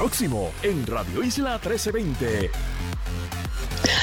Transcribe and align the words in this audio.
próximo 0.00 0.50
en 0.62 0.86
Radio 0.86 1.22
Isla 1.22 1.60
1320. 1.62 2.50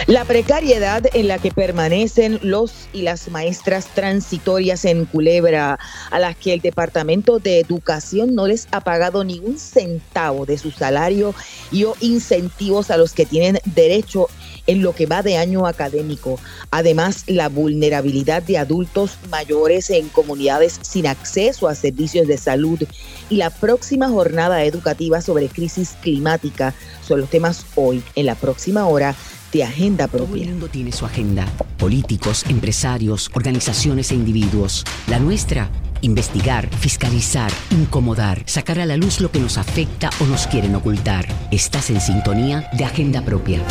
La 0.08 0.24
precariedad 0.24 1.04
en 1.14 1.28
la 1.28 1.38
que 1.38 1.52
permanecen 1.52 2.40
los 2.42 2.88
y 2.94 3.02
las 3.02 3.28
maestras 3.28 3.88
transitorias 3.88 4.86
en 4.86 5.04
Culebra, 5.04 5.78
a 6.12 6.20
las 6.20 6.38
que 6.38 6.54
el 6.54 6.62
Departamento 6.62 7.40
de 7.40 7.60
Educación 7.60 8.34
no 8.34 8.48
les 8.48 8.70
ha 8.72 8.80
pagado 8.80 9.26
ni 9.26 9.40
un 9.40 9.60
centavo 9.60 10.46
de 10.46 10.58
su 10.58 10.72
salario 10.72 11.36
y 11.74 11.84
o 11.84 11.94
incentivos 12.00 12.90
a 12.90 12.96
los 12.96 13.12
que 13.12 13.26
tienen 13.26 13.60
derecho 13.66 14.30
en 14.66 14.82
lo 14.82 14.96
que 14.96 15.08
va 15.08 15.24
de 15.24 15.36
año 15.36 15.68
académico. 15.68 16.40
Además, 16.72 17.26
la 17.28 17.50
vulnerabilidad 17.50 18.42
de 18.44 18.60
adultos 18.60 19.18
mayores 19.30 19.90
en 19.90 20.08
comunidades 20.08 20.80
sin 20.84 21.06
acceso 21.08 21.68
a 21.68 21.76
servicios 21.76 22.28
de 22.28 22.38
salud 22.38 22.82
y 23.30 23.36
la 23.36 23.50
próxima 23.50 24.08
jornada 24.08 24.64
educativa 24.64 25.20
sobre 25.20 25.50
crisis 25.50 25.98
climática 26.02 26.74
son 27.06 27.20
los 27.20 27.30
temas 27.30 27.66
hoy 27.76 28.02
en 28.16 28.26
la 28.26 28.36
próxima 28.36 28.88
hora 28.88 29.14
de 29.52 29.64
Agenda 29.64 30.08
Propia. 30.08 30.28
Todo 30.28 30.42
el 30.44 30.50
mundo 30.50 30.68
tiene 30.68 30.92
su 30.92 31.06
agenda. 31.06 31.46
Políticos, 31.78 32.46
empresarios, 32.50 33.30
organizaciones 33.34 34.12
e 34.12 34.16
individuos. 34.16 34.84
La 35.08 35.20
nuestra, 35.20 35.70
investigar, 36.02 36.70
fiscalizar, 36.76 37.52
incomodar, 37.72 38.44
sacar 38.46 38.80
a 38.80 38.86
la 38.86 38.98
luz 38.98 39.20
lo 39.22 39.32
que 39.32 39.40
nos 39.40 39.58
afecta 39.58 40.10
o 40.20 40.26
nos 40.26 40.48
quieren 40.48 40.76
ocultar. 40.76 41.26
Estás 41.52 41.90
en 41.90 42.02
sintonía 42.02 42.70
de 42.74 42.86
Agenda 42.86 43.22
Propia. 43.24 43.62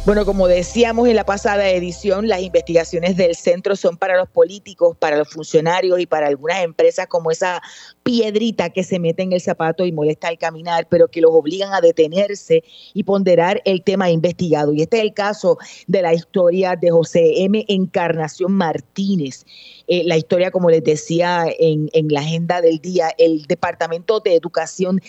bueno, 0.04 0.26
como 0.26 0.48
decíamos 0.48 1.08
en 1.08 1.16
la 1.16 1.26
pasada 1.26 1.70
edición, 1.70 2.28
las 2.28 2.42
investigaciones 2.42 3.18
del 3.18 3.36
centro 3.36 3.76
son 3.76 3.98
para 3.98 4.18
los 4.18 4.28
políticos, 4.28 4.98
para 4.98 5.16
los 5.16 5.30
funcionarios 5.30 6.00
y 6.00 6.08
para 6.08 6.26
algunas 6.26 6.64
empresas 6.64 7.06
como 7.06 7.30
esa 7.30 7.62
piedrita 8.02 8.72
que 8.72 8.84
se 8.84 8.98
mete 8.98 9.22
en 9.22 9.32
el 9.32 9.42
zapato 9.42 9.86
y 9.86 9.92
molesta 9.92 10.28
al 10.28 10.40
caminar, 10.40 10.88
pero 10.90 11.08
que 11.08 11.22
los 11.22 11.30
obligan 11.32 11.72
a 11.72 11.82
detenerse 11.82 12.64
y 12.96 13.04
ponderar 13.04 13.62
el 13.64 13.84
tema 13.84 14.10
investigado. 14.10 14.74
Y 14.74 14.82
este 14.82 14.98
es 14.98 15.04
el 15.04 15.14
caso 15.14 15.60
de 15.86 16.02
la 16.02 16.16
historia 16.16 16.76
de 16.76 16.90
José 16.90 17.44
M. 17.44 17.64
Encarnación 17.68 18.54
Martínez. 18.54 19.46
Eh, 19.94 20.04
la 20.06 20.16
historia, 20.16 20.52
como 20.52 20.70
les 20.70 20.86
decía 20.86 21.44
en, 21.60 21.90
en 21.92 22.08
la 22.08 22.22
agenda 22.22 22.62
del 22.62 22.80
día, 22.80 23.10
el 23.18 23.44
Departamento 23.44 24.22
de 24.22 24.36
Educación 24.36 25.02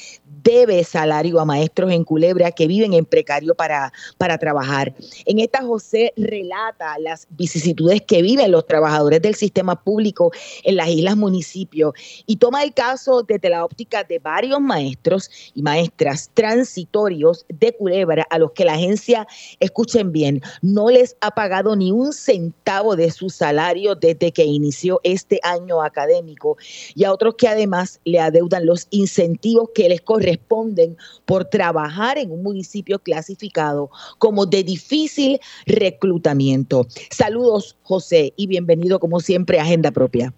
debe 0.42 0.82
salario 0.82 1.38
a 1.38 1.44
maestros 1.44 1.92
en 1.92 2.02
Culebra 2.02 2.50
que 2.50 2.66
viven 2.66 2.92
en 2.92 3.04
precario 3.04 3.54
para, 3.54 3.92
para 4.18 4.38
trabajar. 4.38 4.92
En 5.24 5.38
esta 5.38 5.62
José 5.62 6.12
relata 6.16 6.98
las 6.98 7.28
vicisitudes 7.30 8.02
que 8.02 8.22
viven 8.22 8.50
los 8.50 8.66
trabajadores 8.66 9.22
del 9.22 9.36
sistema 9.36 9.80
público 9.80 10.32
en 10.64 10.74
las 10.74 10.88
islas 10.88 11.16
municipios 11.16 11.92
y 12.26 12.38
toma 12.38 12.64
el 12.64 12.74
caso 12.74 13.22
desde 13.22 13.50
la 13.50 13.64
óptica 13.64 14.02
de 14.02 14.18
varios 14.18 14.60
maestros 14.60 15.30
y 15.54 15.62
maestras 15.62 16.28
transitorios 16.34 17.46
de 17.48 17.72
Culebra 17.72 18.26
a 18.30 18.38
los 18.40 18.50
que 18.50 18.64
la 18.64 18.72
agencia, 18.72 19.28
escuchen 19.60 20.10
bien, 20.10 20.42
no 20.60 20.90
les 20.90 21.16
ha 21.20 21.30
pagado 21.30 21.76
ni 21.76 21.92
un 21.92 22.12
centavo 22.12 22.96
de 22.96 23.12
su 23.12 23.30
salario 23.30 23.94
desde 23.94 24.32
que 24.32 24.42
inició 24.42 24.71
este 25.02 25.40
año 25.42 25.82
académico 25.82 26.56
y 26.94 27.04
a 27.04 27.12
otros 27.12 27.34
que 27.36 27.48
además 27.48 28.00
le 28.04 28.18
adeudan 28.18 28.66
los 28.66 28.86
incentivos 28.90 29.70
que 29.74 29.88
les 29.88 30.00
corresponden 30.00 30.32
responden 30.32 30.96
por 31.24 31.44
trabajar 31.44 32.18
en 32.18 32.30
un 32.30 32.42
municipio 32.42 32.98
clasificado 32.98 33.90
como 34.18 34.46
de 34.46 34.62
difícil 34.64 35.38
reclutamiento. 35.66 36.86
Saludos, 37.10 37.76
José, 37.82 38.32
y 38.36 38.46
bienvenido 38.46 38.98
como 38.98 39.20
siempre 39.20 39.58
a 39.58 39.62
Agenda 39.62 39.90
Propia. 39.90 40.32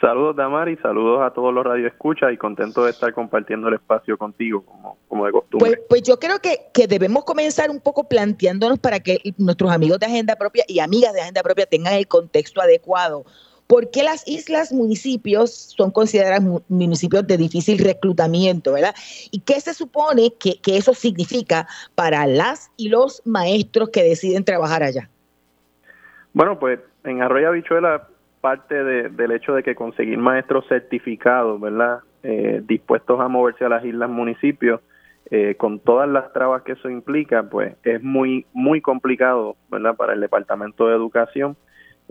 Saludos, 0.00 0.34
Damari, 0.34 0.78
saludos 0.78 1.20
a 1.22 1.30
todos 1.34 1.52
los 1.52 1.62
radioescuchas 1.62 2.32
y 2.32 2.38
contento 2.38 2.86
de 2.86 2.90
estar 2.90 3.12
compartiendo 3.12 3.68
el 3.68 3.74
espacio 3.74 4.16
contigo, 4.16 4.64
como, 4.64 4.96
como 5.08 5.26
de 5.26 5.32
costumbre. 5.32 5.72
Pues, 5.76 5.80
pues 5.90 6.02
yo 6.04 6.18
creo 6.18 6.38
que, 6.38 6.56
que, 6.72 6.86
debemos 6.86 7.24
comenzar 7.24 7.70
un 7.70 7.80
poco 7.80 8.08
planteándonos 8.08 8.78
para 8.78 9.00
que 9.00 9.18
nuestros 9.36 9.70
amigos 9.70 9.98
de 9.98 10.06
Agenda 10.06 10.36
Propia 10.36 10.64
y 10.66 10.80
amigas 10.80 11.12
de 11.12 11.20
Agenda 11.20 11.42
Propia 11.42 11.66
tengan 11.66 11.92
el 11.92 12.08
contexto 12.08 12.62
adecuado. 12.62 13.26
¿Por 13.70 13.88
qué 13.92 14.02
las 14.02 14.26
islas 14.26 14.72
municipios 14.72 15.72
son 15.76 15.92
consideradas 15.92 16.42
municipios 16.68 17.24
de 17.24 17.36
difícil 17.36 17.78
reclutamiento, 17.78 18.72
verdad? 18.72 18.96
¿Y 19.30 19.42
qué 19.42 19.60
se 19.60 19.74
supone 19.74 20.32
que, 20.40 20.58
eso 20.76 20.92
significa 20.92 21.68
para 21.94 22.26
las 22.26 22.72
y 22.76 22.88
los 22.88 23.22
maestros 23.24 23.90
que 23.90 24.02
deciden 24.02 24.44
trabajar 24.44 24.82
allá? 24.82 25.08
Bueno, 26.32 26.58
pues 26.58 26.80
en 27.04 27.22
Arroyo 27.22 27.50
Habichuela 27.50 28.08
parte 28.40 28.74
del 28.74 29.30
hecho 29.30 29.54
de 29.54 29.62
que 29.62 29.76
conseguir 29.76 30.18
maestros 30.18 30.66
certificados, 30.68 31.60
¿verdad? 31.60 32.00
Eh, 32.24 32.62
dispuestos 32.66 33.20
a 33.20 33.28
moverse 33.28 33.64
a 33.64 33.68
las 33.68 33.84
islas 33.84 34.10
municipios, 34.10 34.80
eh, 35.30 35.54
con 35.54 35.78
todas 35.78 36.08
las 36.08 36.32
trabas 36.32 36.62
que 36.62 36.72
eso 36.72 36.90
implica, 36.90 37.44
pues 37.44 37.76
es 37.84 38.02
muy, 38.02 38.46
muy 38.52 38.80
complicado, 38.80 39.54
¿verdad? 39.70 39.94
Para 39.94 40.14
el 40.14 40.20
Departamento 40.20 40.88
de 40.88 40.96
Educación 40.96 41.56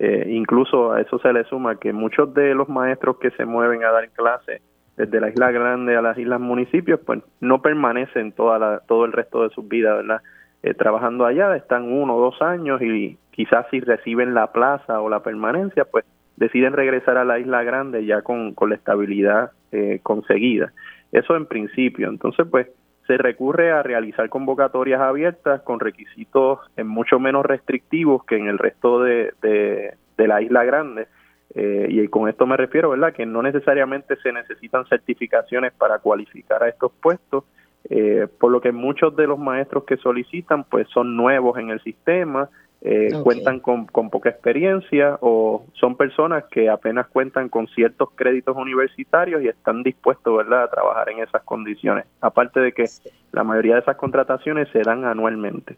eh, 0.01 0.27
incluso 0.29 0.93
a 0.93 1.01
eso 1.01 1.19
se 1.19 1.33
le 1.33 1.43
suma 1.43 1.75
que 1.75 1.91
muchos 1.91 2.33
de 2.33 2.55
los 2.55 2.69
maestros 2.69 3.17
que 3.17 3.31
se 3.31 3.45
mueven 3.45 3.83
a 3.83 3.91
dar 3.91 4.09
clases 4.11 4.61
desde 4.95 5.19
la 5.19 5.29
isla 5.29 5.51
grande 5.51 5.97
a 5.97 6.01
las 6.01 6.17
islas 6.17 6.39
municipios, 6.39 7.01
pues 7.05 7.19
no 7.41 7.61
permanecen 7.61 8.31
toda 8.31 8.57
la, 8.59 8.79
todo 8.87 9.03
el 9.03 9.11
resto 9.11 9.43
de 9.43 9.49
sus 9.49 9.67
vidas, 9.67 9.97
¿verdad? 9.97 10.21
Eh, 10.63 10.73
trabajando 10.73 11.25
allá, 11.25 11.53
están 11.55 11.91
uno 11.91 12.15
o 12.15 12.21
dos 12.21 12.41
años 12.41 12.81
y 12.81 13.17
quizás 13.31 13.65
si 13.71 13.81
reciben 13.81 14.33
la 14.33 14.53
plaza 14.53 15.01
o 15.01 15.09
la 15.09 15.21
permanencia, 15.21 15.83
pues 15.83 16.05
deciden 16.37 16.73
regresar 16.73 17.17
a 17.17 17.25
la 17.25 17.37
isla 17.37 17.63
grande 17.63 18.05
ya 18.05 18.21
con, 18.21 18.53
con 18.53 18.69
la 18.69 18.75
estabilidad 18.75 19.51
eh, 19.73 19.99
conseguida. 20.01 20.71
Eso 21.11 21.35
en 21.35 21.45
principio. 21.45 22.07
Entonces, 22.07 22.47
pues 22.49 22.67
se 23.09 23.17
recurre 23.17 23.71
a 23.71 23.81
realizar 23.81 24.29
convocatorias 24.29 25.01
abiertas 25.01 25.63
con 25.63 25.79
requisitos 25.79 26.59
mucho 26.83 27.19
menos 27.19 27.43
restrictivos 27.43 28.23
que 28.23 28.37
en 28.37 28.45
el 28.45 28.59
resto 28.59 29.01
de, 29.01 29.33
de, 29.41 30.27
la 30.27 30.43
isla 30.43 30.63
grande. 30.63 31.07
Eh, 31.55 31.87
y 31.89 32.07
con 32.09 32.29
esto 32.29 32.45
me 32.45 32.55
refiero, 32.55 32.91
¿verdad?, 32.91 33.11
que 33.13 33.25
no 33.25 33.41
necesariamente 33.41 34.15
se 34.17 34.31
necesitan 34.31 34.85
certificaciones 34.85 35.73
para 35.73 35.97
cualificar 35.97 36.61
a 36.61 36.69
estos 36.69 36.91
puestos, 37.01 37.45
eh, 37.89 38.27
por 38.39 38.51
lo 38.51 38.61
que 38.61 38.71
muchos 38.71 39.15
de 39.15 39.25
los 39.25 39.39
maestros 39.39 39.85
que 39.85 39.97
solicitan, 39.97 40.63
pues 40.65 40.87
son 40.89 41.17
nuevos 41.17 41.57
en 41.57 41.71
el 41.71 41.81
sistema, 41.81 42.47
eh, 42.81 43.11
cuentan 43.23 43.59
con, 43.59 43.87
poca 43.87 44.29
experiencia 44.29 45.17
o 45.21 45.65
son 45.73 45.97
personas 45.97 46.45
que 46.49 46.69
apenas 46.69 47.07
cuentan 47.07 47.49
con 47.49 47.67
ciertos 47.67 48.09
créditos 48.15 48.55
universitarios 48.55 49.41
y 49.41 49.49
están 49.49 49.83
dispuestos 49.83 50.37
¿verdad? 50.37 50.63
a 50.63 50.69
trabajar 50.69 51.09
en 51.09 51.19
esas 51.19 51.43
condiciones. 51.43 52.05
Aparte 52.21 52.61
de 52.61 52.71
que 52.71 52.85
la 53.33 53.43
mayoría 53.43 53.75
de 53.75 53.81
esas 53.81 53.97
contrataciones 53.97 54.69
se 54.71 54.81
dan 54.81 55.03
anualmente. 55.03 55.77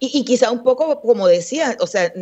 Y, 0.00 0.24
quizá 0.24 0.52
un 0.52 0.62
poco, 0.62 1.00
como 1.00 1.26
decía, 1.26 1.76
o 1.80 1.86
sea, 1.88 2.12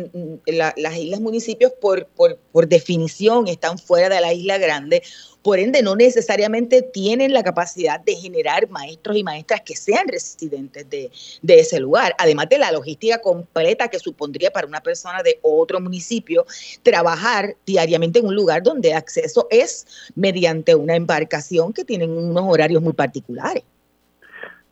las 0.47 0.97
islas 0.97 1.19
municipios 1.19 1.71
por, 1.79 2.07
por, 2.07 2.37
por 2.51 2.67
definición 2.67 3.47
están 3.47 3.77
fuera 3.77 4.15
de 4.15 4.19
la 4.19 4.33
isla 4.33 4.57
grande, 4.57 5.03
por 5.43 5.59
ende 5.59 5.83
no 5.83 5.95
necesariamente 5.95 6.81
tienen 6.81 7.33
la 7.33 7.43
capacidad 7.43 7.99
de 7.99 8.15
generar 8.15 8.67
maestros 8.69 9.15
y 9.15 9.23
maestras 9.23 9.61
que 9.61 9.75
sean 9.75 10.07
residentes 10.07 10.89
de, 10.89 11.11
de, 11.41 11.59
ese 11.59 11.79
lugar, 11.79 12.15
además 12.17 12.49
de 12.49 12.57
la 12.57 12.71
logística 12.71 13.21
completa 13.21 13.87
que 13.89 13.99
supondría 13.99 14.51
para 14.51 14.67
una 14.67 14.81
persona 14.81 15.21
de 15.21 15.39
otro 15.43 15.79
municipio 15.79 16.45
trabajar 16.81 17.55
diariamente 17.65 18.19
en 18.19 18.25
un 18.25 18.35
lugar 18.35 18.63
donde 18.63 18.89
el 18.89 18.97
acceso 18.97 19.47
es 19.51 19.85
mediante 20.15 20.73
una 20.73 20.95
embarcación 20.95 21.71
que 21.71 21.85
tienen 21.85 22.09
unos 22.09 22.43
horarios 22.47 22.81
muy 22.81 22.93
particulares. 22.93 23.63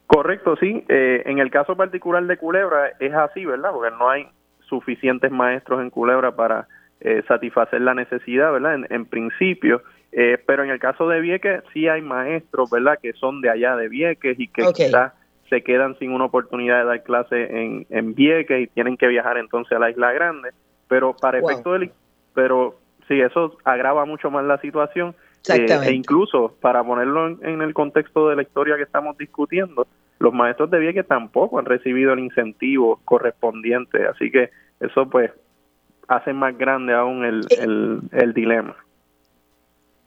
Correcto, 0.08 0.56
sí. 0.58 0.84
Eh, 0.88 1.24
en 1.26 1.40
el 1.40 1.50
caso 1.50 1.76
particular 1.76 2.24
de 2.26 2.38
Culebra 2.38 2.92
es 3.00 3.14
así, 3.14 3.46
¿verdad? 3.46 3.72
Porque 3.72 3.96
no 3.96 4.10
hay 4.10 4.28
suficientes 4.68 5.32
maestros 5.32 5.82
en 5.82 5.90
Culebra 5.90 6.36
para 6.36 6.68
eh, 7.02 7.24
satisfacer 7.28 7.82
la 7.82 7.94
necesidad, 7.94 8.52
¿verdad? 8.52 8.86
En, 8.90 9.06
principio. 9.06 9.82
Eh, 10.12 10.38
pero 10.46 10.64
en 10.64 10.70
el 10.70 10.80
caso 10.80 11.10
de 11.10 11.20
Vieques 11.20 11.64
sí 11.74 11.88
hay 11.88 12.02
maestros, 12.02 12.70
¿verdad? 12.70 13.00
Que 13.02 13.14
son 13.14 13.42
de 13.42 13.50
allá 13.50 13.76
de 13.76 13.90
Vieques 13.90 14.40
y 14.40 14.48
que 14.48 14.64
quizás 14.74 15.14
se 15.50 15.62
quedan 15.62 15.98
sin 16.00 16.12
una 16.12 16.26
oportunidad 16.26 16.80
de 16.80 16.86
dar 16.86 17.04
clase 17.04 17.64
en, 17.64 17.86
en 17.90 18.16
Vieques 18.16 18.62
y 18.62 18.68
tienen 18.68 18.98
que 18.98 19.08
viajar 19.08 19.38
entonces 19.38 19.74
a 19.76 19.80
la 19.80 19.90
Isla 19.90 20.14
Grande. 20.14 20.50
Pero 20.88 21.16
para 21.16 21.40
efecto 21.40 21.74
del... 21.74 21.92
Pero 22.34 22.76
sí, 23.08 23.20
eso 23.20 23.58
agrava 23.64 24.06
mucho 24.06 24.30
más 24.30 24.46
la 24.46 24.60
situación 24.60 25.16
eh, 25.50 25.66
e 25.84 25.94
incluso, 25.94 26.56
para 26.62 26.84
ponerlo 26.84 27.28
en, 27.42 27.62
el 27.62 27.74
contexto 27.74 28.30
de 28.30 28.36
la 28.36 28.42
historia 28.42 28.78
que 28.78 28.84
estamos 28.84 29.18
discutiendo, 29.18 29.88
los 30.20 30.34
maestros 30.34 30.72
de 30.72 30.80
Vieques 30.80 31.08
tampoco 31.08 31.60
han 31.60 31.66
recibido 31.66 32.14
el 32.14 32.20
incentivo 32.20 33.00
correspondiente, 33.06 34.06
así 34.08 34.32
que 34.32 34.50
eso 34.80 35.10
pues 35.10 35.32
hace 36.08 36.34
más 36.34 36.58
grande 36.58 36.94
aún 36.94 37.26
el, 37.26 37.42
eh, 37.50 38.00
el 38.12 38.34
dilema. 38.34 38.76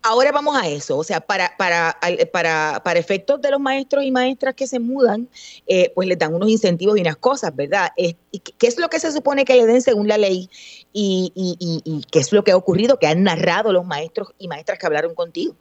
Ahora 0.03 0.31
vamos 0.31 0.57
a 0.57 0.69
eso, 0.69 0.97
o 0.97 1.03
sea, 1.03 1.21
para, 1.21 1.51
para, 1.59 1.97
para, 2.33 2.81
para 2.85 2.99
efectos 2.99 3.43
de 3.43 3.51
los 3.51 3.59
maestros 3.59 4.05
y 4.05 4.13
maestras 4.13 4.55
que 4.55 4.69
se 4.69 4.79
mudan, 4.79 5.29
eh, 5.67 5.91
pues 5.95 6.07
les 6.07 6.19
dan 6.19 6.35
unos 6.35 6.49
incentivos 6.49 6.97
y 6.97 7.01
unas 7.01 7.17
cosas, 7.17 7.55
¿verdad? 7.55 7.89
¿Qué 7.97 8.67
es 8.67 8.79
lo 8.79 8.89
que 8.89 9.01
se 9.01 9.11
supone 9.11 9.45
que 9.45 9.57
le 9.57 9.67
den 9.67 9.83
según 9.83 10.07
la 10.07 10.17
ley 10.17 10.49
y, 10.93 11.33
y, 11.35 11.83
y, 11.85 12.03
qué 12.13 12.21
es 12.21 12.33
lo 12.33 12.45
que 12.45 12.53
ha 12.53 12.57
ocurrido, 12.57 12.99
que 12.99 13.09
han 13.09 13.25
narrado 13.25 13.73
los 13.73 13.85
maestros 13.85 14.33
y 14.39 14.47
maestras 14.47 14.79
que 14.79 14.87
hablaron 14.87 15.17
contigo? 15.17 15.57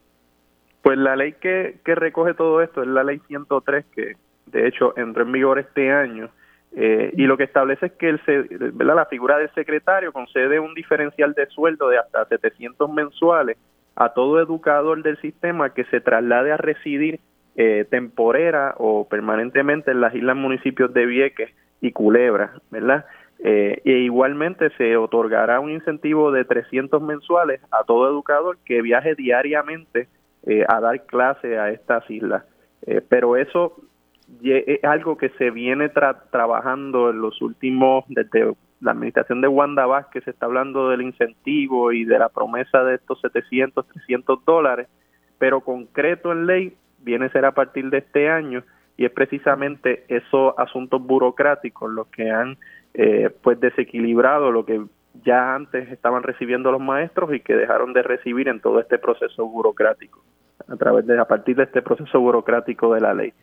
Pues 0.83 0.99
la 0.99 1.15
ley 1.15 1.33
que, 1.33 1.79
que 1.83 1.95
recoge 1.95 2.35
todo 2.35 2.61
esto 2.61 2.83
es 2.83 2.87
la 2.87 3.03
ley 3.03 3.19
103, 3.27 3.85
que 3.93 4.17
de 4.45 4.67
hecho 4.67 4.95
entró 4.97 5.23
en 5.23 5.31
vigor 5.31 5.57
este 5.57 5.91
año. 5.91 6.29
Eh, 6.75 7.11
y 7.17 7.23
lo 7.23 7.37
que 7.37 7.43
establece 7.43 7.87
es 7.87 7.91
que 7.93 8.09
el, 8.09 8.21
¿verdad? 8.73 8.95
la 8.95 9.05
figura 9.07 9.39
del 9.39 9.51
secretario 9.55 10.13
concede 10.13 10.59
un 10.59 10.75
diferencial 10.75 11.33
de 11.33 11.47
sueldo 11.47 11.89
de 11.89 11.97
hasta 11.97 12.25
700 12.25 12.87
mensuales 12.91 13.57
a 13.97 14.13
todo 14.13 14.39
educador 14.39 15.03
del 15.03 15.17
sistema 15.17 15.73
que 15.73 15.83
se 15.85 15.99
traslade 15.99 16.51
a 16.51 16.57
residir 16.57 17.19
eh, 17.55 17.85
temporera 17.89 18.75
o 18.77 19.07
permanentemente 19.09 19.91
en 19.91 19.99
las 19.99 20.15
islas 20.15 20.37
municipios 20.37 20.93
de 20.93 21.05
Vieques 21.05 21.51
y 21.81 21.91
Culebra, 21.91 22.53
¿verdad? 22.71 23.05
E 23.39 23.81
igualmente 23.85 24.71
se 24.77 24.97
otorgará 24.97 25.59
un 25.59 25.69
incentivo 25.69 26.31
de 26.31 26.43
300 26.43 26.99
mensuales 27.01 27.61
a 27.69 27.83
todo 27.83 28.09
educador 28.09 28.57
que 28.65 28.81
viaje 28.81 29.13
diariamente 29.13 30.07
eh, 30.49 30.63
a 30.65 30.79
dar 30.79 31.05
clase 31.05 31.57
a 31.57 31.71
estas 31.71 32.09
islas. 32.09 32.45
Eh, 32.85 33.01
pero 33.09 33.35
eso 33.35 33.75
es 34.41 34.81
algo 34.85 35.17
que 35.17 35.27
se 35.31 35.51
viene 35.51 35.89
trabajando 35.89 37.09
en 37.09 37.19
los 37.19 37.41
últimos, 37.41 38.05
desde 38.07 38.53
la 38.81 38.91
administración 38.91 39.41
de 39.41 39.47
Wanda 39.47 39.85
Vázquez 39.85 40.27
está 40.27 40.45
hablando 40.45 40.89
del 40.89 41.01
incentivo 41.01 41.91
y 41.91 42.05
de 42.05 42.19
la 42.19 42.29
promesa 42.29 42.83
de 42.83 42.95
estos 42.95 43.19
700, 43.21 43.87
300 43.87 44.45
dólares, 44.45 44.87
pero 45.37 45.61
concreto 45.61 46.31
en 46.31 46.45
ley 46.45 46.77
viene 46.99 47.25
a 47.25 47.31
ser 47.31 47.45
a 47.45 47.53
partir 47.53 47.89
de 47.89 47.99
este 47.99 48.29
año 48.29 48.63
y 48.97 49.05
es 49.05 49.11
precisamente 49.11 50.05
esos 50.07 50.53
asuntos 50.57 51.01
burocráticos 51.01 51.91
los 51.91 52.07
que 52.07 52.29
han 52.29 52.57
eh, 52.93 53.29
pues 53.41 53.59
desequilibrado 53.59 54.51
lo 54.51 54.65
que 54.65 54.83
ya 55.23 55.55
antes 55.55 55.91
estaban 55.91 56.23
recibiendo 56.23 56.71
los 56.71 56.81
maestros 56.81 57.33
y 57.33 57.39
que 57.39 57.55
dejaron 57.55 57.93
de 57.93 58.03
recibir 58.03 58.47
en 58.47 58.59
todo 58.59 58.79
este 58.79 58.97
proceso 58.97 59.45
burocrático 59.45 60.23
a 60.67 60.75
través 60.75 61.05
de 61.05 61.19
a 61.19 61.25
partir 61.25 61.55
de 61.55 61.63
este 61.63 61.81
proceso 61.81 62.19
burocrático 62.19 62.93
de 62.93 63.01
la 63.01 63.13
ley. 63.13 63.33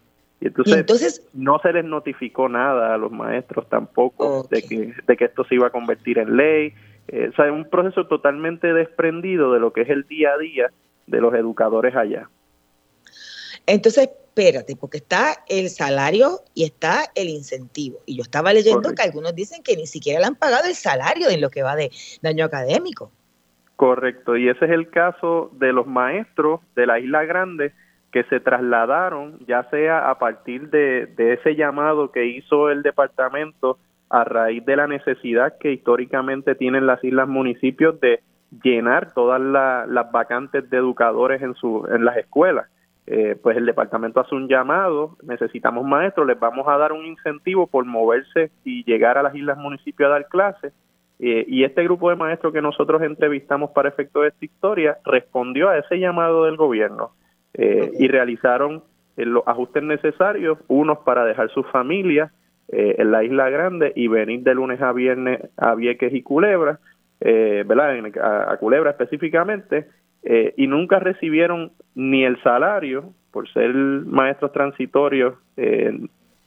Y 0.44 0.48
entonces, 0.48 1.26
no 1.32 1.58
se 1.60 1.72
les 1.72 1.86
notificó 1.86 2.50
nada 2.50 2.92
a 2.92 2.98
los 2.98 3.10
maestros 3.10 3.66
tampoco 3.70 4.46
de, 4.50 4.62
que, 4.62 4.92
de 5.06 5.16
que 5.16 5.24
esto 5.24 5.42
se 5.44 5.54
iba 5.54 5.68
a 5.68 5.70
convertir 5.70 6.18
en 6.18 6.36
ley. 6.36 6.74
Eh, 7.08 7.30
o 7.32 7.34
sea, 7.34 7.46
es 7.46 7.50
un 7.50 7.70
proceso 7.70 8.06
totalmente 8.06 8.74
desprendido 8.74 9.54
de 9.54 9.60
lo 9.60 9.72
que 9.72 9.80
es 9.80 9.88
el 9.88 10.02
día 10.06 10.32
a 10.32 10.38
día 10.38 10.70
de 11.06 11.20
los 11.22 11.32
educadores 11.32 11.96
allá. 11.96 12.28
Entonces, 13.66 14.10
espérate, 14.10 14.76
porque 14.76 14.98
está 14.98 15.42
el 15.48 15.70
salario 15.70 16.40
y 16.52 16.64
está 16.64 17.04
el 17.14 17.30
incentivo. 17.30 18.00
Y 18.04 18.16
yo 18.16 18.22
estaba 18.22 18.52
leyendo 18.52 18.92
que 18.94 19.00
algunos 19.00 19.34
dicen 19.34 19.62
que 19.62 19.78
ni 19.78 19.86
siquiera 19.86 20.20
le 20.20 20.26
han 20.26 20.36
pagado 20.36 20.68
el 20.68 20.74
salario 20.74 21.30
en 21.30 21.40
lo 21.40 21.48
que 21.48 21.62
va 21.62 21.74
de 21.74 21.90
daño 22.20 22.44
académico. 22.44 23.10
Correcto, 23.76 24.36
y 24.36 24.50
ese 24.50 24.66
es 24.66 24.70
el 24.70 24.90
caso 24.90 25.50
de 25.54 25.72
los 25.72 25.86
maestros 25.86 26.60
de 26.76 26.86
la 26.86 27.00
Isla 27.00 27.24
Grande 27.24 27.72
que 28.14 28.22
se 28.30 28.38
trasladaron, 28.38 29.40
ya 29.44 29.64
sea 29.70 30.08
a 30.08 30.20
partir 30.20 30.70
de, 30.70 31.08
ese 31.18 31.56
llamado 31.56 32.12
que 32.12 32.26
hizo 32.26 32.70
el 32.70 32.84
departamento 32.84 33.76
a 34.08 34.22
raíz 34.22 34.64
de 34.64 34.76
la 34.76 34.86
necesidad 34.86 35.58
que 35.58 35.72
históricamente 35.72 36.54
tienen 36.54 36.86
las 36.86 37.02
islas 37.02 37.26
municipios 37.26 37.98
de 37.98 38.20
llenar 38.62 39.12
todas 39.14 39.40
las 39.40 40.12
vacantes 40.12 40.70
de 40.70 40.76
educadores 40.76 41.42
en, 41.42 41.56
su, 41.56 41.88
en 41.90 42.04
las 42.04 42.16
escuelas. 42.16 42.68
Eh, 43.08 43.36
pues 43.42 43.56
el 43.56 43.66
departamento 43.66 44.20
hace 44.20 44.36
un 44.36 44.46
llamado, 44.46 45.16
necesitamos 45.24 45.84
maestros, 45.84 46.28
les 46.28 46.38
vamos 46.38 46.68
a 46.68 46.78
dar 46.78 46.92
un 46.92 47.04
incentivo 47.04 47.66
por 47.66 47.84
moverse 47.84 48.52
y 48.62 48.84
llegar 48.84 49.18
a 49.18 49.24
las 49.24 49.34
islas 49.34 49.58
municipios 49.58 50.06
a 50.06 50.12
dar 50.12 50.28
clases. 50.28 50.72
Eh, 51.18 51.46
y 51.48 51.64
este 51.64 51.82
grupo 51.82 52.10
de 52.10 52.16
maestros 52.16 52.52
que 52.52 52.62
nosotros 52.62 53.02
entrevistamos 53.02 53.72
para 53.72 53.88
efecto 53.88 54.20
de 54.20 54.28
esta 54.28 54.44
historia 54.44 54.98
respondió 55.04 55.68
a 55.68 55.78
ese 55.78 55.98
llamado 55.98 56.44
del 56.44 56.56
gobierno 56.56 57.10
eh, 57.54 57.92
y 57.98 58.08
realizaron 58.08 58.82
eh, 59.16 59.24
los 59.24 59.46
ajustes 59.46 59.82
necesarios, 59.82 60.58
unos 60.68 60.98
para 60.98 61.24
dejar 61.24 61.50
sus 61.50 61.66
familias 61.68 62.32
eh, 62.68 62.96
en 62.98 63.12
la 63.12 63.22
isla 63.22 63.48
grande 63.48 63.92
y 63.94 64.08
venir 64.08 64.42
de 64.42 64.54
lunes 64.54 64.80
a 64.82 64.92
viernes 64.92 65.40
a 65.56 65.74
Vieques 65.74 66.12
y 66.12 66.22
Culebra, 66.22 66.80
¿verdad? 67.20 67.96
a, 68.20 68.56
Culebra 68.58 68.90
específicamente, 68.90 69.86
y 70.56 70.66
nunca 70.66 70.98
recibieron 70.98 71.72
ni 71.94 72.24
el 72.24 72.42
salario 72.42 73.12
por 73.30 73.48
ser 73.50 73.72
maestros 73.72 74.52
transitorios, 74.52 75.34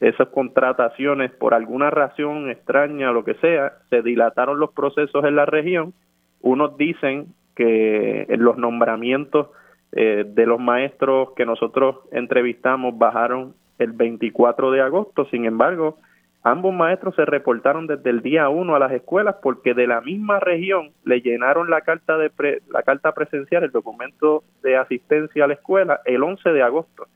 esas 0.00 0.28
contrataciones 0.28 1.32
por 1.32 1.54
alguna 1.54 1.90
razón 1.90 2.50
extraña 2.50 3.10
o 3.10 3.12
lo 3.12 3.24
que 3.24 3.34
sea, 3.34 3.72
se 3.90 4.02
dilataron 4.02 4.60
los 4.60 4.72
procesos 4.72 5.24
en 5.24 5.34
la 5.34 5.46
región. 5.46 5.94
Unos 6.40 6.76
dicen 6.76 7.26
que 7.56 8.26
en 8.28 8.44
los 8.44 8.56
nombramientos 8.56 9.48
eh, 9.92 10.24
de 10.26 10.46
los 10.46 10.60
maestros 10.60 11.30
que 11.36 11.46
nosotros 11.46 11.96
entrevistamos 12.12 12.96
bajaron 12.98 13.54
el 13.78 13.92
24 13.92 14.70
de 14.70 14.80
agosto, 14.80 15.24
sin 15.26 15.44
embargo, 15.44 15.98
ambos 16.42 16.74
maestros 16.74 17.14
se 17.14 17.24
reportaron 17.24 17.86
desde 17.86 18.10
el 18.10 18.22
día 18.22 18.48
1 18.48 18.74
a 18.74 18.78
las 18.78 18.92
escuelas 18.92 19.36
porque 19.42 19.74
de 19.74 19.86
la 19.86 20.00
misma 20.00 20.40
región 20.40 20.90
le 21.04 21.20
llenaron 21.20 21.70
la 21.70 21.80
carta 21.82 22.18
de 22.18 22.30
la 22.70 22.82
carta 22.82 23.12
presencial, 23.12 23.64
el 23.64 23.70
documento 23.70 24.44
de 24.62 24.76
asistencia 24.76 25.44
a 25.44 25.48
la 25.48 25.54
escuela 25.54 26.00
el 26.04 26.22
11 26.22 26.50
de 26.50 26.62
agosto. 26.62 27.06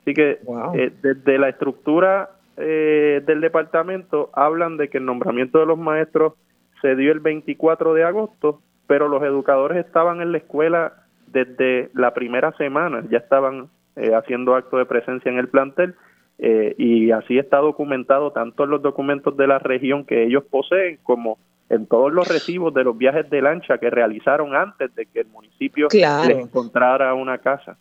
Así 0.00 0.14
que 0.14 0.40
eh, 0.74 0.92
desde 1.02 1.38
la 1.38 1.48
estructura 1.48 2.30
eh, 2.56 3.22
del 3.24 3.40
departamento 3.40 4.30
hablan 4.32 4.76
de 4.76 4.88
que 4.88 4.98
el 4.98 5.06
nombramiento 5.06 5.58
de 5.58 5.66
los 5.66 5.78
maestros 5.78 6.34
se 6.80 6.96
dio 6.96 7.12
el 7.12 7.20
24 7.20 7.94
de 7.94 8.04
agosto, 8.04 8.60
pero 8.86 9.08
los 9.08 9.22
educadores 9.22 9.84
estaban 9.84 10.20
en 10.20 10.32
la 10.32 10.38
escuela 10.38 11.01
desde 11.32 11.90
la 11.94 12.14
primera 12.14 12.52
semana, 12.56 13.04
ya 13.10 13.18
estaban 13.18 13.68
haciendo 14.14 14.54
acto 14.54 14.78
de 14.78 14.86
presencia 14.86 15.30
en 15.30 15.38
el 15.38 15.48
plantel 15.48 15.94
y 16.38 17.10
así 17.10 17.38
está 17.38 17.58
documentado 17.58 18.32
tanto 18.32 18.64
en 18.64 18.70
los 18.70 18.80
documentos 18.80 19.36
de 19.36 19.46
la 19.46 19.58
región 19.58 20.04
que 20.04 20.24
ellos 20.24 20.44
poseen 20.50 20.98
como 21.02 21.38
en 21.72 21.86
todos 21.86 22.12
los 22.12 22.28
recibos 22.28 22.74
de 22.74 22.84
los 22.84 22.96
viajes 22.96 23.28
de 23.30 23.40
lancha 23.40 23.78
que 23.78 23.88
realizaron 23.88 24.54
antes 24.54 24.94
de 24.94 25.06
que 25.06 25.20
el 25.20 25.26
municipio 25.28 25.88
les 25.90 26.38
encontrara 26.38 27.14
una 27.14 27.38
casa. 27.38 27.78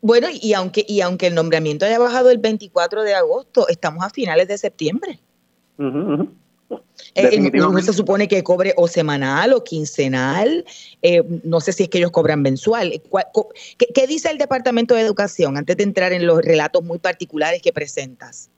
Bueno, 0.00 0.28
y 0.32 0.54
aunque, 0.54 0.84
y 0.86 1.00
aunque 1.00 1.26
el 1.26 1.34
nombramiento 1.34 1.84
haya 1.84 1.98
bajado 1.98 2.30
el 2.30 2.38
24 2.38 3.02
de 3.02 3.14
agosto, 3.14 3.68
estamos 3.68 4.04
a 4.04 4.10
finales 4.10 4.46
de 4.48 4.56
septiembre. 4.56 5.18
Eh, 5.78 6.28
uno 6.70 7.80
se 7.80 7.92
supone 7.92 8.28
que 8.28 8.42
cobre 8.42 8.72
o 8.76 8.86
semanal 8.88 9.52
o 9.52 9.64
quincenal, 9.64 10.64
eh, 11.02 11.22
no 11.44 11.60
sé 11.60 11.72
si 11.72 11.84
es 11.84 11.88
que 11.88 11.98
ellos 11.98 12.10
cobran 12.10 12.42
mensual. 12.42 12.92
¿Qué, 13.78 14.06
dice 14.06 14.30
el 14.30 14.38
Departamento 14.38 14.94
de 14.94 15.02
Educación 15.02 15.56
antes 15.56 15.76
de 15.76 15.84
entrar 15.84 16.12
en 16.12 16.26
los 16.26 16.42
relatos 16.42 16.82
muy 16.82 16.98
particulares 16.98 17.62
que 17.62 17.72
presentas? 17.72 18.50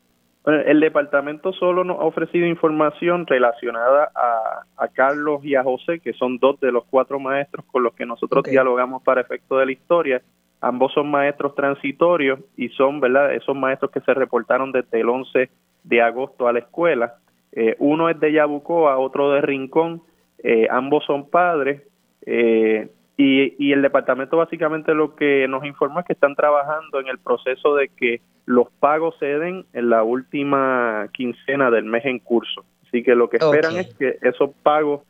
el 0.44 0.80
departamento 0.80 1.52
solo 1.52 1.84
nos 1.84 2.00
ha 2.00 2.04
ofrecido 2.04 2.48
información 2.48 3.28
relacionada 3.28 4.10
a, 4.12 4.88
Carlos 4.88 5.44
y 5.44 5.54
a 5.54 5.62
José, 5.62 6.00
que 6.00 6.12
son 6.14 6.38
dos 6.38 6.58
de 6.58 6.72
los 6.72 6.84
cuatro 6.90 7.20
maestros 7.20 7.64
con 7.66 7.84
los 7.84 7.94
que 7.94 8.04
nosotros 8.04 8.42
dialogamos 8.42 9.02
para 9.04 9.20
efecto 9.20 9.56
de 9.56 9.66
la 9.66 9.72
historia. 9.72 10.20
Ambos 10.60 10.92
son 10.92 11.10
maestros 11.10 11.54
transitorios 11.54 12.40
y 12.56 12.68
son, 12.70 13.00
¿verdad?, 13.00 13.32
esos 13.34 13.54
maestros 13.54 13.92
que 13.92 14.00
se 14.00 14.12
reportaron 14.12 14.72
desde 14.72 15.00
el 15.00 15.08
11 15.08 15.48
de 15.84 16.02
agosto 16.02 16.48
a 16.48 16.52
la 16.52 16.58
escuela. 16.58 17.14
Eh, 17.52 17.76
uno 17.78 18.08
es 18.08 18.18
de 18.18 18.32
Yabucoa, 18.32 18.98
otro 18.98 19.30
de 19.32 19.42
Rincón, 19.42 20.02
eh, 20.42 20.66
ambos 20.70 21.04
son 21.04 21.28
padres 21.28 21.82
eh, 22.24 22.88
y, 23.16 23.54
y, 23.64 23.72
el 23.72 23.82
departamento 23.82 24.36
básicamente 24.36 24.94
lo 24.94 25.14
que 25.14 25.46
nos 25.46 25.64
informa 25.64 26.00
es 26.00 26.06
que 26.06 26.12
están 26.14 26.34
trabajando 26.34 26.98
en 26.98 27.08
el 27.08 27.18
proceso 27.18 27.74
de 27.76 27.88
que 27.88 28.20
los 28.46 28.70
pagos 28.80 29.14
se 29.18 29.38
den 29.38 29.66
en 29.72 29.90
la 29.90 30.02
última 30.02 31.08
quincena 31.12 31.70
del 31.70 31.84
mes 31.84 32.04
en 32.06 32.18
curso. 32.18 32.64
Así 32.86 33.02
que 33.02 33.14
lo 33.14 33.28
que 33.28 33.36
esperan 33.36 33.76
es 33.76 33.94
que 33.94 34.18
esos 34.22 34.50
pagos 34.62 35.02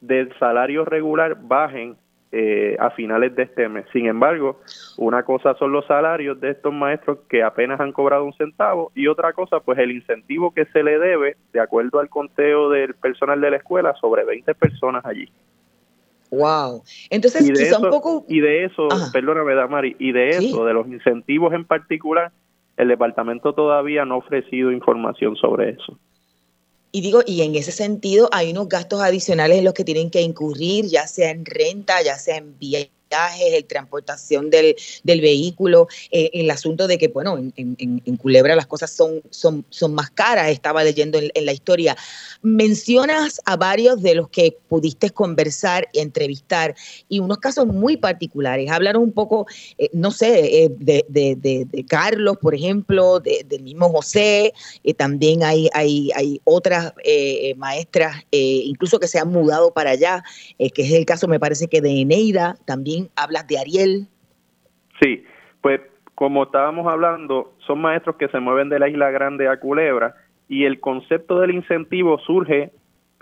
del 0.00 0.32
salario 0.38 0.84
regular 0.84 1.36
bajen 1.40 1.96
eh, 2.32 2.76
a 2.80 2.90
finales 2.90 3.34
de 3.36 3.44
este 3.44 3.68
mes. 3.68 3.86
Sin 3.92 4.06
embargo, 4.06 4.60
una 4.96 5.22
cosa 5.22 5.54
son 5.54 5.72
los 5.72 5.86
salarios 5.86 6.40
de 6.40 6.50
estos 6.50 6.72
maestros 6.72 7.18
que 7.28 7.42
apenas 7.42 7.80
han 7.80 7.92
cobrado 7.92 8.24
un 8.24 8.32
centavo 8.34 8.90
y 8.94 9.06
otra 9.06 9.32
cosa, 9.32 9.60
pues 9.60 9.78
el 9.78 9.92
incentivo 9.92 10.52
que 10.52 10.66
se 10.66 10.82
le 10.82 10.98
debe, 10.98 11.36
de 11.52 11.60
acuerdo 11.60 12.00
al 12.00 12.08
conteo 12.08 12.68
del 12.68 12.94
personal 12.94 13.40
de 13.40 13.50
la 13.50 13.56
escuela, 13.58 13.94
sobre 14.00 14.24
20 14.24 14.54
personas 14.54 15.04
allí. 15.04 15.30
Wow. 16.30 16.82
Entonces, 17.10 17.48
y 17.48 17.52
de 17.52 17.62
eso, 17.62 17.80
un 17.80 17.90
poco... 17.90 18.24
Y 18.28 18.40
de 18.40 18.64
eso, 18.64 18.88
perdóname, 19.12 19.54
Damari, 19.54 19.94
y 19.98 20.12
de 20.12 20.30
eso, 20.30 20.64
de 20.64 20.74
los 20.74 20.88
incentivos 20.88 21.54
en 21.54 21.64
particular, 21.64 22.32
el 22.76 22.88
departamento 22.88 23.54
todavía 23.54 24.04
no 24.04 24.16
ha 24.16 24.18
ofrecido 24.18 24.72
información 24.72 25.36
sobre 25.36 25.70
eso. 25.70 25.98
Y 26.92 27.00
digo, 27.00 27.20
y 27.26 27.42
en 27.42 27.54
ese 27.54 27.72
sentido 27.72 28.28
hay 28.32 28.50
unos 28.50 28.68
gastos 28.68 29.00
adicionales 29.00 29.58
en 29.58 29.64
los 29.64 29.74
que 29.74 29.84
tienen 29.84 30.10
que 30.10 30.22
incurrir, 30.22 30.86
ya 30.86 31.06
sea 31.06 31.30
en 31.30 31.44
renta, 31.44 32.02
ya 32.02 32.18
sea 32.18 32.36
en 32.36 32.58
el 33.40 33.64
transportación 33.64 34.50
del, 34.50 34.76
vehículo, 35.04 35.88
eh, 36.10 36.30
el 36.34 36.50
asunto 36.50 36.86
de 36.86 36.98
que, 36.98 37.08
bueno, 37.08 37.38
en, 37.38 38.16
Culebra 38.16 38.56
las 38.56 38.66
cosas 38.66 38.90
son, 38.90 39.22
son, 39.30 39.64
son 39.68 39.94
más 39.94 40.10
caras, 40.10 40.48
estaba 40.48 40.82
leyendo 40.82 41.18
en, 41.18 41.46
la 41.46 41.52
historia. 41.52 41.96
Mencionas 42.42 43.40
a 43.44 43.56
varios 43.56 44.02
de 44.02 44.14
los 44.14 44.28
que 44.28 44.56
pudiste 44.68 45.10
conversar 45.10 45.88
y 45.92 46.00
entrevistar 46.00 46.74
y 47.08 47.20
unos 47.20 47.38
casos 47.38 47.66
muy 47.66 47.96
particulares. 47.96 48.70
Hablaron 48.70 49.02
un 49.02 49.12
poco, 49.12 49.46
eh, 49.78 49.90
no 49.92 50.10
sé, 50.10 50.64
eh, 50.64 50.70
de, 50.78 51.84
Carlos, 51.88 52.38
por 52.40 52.54
ejemplo, 52.54 53.20
del 53.20 53.62
mismo 53.62 53.90
José, 53.90 54.52
también 54.96 55.42
hay, 55.42 55.68
hay, 55.72 56.10
hay 56.14 56.40
otras 56.44 56.94
maestras, 57.56 58.16
incluso 58.30 58.98
que 58.98 59.08
se 59.08 59.18
han 59.18 59.28
mudado 59.28 59.72
para 59.72 59.90
allá, 59.90 60.24
que 60.58 60.82
es 60.82 60.92
el 60.92 61.04
caso, 61.04 61.28
me 61.28 61.40
parece 61.40 61.68
que 61.68 61.80
de 61.80 62.00
Eneida, 62.00 62.58
también 62.64 63.05
hablas 63.16 63.46
de 63.46 63.58
Ariel. 63.58 64.08
Sí, 65.00 65.24
pues 65.60 65.80
como 66.14 66.44
estábamos 66.44 66.86
hablando, 66.86 67.52
son 67.66 67.80
maestros 67.80 68.16
que 68.16 68.28
se 68.28 68.40
mueven 68.40 68.68
de 68.70 68.78
la 68.78 68.88
Isla 68.88 69.10
Grande 69.10 69.48
a 69.48 69.60
Culebra 69.60 70.14
y 70.48 70.64
el 70.64 70.80
concepto 70.80 71.38
del 71.40 71.50
incentivo 71.50 72.18
surge 72.18 72.72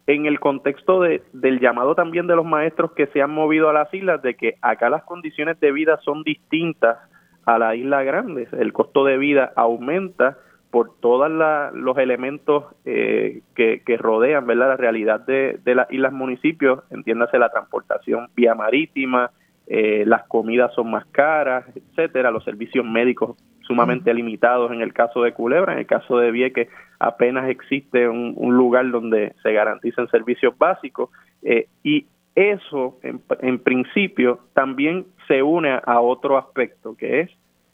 en 0.06 0.26
el 0.26 0.38
contexto 0.38 1.00
de, 1.00 1.22
del 1.32 1.60
llamado 1.60 1.94
también 1.94 2.26
de 2.26 2.36
los 2.36 2.44
maestros 2.44 2.92
que 2.92 3.06
se 3.08 3.22
han 3.22 3.30
movido 3.30 3.70
a 3.70 3.72
las 3.72 3.92
islas, 3.92 4.22
de 4.22 4.34
que 4.34 4.56
acá 4.60 4.90
las 4.90 5.02
condiciones 5.04 5.58
de 5.60 5.72
vida 5.72 5.98
son 6.04 6.22
distintas 6.22 6.98
a 7.46 7.58
la 7.58 7.74
isla 7.74 8.02
grande, 8.02 8.48
el 8.52 8.72
costo 8.72 9.04
de 9.04 9.18
vida 9.18 9.52
aumenta 9.56 10.38
por 10.70 10.98
todos 10.98 11.30
los 11.72 11.98
elementos 11.98 12.64
eh, 12.84 13.42
que, 13.54 13.82
que, 13.86 13.96
rodean 13.96 14.46
¿verdad? 14.46 14.68
la 14.70 14.76
realidad 14.76 15.20
de, 15.20 15.58
de 15.62 15.74
las 15.74 15.90
islas 15.92 16.12
municipios, 16.12 16.82
entiéndase 16.90 17.38
la 17.38 17.50
transportación 17.50 18.28
vía 18.34 18.54
marítima, 18.54 19.30
eh, 19.66 20.04
las 20.06 20.24
comidas 20.28 20.72
son 20.74 20.90
más 20.90 21.06
caras, 21.06 21.64
etcétera, 21.74 22.30
los 22.30 22.44
servicios 22.44 22.84
médicos 22.84 23.36
sumamente 23.62 24.12
limitados 24.12 24.70
en 24.72 24.82
el 24.82 24.92
caso 24.92 25.22
de 25.22 25.32
Culebra, 25.32 25.72
en 25.72 25.78
el 25.78 25.86
caso 25.86 26.18
de 26.18 26.30
Vieques 26.30 26.68
apenas 26.98 27.48
existe 27.48 28.08
un, 28.08 28.56
lugar 28.56 28.90
donde 28.90 29.34
se 29.42 29.52
garanticen 29.52 30.08
servicios 30.08 30.56
básicos 30.58 31.10
eh, 31.42 31.68
y 31.82 32.06
eso 32.34 32.98
en, 33.02 33.22
en 33.40 33.58
principio 33.58 34.40
también 34.52 35.06
se 35.28 35.42
une 35.42 35.80
a 35.82 36.00
otro 36.00 36.36
aspecto 36.36 36.94
que 36.96 37.20
es 37.20 37.30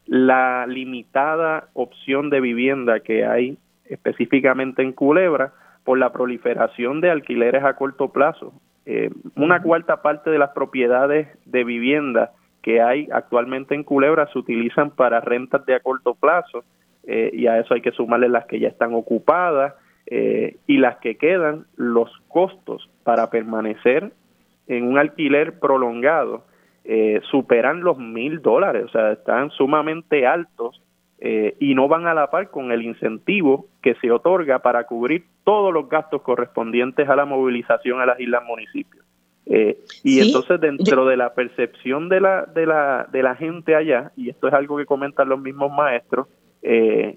la 0.06 0.66
limitada 0.66 1.68
opción 1.72 2.30
de 2.30 2.40
vivienda 2.40 3.00
que 3.00 3.24
hay 3.24 3.58
específicamente 3.86 4.82
en 4.82 4.92
Culebra 4.92 5.52
por 5.84 5.98
la 5.98 6.12
proliferación 6.12 7.00
de 7.00 7.10
alquileres 7.10 7.64
a 7.64 7.74
corto 7.74 8.12
plazo. 8.12 8.52
Eh, 8.86 9.10
una 9.36 9.62
cuarta 9.62 10.02
parte 10.02 10.30
de 10.30 10.38
las 10.38 10.50
propiedades 10.50 11.28
de 11.44 11.64
vivienda 11.64 12.32
que 12.62 12.80
hay 12.80 13.08
actualmente 13.12 13.74
en 13.74 13.84
Culebra 13.84 14.26
se 14.32 14.38
utilizan 14.38 14.90
para 14.90 15.20
rentas 15.20 15.64
de 15.66 15.74
a 15.74 15.80
corto 15.80 16.14
plazo 16.14 16.64
eh, 17.04 17.30
y 17.32 17.46
a 17.46 17.58
eso 17.58 17.74
hay 17.74 17.80
que 17.80 17.92
sumarle 17.92 18.28
las 18.28 18.46
que 18.46 18.58
ya 18.58 18.68
están 18.68 18.94
ocupadas 18.94 19.74
eh, 20.06 20.56
y 20.66 20.78
las 20.78 20.98
que 20.98 21.16
quedan, 21.16 21.66
los 21.76 22.10
costos 22.28 22.88
para 23.04 23.30
permanecer 23.30 24.12
en 24.66 24.86
un 24.86 24.98
alquiler 24.98 25.58
prolongado 25.58 26.44
superan 27.30 27.82
los 27.82 27.98
mil 27.98 28.42
dólares, 28.42 28.86
o 28.86 28.88
sea, 28.88 29.12
están 29.12 29.50
sumamente 29.50 30.26
altos 30.26 30.82
eh, 31.20 31.54
y 31.60 31.74
no 31.74 31.86
van 31.86 32.06
a 32.06 32.14
la 32.14 32.30
par 32.30 32.50
con 32.50 32.72
el 32.72 32.82
incentivo 32.82 33.66
que 33.82 33.94
se 33.96 34.10
otorga 34.10 34.60
para 34.60 34.84
cubrir 34.84 35.24
todos 35.44 35.72
los 35.72 35.88
gastos 35.88 36.22
correspondientes 36.22 37.08
a 37.08 37.16
la 37.16 37.24
movilización 37.24 38.00
a 38.00 38.06
las 38.06 38.20
islas 38.20 38.44
municipios. 38.44 39.04
Eh, 39.46 39.78
y 40.04 40.20
entonces 40.20 40.60
dentro 40.60 41.06
de 41.06 41.16
la 41.16 41.34
percepción 41.34 42.08
de 42.08 42.20
la, 42.20 42.44
de, 42.44 42.66
la, 42.66 43.08
de 43.10 43.22
la 43.22 43.34
gente 43.34 43.74
allá, 43.74 44.12
y 44.16 44.28
esto 44.28 44.46
es 44.46 44.54
algo 44.54 44.76
que 44.76 44.86
comentan 44.86 45.28
los 45.28 45.40
mismos 45.40 45.72
maestros, 45.72 46.28
eh, 46.62 47.16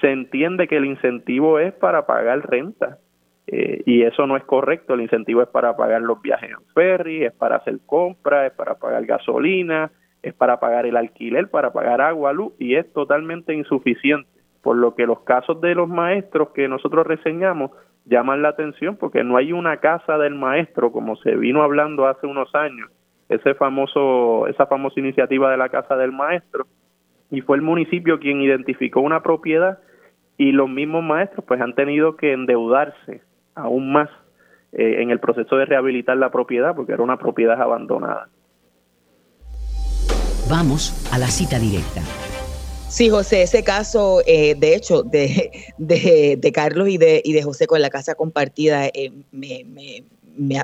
se 0.00 0.10
entiende 0.10 0.66
que 0.66 0.78
el 0.78 0.86
incentivo 0.86 1.58
es 1.58 1.72
para 1.72 2.06
pagar 2.06 2.48
renta. 2.50 2.98
y 3.46 4.02
eso 4.02 4.26
no 4.26 4.36
es 4.36 4.44
correcto, 4.44 4.94
el 4.94 5.02
incentivo 5.02 5.42
es 5.42 5.48
para 5.48 5.76
pagar 5.76 6.02
los 6.02 6.22
viajes 6.22 6.50
en 6.50 6.64
ferry, 6.74 7.24
es 7.24 7.32
para 7.32 7.56
hacer 7.56 7.78
compras, 7.84 8.50
es 8.50 8.56
para 8.56 8.76
pagar 8.76 9.04
gasolina, 9.04 9.90
es 10.22 10.34
para 10.34 10.58
pagar 10.58 10.86
el 10.86 10.96
alquiler, 10.96 11.48
para 11.48 11.72
pagar 11.72 12.00
agua, 12.00 12.32
luz, 12.32 12.52
y 12.58 12.74
es 12.74 12.90
totalmente 12.92 13.54
insuficiente, 13.54 14.39
por 14.62 14.76
lo 14.76 14.94
que 14.94 15.06
los 15.06 15.20
casos 15.20 15.60
de 15.60 15.74
los 15.74 15.88
maestros 15.88 16.50
que 16.50 16.68
nosotros 16.68 17.06
reseñamos 17.06 17.70
llaman 18.04 18.42
la 18.42 18.50
atención 18.50 18.96
porque 18.96 19.24
no 19.24 19.36
hay 19.36 19.52
una 19.52 19.78
casa 19.78 20.18
del 20.18 20.34
maestro 20.34 20.92
como 20.92 21.16
se 21.16 21.36
vino 21.36 21.62
hablando 21.62 22.06
hace 22.06 22.26
unos 22.26 22.54
años, 22.54 22.90
ese 23.28 23.54
famoso 23.54 24.46
esa 24.48 24.66
famosa 24.66 25.00
iniciativa 25.00 25.50
de 25.50 25.56
la 25.56 25.68
casa 25.68 25.96
del 25.96 26.12
maestro 26.12 26.66
y 27.30 27.40
fue 27.42 27.56
el 27.56 27.62
municipio 27.62 28.18
quien 28.18 28.40
identificó 28.40 29.00
una 29.00 29.22
propiedad 29.22 29.78
y 30.36 30.52
los 30.52 30.68
mismos 30.68 31.04
maestros 31.04 31.44
pues 31.46 31.60
han 31.60 31.74
tenido 31.74 32.16
que 32.16 32.32
endeudarse 32.32 33.22
aún 33.54 33.92
más 33.92 34.08
eh, 34.72 35.02
en 35.02 35.10
el 35.10 35.20
proceso 35.20 35.56
de 35.56 35.66
rehabilitar 35.66 36.16
la 36.16 36.30
propiedad 36.30 36.74
porque 36.74 36.92
era 36.92 37.02
una 37.02 37.18
propiedad 37.18 37.60
abandonada. 37.60 38.28
Vamos 40.48 41.08
a 41.12 41.18
la 41.18 41.26
cita 41.26 41.58
directa. 41.58 42.29
Sí, 42.90 43.08
José, 43.08 43.42
ese 43.42 43.62
caso, 43.62 44.20
eh, 44.26 44.56
de 44.56 44.74
hecho, 44.74 45.04
de, 45.04 45.52
de, 45.78 46.52
Carlos 46.52 46.88
y 46.88 46.98
de, 46.98 47.22
y 47.24 47.32
de 47.32 47.42
José 47.44 47.68
con 47.68 47.80
la 47.80 47.88
casa 47.88 48.16
compartida, 48.16 48.88
eh, 48.88 49.12
me, 49.30 49.64
me, 49.64 50.04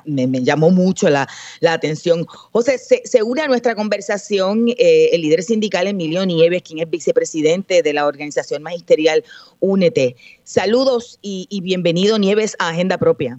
me, 0.05 0.43
llamó 0.43 0.71
mucho 0.71 1.09
la, 1.09 1.29
la 1.61 1.73
atención. 1.73 2.25
José, 2.27 2.79
se, 2.79 3.23
une 3.23 3.43
a 3.43 3.47
nuestra 3.47 3.77
conversación 3.77 4.67
eh, 4.77 5.11
el 5.13 5.23
líder 5.23 5.45
sindical 5.45 5.87
Emilio 5.87 6.27
Nieves, 6.27 6.63
quien 6.63 6.81
es 6.81 6.91
vicepresidente 6.91 7.83
de 7.83 7.93
la 7.93 8.07
organización 8.07 8.65
magisterial 8.65 9.23
Únete. 9.61 10.17
Saludos 10.43 11.21
y, 11.23 11.47
y 11.49 11.61
bienvenido, 11.61 12.19
Nieves, 12.19 12.57
a 12.59 12.71
Agenda 12.71 12.99
Propia. 12.99 13.39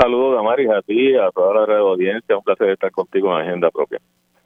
Saludos, 0.00 0.36
Damaris, 0.36 0.70
a 0.70 0.80
ti, 0.80 1.14
a 1.16 1.30
toda 1.32 1.66
la 1.66 1.78
audiencia. 1.80 2.34
Un 2.34 2.42
placer 2.42 2.70
estar 2.70 2.90
contigo 2.90 3.28
en 3.38 3.46
Agenda 3.46 3.70
Propia. 3.70 4.00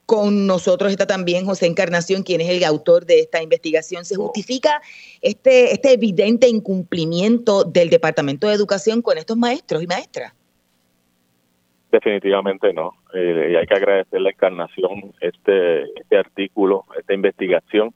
Con 0.07 0.47
nosotros 0.47 0.91
está 0.91 1.07
también 1.07 1.47
José 1.47 1.67
Encarnación, 1.67 2.23
quien 2.23 2.43
es 2.43 2.51
el 2.51 2.65
autor 2.65 3.07
de 3.07 3.21
esta 3.21 3.43
investigación. 3.43 4.05
¿Se 4.05 4.17
justifica 4.17 4.83
este, 5.23 5.73
este 5.73 5.93
evidente 5.93 6.49
incumplimiento 6.49 7.65
del 7.65 7.89
Departamento 7.89 8.49
de 8.49 8.55
Educación 8.55 9.01
con 9.01 9.17
estos 9.17 9.37
maestros 9.37 9.83
y 9.83 9.87
maestras? 9.87 10.35
Definitivamente 11.91 12.73
no. 12.73 12.91
Eh, 13.15 13.51
y 13.53 13.57
hay 13.57 13.67
que 13.67 13.75
agradecer 13.75 14.21
la 14.21 14.31
encarnación, 14.31 15.15
este, 15.21 15.85
este 16.01 16.19
artículo, 16.19 16.85
esta 16.99 17.15
investigación, 17.15 17.95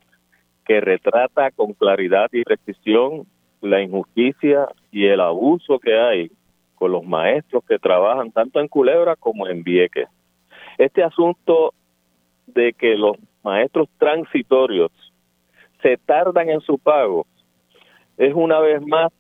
que 0.65 0.81
retrata 0.81 1.51
con 1.51 1.73
claridad 1.73 2.29
y 2.33 2.45
precisión 2.45 3.27
la 3.61 3.83
injusticia 3.83 4.69
y 4.93 5.07
el 5.07 5.21
abuso 5.21 5.79
que 5.79 5.99
hay 5.99 6.31
con 6.77 6.93
los 6.93 7.05
maestros 7.05 7.65
que 7.69 7.79
trabajan 7.79 8.31
tanto 8.31 8.61
en 8.61 8.69
Culebra 8.69 9.17
como 9.17 9.49
en 9.49 9.65
Vieques. 9.65 10.09
Este 10.79 11.03
asunto 11.03 11.75
de 12.55 12.73
que 12.73 12.97
los 12.97 13.17
maestros 13.43 13.89
transitorios 13.99 14.91
se 15.83 15.97
tardan 15.97 16.49
en 16.49 16.61
su 16.61 16.79
pago 16.79 17.27
es 18.17 18.35
una 18.35 18.59
vez 18.59 18.85
más 18.87 19.13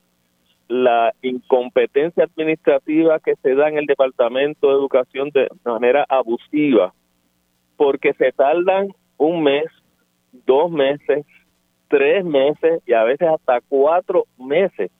la 0.66 1.14
incompetencia 1.22 2.24
administrativa 2.24 3.18
que 3.20 3.36
se 3.36 3.54
da 3.54 3.68
en 3.68 3.78
el 3.78 3.86
Departamento 3.86 4.68
de 4.68 4.74
Educación 4.74 5.30
de 5.30 5.48
manera 5.64 6.04
abusiva, 6.08 6.92
porque 7.76 8.12
se 8.14 8.32
tardan 8.32 8.88
un 9.16 9.42
mes, 9.42 9.66
dos 10.46 10.70
meses, 10.70 11.24
tres 11.88 12.24
meses 12.24 12.82
y 12.86 12.92
a 12.92 13.04
veces 13.04 13.28
hasta 13.28 13.60
cuatro 13.68 14.24
meses 14.36 14.90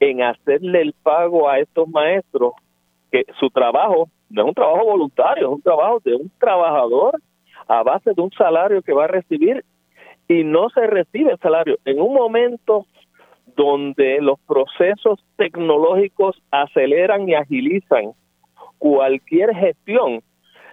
en 0.00 0.22
hacerle 0.22 0.82
el 0.82 0.92
pago 1.02 1.48
a 1.48 1.58
estos 1.58 1.88
maestros 1.88 2.52
que 3.10 3.24
su 3.40 3.48
trabajo 3.50 4.08
no 4.28 4.42
es 4.42 4.48
un 4.48 4.54
trabajo 4.54 4.84
voluntario, 4.84 5.48
es 5.48 5.54
un 5.54 5.62
trabajo 5.62 6.00
de 6.04 6.14
un 6.14 6.30
trabajador 6.38 7.18
a 7.68 7.82
base 7.82 8.12
de 8.14 8.22
un 8.22 8.30
salario 8.32 8.82
que 8.82 8.92
va 8.92 9.04
a 9.04 9.08
recibir 9.08 9.64
y 10.26 10.44
no 10.44 10.68
se 10.70 10.86
recibe 10.86 11.32
el 11.32 11.38
salario. 11.38 11.78
En 11.84 12.00
un 12.00 12.14
momento 12.14 12.86
donde 13.56 14.20
los 14.20 14.38
procesos 14.40 15.24
tecnológicos 15.36 16.40
aceleran 16.50 17.28
y 17.28 17.34
agilizan 17.34 18.12
cualquier 18.78 19.54
gestión 19.54 20.22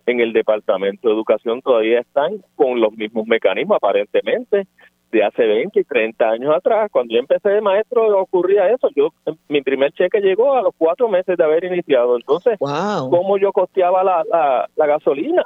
en 0.05 0.19
el 0.19 0.33
Departamento 0.33 1.07
de 1.07 1.15
Educación 1.15 1.61
todavía 1.61 1.99
están 1.99 2.43
con 2.55 2.79
los 2.79 2.93
mismos 2.93 3.25
mecanismos 3.25 3.77
aparentemente 3.77 4.67
de 5.11 5.23
hace 5.23 5.45
20 5.45 5.79
y 5.79 5.83
30 5.83 6.29
años 6.29 6.55
atrás. 6.55 6.91
Cuando 6.91 7.13
yo 7.13 7.19
empecé 7.19 7.49
de 7.49 7.61
maestro 7.61 8.19
ocurría 8.19 8.69
eso. 8.69 8.89
Yo 8.95 9.09
Mi 9.47 9.61
primer 9.61 9.91
cheque 9.93 10.19
llegó 10.19 10.53
a 10.53 10.61
los 10.61 10.73
cuatro 10.77 11.07
meses 11.07 11.37
de 11.37 11.43
haber 11.43 11.63
iniciado. 11.63 12.17
Entonces, 12.17 12.57
¿cómo 12.59 13.37
yo 13.37 13.51
costeaba 13.51 14.03
la, 14.03 14.23
la, 14.29 14.69
la 14.75 14.85
gasolina? 14.85 15.43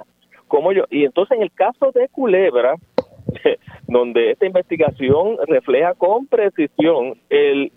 ¿Cómo 0.49 0.73
yo? 0.73 0.83
Y 0.89 1.05
entonces 1.05 1.37
en 1.37 1.43
el 1.43 1.51
caso 1.53 1.91
de 1.93 2.09
Culebra, 2.09 2.75
donde 3.87 4.31
esta 4.31 4.45
investigación 4.45 5.37
refleja 5.47 5.93
con 5.93 6.27
precisión 6.27 7.17
el 7.29 7.71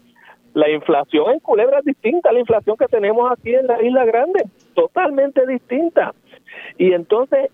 la 0.54 0.68
inflación 0.68 1.30
en 1.30 1.40
Culebra 1.40 1.78
es 1.78 1.84
distinta 1.86 2.28
a 2.28 2.32
la 2.32 2.40
inflación 2.40 2.76
que 2.76 2.86
tenemos 2.86 3.30
aquí 3.30 3.54
en 3.54 3.66
la 3.66 3.82
Isla 3.82 4.04
Grande, 4.04 4.44
totalmente 4.74 5.46
distinta. 5.46 6.14
Y 6.76 6.92
entonces 6.92 7.50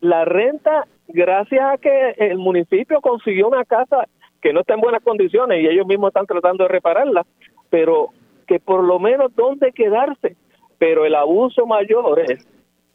la 0.00 0.24
renta, 0.24 0.86
gracias 1.06 1.62
a 1.62 1.78
que 1.78 2.14
el 2.16 2.38
municipio 2.38 3.00
consiguió 3.00 3.46
una 3.46 3.64
casa 3.64 4.08
que 4.40 4.52
no 4.52 4.60
está 4.60 4.74
en 4.74 4.80
buenas 4.80 5.04
condiciones 5.04 5.62
y 5.62 5.68
ellos 5.68 5.86
mismos 5.86 6.08
están 6.08 6.26
tratando 6.26 6.64
de 6.64 6.68
repararla, 6.68 7.24
pero 7.70 8.08
que 8.48 8.58
por 8.58 8.82
lo 8.82 8.98
menos 8.98 9.34
dónde 9.36 9.70
quedarse. 9.72 10.36
Pero 10.78 11.06
el 11.06 11.14
abuso 11.14 11.64
mayor 11.64 12.18
es 12.18 12.44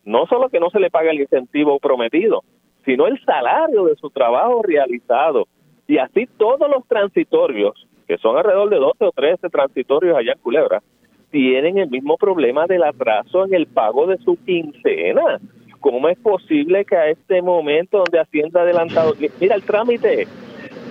no 0.07 0.25
solo 0.25 0.47
que 0.47 0.59
no 0.59 0.69
se 0.69 0.79
le 0.79 0.89
paga 0.89 1.11
el 1.11 1.19
incentivo 1.19 1.79
prometido, 1.79 2.43
sino 2.85 3.07
el 3.07 3.21
salario 3.25 3.83
de 3.83 3.95
su 3.97 4.09
trabajo 4.09 4.61
realizado. 4.63 5.47
Y 5.85 5.97
así 5.97 6.27
todos 6.37 6.69
los 6.73 6.87
transitorios, 6.87 7.85
que 8.07 8.17
son 8.17 8.37
alrededor 8.37 8.69
de 8.69 8.77
12 8.77 9.03
o 9.03 9.11
13 9.11 9.49
transitorios 9.49 10.17
allá 10.17 10.31
en 10.31 10.39
Culebra, 10.39 10.81
tienen 11.29 11.77
el 11.77 11.89
mismo 11.89 12.15
problema 12.15 12.67
del 12.67 12.83
atraso 12.83 13.45
en 13.45 13.53
el 13.53 13.67
pago 13.67 14.07
de 14.07 14.17
su 14.19 14.37
quincena. 14.45 15.41
¿Cómo 15.81 16.07
es 16.07 16.17
posible 16.19 16.85
que 16.85 16.95
a 16.95 17.09
este 17.09 17.41
momento 17.41 17.97
donde 17.97 18.21
Hacienda 18.21 18.61
ha 18.61 18.63
adelantado, 18.63 19.13
mira 19.41 19.55
el 19.55 19.63
trámite, 19.63 20.25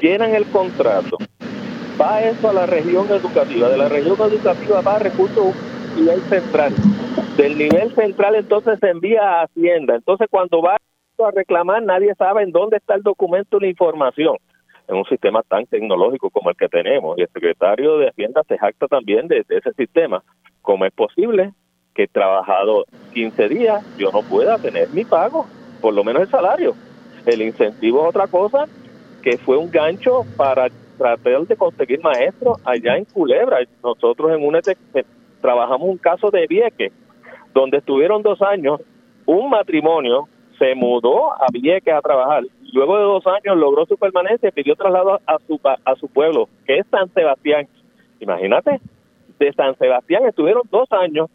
llenan 0.02 0.34
el 0.34 0.44
contrato, 0.44 1.16
va 1.98 2.22
eso 2.22 2.50
a 2.50 2.52
la 2.52 2.66
región 2.66 3.06
educativa, 3.08 3.70
de 3.70 3.78
la 3.78 3.88
región 3.88 4.16
educativa 4.20 4.82
va 4.82 4.96
a 4.96 4.98
recursos 4.98 5.54
nivel 5.96 6.20
central, 6.20 6.74
del 7.36 7.58
nivel 7.58 7.94
central 7.94 8.34
entonces 8.34 8.78
se 8.80 8.88
envía 8.88 9.22
a 9.22 9.42
Hacienda, 9.42 9.94
entonces 9.94 10.26
cuando 10.30 10.62
va 10.62 10.76
a 10.76 11.30
reclamar, 11.30 11.82
nadie 11.82 12.14
sabe 12.14 12.42
en 12.42 12.52
dónde 12.52 12.76
está 12.76 12.94
el 12.94 13.02
documento 13.02 13.58
la 13.58 13.68
información 13.68 14.36
en 14.88 14.96
un 14.96 15.04
sistema 15.06 15.42
tan 15.42 15.66
tecnológico 15.66 16.30
como 16.30 16.50
el 16.50 16.56
que 16.56 16.68
tenemos. 16.68 17.18
Y 17.18 17.22
el 17.22 17.28
secretario 17.28 17.98
de 17.98 18.08
Hacienda 18.08 18.42
se 18.46 18.58
jacta 18.58 18.86
también 18.86 19.26
de, 19.28 19.44
ese 19.48 19.72
sistema. 19.76 20.22
¿Cómo 20.62 20.84
es 20.84 20.92
posible 20.92 21.52
que 21.94 22.06
trabajado 22.06 22.84
15 23.14 23.48
días 23.48 23.96
yo 23.96 24.12
no 24.12 24.22
pueda 24.22 24.58
tener 24.58 24.88
mi 24.90 25.04
pago, 25.04 25.46
por 25.80 25.94
lo 25.94 26.04
menos 26.04 26.22
el 26.22 26.28
salario? 26.28 26.74
El 27.24 27.42
incentivo 27.42 28.02
es 28.02 28.08
otra 28.10 28.26
cosa 28.28 28.66
que 29.22 29.38
fue 29.38 29.56
un 29.56 29.70
gancho 29.70 30.24
para 30.36 30.68
tratar 30.96 31.46
de 31.46 31.56
conseguir 31.56 32.00
maestros 32.00 32.58
allá 32.64 32.96
en 32.96 33.04
Culebra. 33.06 33.58
Nosotros 33.82 34.30
en 34.30 34.46
UNETEC 34.46 34.78
eh, 34.94 35.04
trabajamos 35.40 35.88
un 35.88 35.98
caso 35.98 36.30
de 36.30 36.46
Vieques, 36.46 36.92
donde 37.56 37.78
estuvieron 37.78 38.22
dos 38.22 38.42
años 38.42 38.82
un 39.24 39.48
matrimonio 39.48 40.28
se 40.58 40.74
mudó 40.74 41.32
a 41.32 41.46
Vieques 41.50 41.92
a 41.92 42.02
trabajar. 42.02 42.44
Luego 42.72 42.98
de 42.98 43.04
dos 43.04 43.26
años 43.26 43.56
logró 43.56 43.86
su 43.86 43.96
permanencia 43.96 44.50
y 44.50 44.52
pidió 44.52 44.76
traslado 44.76 45.20
a 45.26 45.38
su, 45.46 45.58
a 45.64 45.94
su 45.96 46.06
pueblo, 46.08 46.48
que 46.66 46.78
es 46.78 46.86
San 46.90 47.08
Sebastián. 47.14 47.66
Imagínate, 48.20 48.80
de 49.38 49.52
San 49.54 49.76
Sebastián 49.78 50.26
estuvieron 50.26 50.62
dos 50.70 50.86
años 50.92 51.30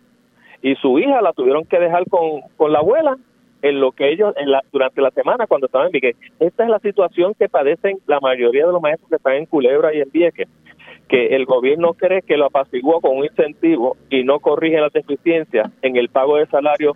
y 0.61 0.75
su 0.75 0.99
hija 0.99 1.21
la 1.21 1.33
tuvieron 1.33 1.65
que 1.65 1.79
dejar 1.79 2.07
con, 2.07 2.41
con 2.55 2.71
la 2.71 2.79
abuela 2.79 3.17
en 3.63 3.79
lo 3.79 3.91
que 3.91 4.11
ellos 4.11 4.33
en 4.37 4.51
la, 4.51 4.63
durante 4.71 5.01
la 5.01 5.11
semana 5.11 5.47
cuando 5.47 5.65
estaban 5.65 5.87
en 5.87 5.91
Vieques. 5.91 6.15
Esta 6.39 6.63
es 6.63 6.69
la 6.69 6.79
situación 6.79 7.33
que 7.33 7.49
padecen 7.49 7.97
la 8.05 8.19
mayoría 8.19 8.67
de 8.67 8.71
los 8.71 8.81
maestros 8.81 9.09
que 9.09 9.15
están 9.15 9.33
en 9.33 9.45
Culebra 9.47 9.93
y 9.93 10.01
en 10.01 10.11
Vieques, 10.11 10.47
que 11.11 11.35
el 11.35 11.45
gobierno 11.45 11.93
cree 11.93 12.21
que 12.21 12.37
lo 12.37 12.45
apaciguó 12.45 13.01
con 13.01 13.17
un 13.17 13.25
incentivo 13.25 13.97
y 14.09 14.23
no 14.23 14.39
corrige 14.39 14.79
las 14.79 14.93
deficiencias 14.93 15.69
en 15.81 15.97
el 15.97 16.07
pago 16.07 16.37
de 16.37 16.45
salario 16.45 16.95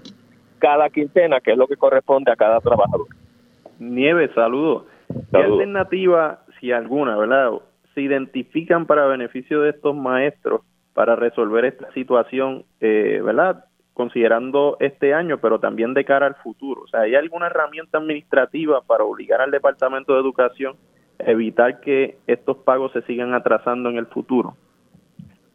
cada 0.58 0.90
quincena, 0.90 1.42
que 1.42 1.52
es 1.52 1.58
lo 1.58 1.68
que 1.68 1.76
corresponde 1.76 2.32
a 2.32 2.38
cada 2.38 2.62
trabajador. 2.62 3.08
Nieves, 3.78 4.32
saludos. 4.34 4.86
¿Qué 5.32 5.38
alternativa, 5.38 6.40
si 6.62 6.72
alguna, 6.72 7.18
verdad, 7.18 7.52
se 7.94 8.02
identifican 8.02 8.86
para 8.86 9.06
beneficio 9.06 9.60
de 9.62 9.72
estos 9.72 9.94
maestros 9.94 10.62
para 10.94 11.18
resolver 11.18 11.66
esta 11.66 11.92
situación, 11.92 12.64
eh, 12.80 13.22
verdad? 13.22 13.66
considerando 13.94 14.76
este 14.82 15.14
año, 15.14 15.38
pero 15.38 15.60
también 15.60 15.94
de 15.94 16.04
cara 16.04 16.28
al 16.28 16.36
futuro. 16.36 16.82
O 16.82 16.88
sea, 16.88 17.02
¿hay 17.02 17.16
alguna 17.16 17.48
herramienta 17.48 17.98
administrativa 17.98 18.82
para 18.82 19.06
obligar 19.06 19.40
al 19.40 19.52
Departamento 19.52 20.14
de 20.14 20.20
Educación 20.20 20.76
evitar 21.20 21.80
que 21.82 22.18
estos 22.28 22.58
pagos 22.58 22.92
se 22.94 23.02
sigan 23.04 23.34
atrasando 23.34 23.90
en 23.90 23.98
el 23.98 24.08
futuro? 24.08 24.56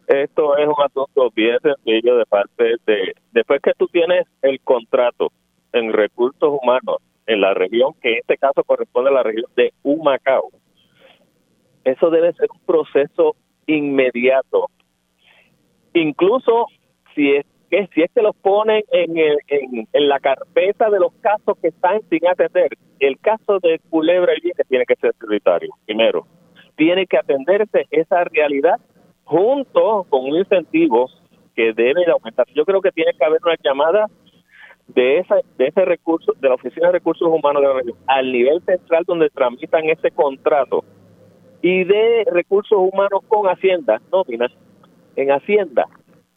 Esto 0.07 0.57
es 0.57 0.66
un 0.66 0.75
asunto 0.85 1.31
bien 1.35 1.59
sencillo 1.62 2.16
de 2.16 2.27
parte 2.27 2.77
de, 2.87 3.14
después 3.33 3.61
que 3.62 3.73
tú 3.79 3.87
tienes 3.88 4.27
el 4.42 4.61
contrato 4.61 5.31
en 5.73 5.92
recursos 5.92 6.59
humanos 6.61 6.96
en 7.27 7.40
la 7.40 7.55
región, 7.55 7.94
que 8.03 8.14
en 8.14 8.18
este 8.18 8.37
caso 8.37 8.64
corresponde 8.64 9.11
a 9.11 9.14
la 9.14 9.23
región 9.23 9.46
de 9.55 9.73
Humacao, 9.85 10.51
eso 11.85 12.11
debe 12.11 12.33
ser 12.33 12.49
un 12.53 12.61
proceso 12.66 13.37
inmediato. 13.66 14.66
Incluso 15.94 16.66
si 17.14 17.31
es 17.37 17.46
que 17.70 17.88
si 17.94 18.02
es 18.02 18.11
que 18.12 18.20
los 18.20 18.35
ponen 18.37 18.83
en, 18.90 19.16
en, 19.16 19.88
en, 19.92 20.09
la 20.09 20.18
carpeta 20.18 20.90
de 20.90 20.98
los 20.98 21.12
casos 21.20 21.56
que 21.62 21.68
están 21.68 22.00
sin 22.11 22.26
atender, 22.26 22.76
el 22.98 23.18
caso 23.20 23.61
de 23.61 23.80
Culebra 23.88 24.33
y 24.37 24.50
que 24.50 24.64
tiene 24.68 24.85
que 24.85 24.96
ser 24.96 25.14
prioritario, 25.14 25.70
primero. 25.87 26.26
Tiene 26.76 27.06
que 27.06 27.16
atenderse 27.16 27.87
esa 27.90 28.24
realidad 28.24 28.80
junto 29.24 30.04
con 30.09 30.24
un 30.24 30.37
incentivo 30.37 31.09
que 31.54 31.72
debe 31.72 32.04
de 32.04 32.11
aumentar. 32.11 32.46
Yo 32.54 32.64
creo 32.64 32.80
que 32.80 32.90
tiene 32.90 33.12
que 33.16 33.24
haber 33.24 33.40
una 33.44 33.54
llamada 33.62 34.06
de 34.88 35.18
esa 35.18 35.37
de 35.56 35.68
ese 35.68 35.85
recurso 35.85 36.33
de 36.40 36.48
la 36.48 36.54
oficina 36.54 36.88
de 36.88 36.94
recursos 36.94 37.28
humanos 37.28 37.62
de 37.62 37.68
la 37.68 37.74
región 37.74 37.96
al 38.09 38.33
nivel 38.33 38.61
central 38.62 39.04
donde 39.06 39.30
tramitan 39.30 39.85
ese 39.85 40.11
contrato 40.11 40.85
y 41.62 41.85
de 41.85 42.24
recursos 42.33 42.76
humanos 42.76 43.20
con 43.28 43.46
Hacienda 43.46 44.00
nómina 44.11 44.48
en 45.14 45.30
Hacienda 45.30 45.87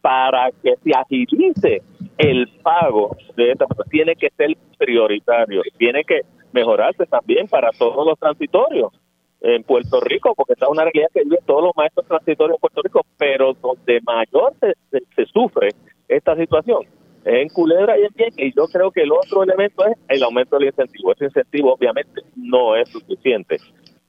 para 0.04 0.50
que 0.62 0.74
se 0.84 0.90
agilice 0.94 1.80
el 2.18 2.46
pago 2.62 3.16
de 3.36 3.52
esta 3.52 3.64
tiene 3.90 4.14
que 4.16 4.28
ser 4.36 4.54
prioritario 4.76 5.62
tiene 5.78 6.04
que 6.04 6.20
mejorarse 6.52 7.06
también 7.06 7.48
para 7.48 7.70
todos 7.70 8.06
los 8.06 8.18
transitorios 8.18 8.92
en 9.40 9.62
Puerto 9.62 10.00
Rico, 10.00 10.34
porque 10.34 10.52
está 10.52 10.68
una 10.68 10.84
realidad 10.84 11.08
que 11.12 11.22
vive 11.22 11.38
todos 11.46 11.64
los 11.64 11.72
maestros 11.74 12.06
transitorios 12.06 12.56
en 12.56 12.60
Puerto 12.60 12.82
Rico, 12.82 13.00
pero 13.16 13.54
donde 13.54 14.00
mayor 14.02 14.52
se, 14.60 14.74
se, 15.16 15.26
sufre 15.26 15.70
esta 16.08 16.36
situación 16.36 16.82
es 17.24 17.34
en 17.34 17.48
Culebra 17.48 17.98
y 17.98 18.02
en 18.02 18.12
Vieques. 18.14 18.46
Y 18.46 18.54
yo 18.54 18.66
creo 18.68 18.90
que 18.90 19.02
el 19.02 19.12
otro 19.12 19.42
elemento 19.42 19.86
es 19.86 19.96
el 20.08 20.22
aumento 20.22 20.58
del 20.58 20.68
incentivo. 20.68 21.12
Ese 21.12 21.26
incentivo 21.26 21.72
obviamente 21.72 22.20
no 22.36 22.76
es 22.76 22.90
suficiente 22.90 23.56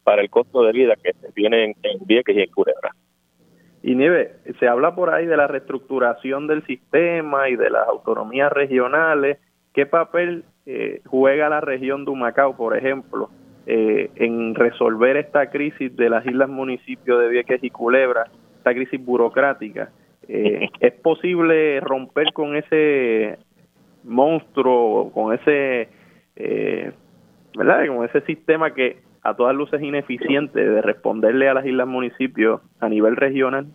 para 0.03 0.21
el 0.21 0.29
costo 0.29 0.61
de 0.61 0.73
vida 0.73 0.93
que 1.01 1.13
se 1.13 1.31
tiene 1.31 1.65
en, 1.65 1.75
en 1.83 2.05
Vieques 2.05 2.35
y 2.35 2.41
en 2.41 2.51
Culebra. 2.51 2.91
Y 3.87 3.93
Nieve, 3.93 4.31
se 4.59 4.67
habla 4.67 4.95
por 4.95 5.13
ahí 5.13 5.27
de 5.27 5.37
la 5.37 5.45
reestructuración 5.45 6.47
del 6.47 6.65
sistema 6.65 7.49
y 7.49 7.55
de 7.55 7.69
las 7.69 7.87
autonomías 7.87 8.51
regionales. 8.51 9.37
¿Qué 9.75 9.85
papel 9.85 10.43
eh, 10.65 11.01
juega 11.05 11.49
la 11.49 11.61
región 11.61 12.03
de 12.03 12.09
Humacao, 12.09 12.57
por 12.57 12.75
ejemplo, 12.75 13.29
eh, 13.67 14.09
en 14.15 14.55
resolver 14.55 15.17
esta 15.17 15.51
crisis 15.51 15.95
de 15.95 16.09
las 16.09 16.25
islas 16.25 16.49
municipios 16.49 17.21
de 17.21 17.29
Vieques 17.29 17.63
y 17.63 17.69
Culebra, 17.69 18.25
esta 18.57 18.73
crisis 18.73 18.99
burocrática? 19.05 19.91
Eh, 20.27 20.67
¿Es 20.79 20.93
posible 20.93 21.79
romper 21.79 22.33
con 22.33 22.55
ese 22.55 23.37
monstruo, 24.03 25.11
con 25.11 25.31
ese, 25.31 25.89
¿verdad? 27.55 27.85
Con 27.85 28.03
ese 28.03 28.21
sistema 28.21 28.73
que 28.73 28.97
a 29.25 29.33
todas 29.33 29.55
luces 29.55 29.81
ineficiente 29.81 30.63
de 30.63 30.81
responderle 30.83 31.49
a 31.49 31.55
las 31.55 31.65
islas 31.65 31.87
municipios 31.87 32.61
a 32.79 32.87
nivel 32.87 33.15
regional? 33.15 33.65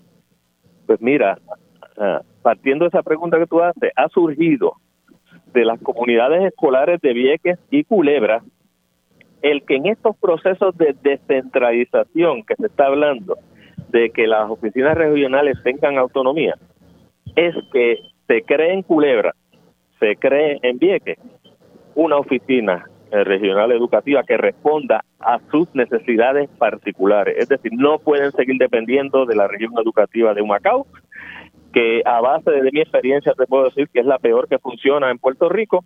Pues 0.86 1.00
mira, 1.02 1.38
ah, 1.98 2.22
partiendo 2.40 2.84
de 2.84 2.90
esa 2.90 3.02
pregunta 3.02 3.36
que 3.36 3.48
tú 3.48 3.60
haces, 3.60 3.90
ha 3.96 4.08
surgido 4.10 4.74
de 5.52 5.64
las 5.64 5.80
comunidades 5.80 6.44
escolares 6.44 7.00
de 7.00 7.12
Vieques 7.12 7.58
y 7.68 7.82
Culebra 7.82 8.42
el 9.42 9.64
que 9.64 9.76
en 9.76 9.86
estos 9.86 10.16
procesos 10.18 10.76
de 10.76 10.94
descentralización 11.02 12.44
que 12.44 12.54
se 12.54 12.66
está 12.66 12.86
hablando, 12.86 13.36
de 13.88 14.10
que 14.10 14.28
las 14.28 14.48
oficinas 14.48 14.96
regionales 14.96 15.58
tengan 15.64 15.98
autonomía, 15.98 16.54
es 17.34 17.56
que 17.72 17.98
se 18.28 18.42
cree 18.42 18.74
en 18.74 18.82
Culebra, 18.82 19.34
se 19.98 20.14
cree 20.14 20.60
en 20.62 20.78
Vieques 20.78 21.18
una 21.96 22.18
oficina 22.18 22.86
regional 23.10 23.72
educativa 23.72 24.22
que 24.22 24.36
responda 24.36 25.04
a 25.18 25.38
sus 25.50 25.72
necesidades 25.74 26.48
particulares. 26.58 27.36
Es 27.38 27.48
decir, 27.48 27.72
no 27.74 27.98
pueden 27.98 28.32
seguir 28.32 28.56
dependiendo 28.58 29.26
de 29.26 29.36
la 29.36 29.48
región 29.48 29.72
educativa 29.78 30.34
de 30.34 30.42
Humacao, 30.42 30.86
que 31.72 32.02
a 32.04 32.20
base 32.20 32.50
de 32.50 32.70
mi 32.72 32.80
experiencia 32.80 33.32
te 33.34 33.46
puedo 33.46 33.64
decir 33.64 33.88
que 33.92 34.00
es 34.00 34.06
la 34.06 34.18
peor 34.18 34.48
que 34.48 34.58
funciona 34.58 35.10
en 35.10 35.18
Puerto 35.18 35.48
Rico 35.48 35.84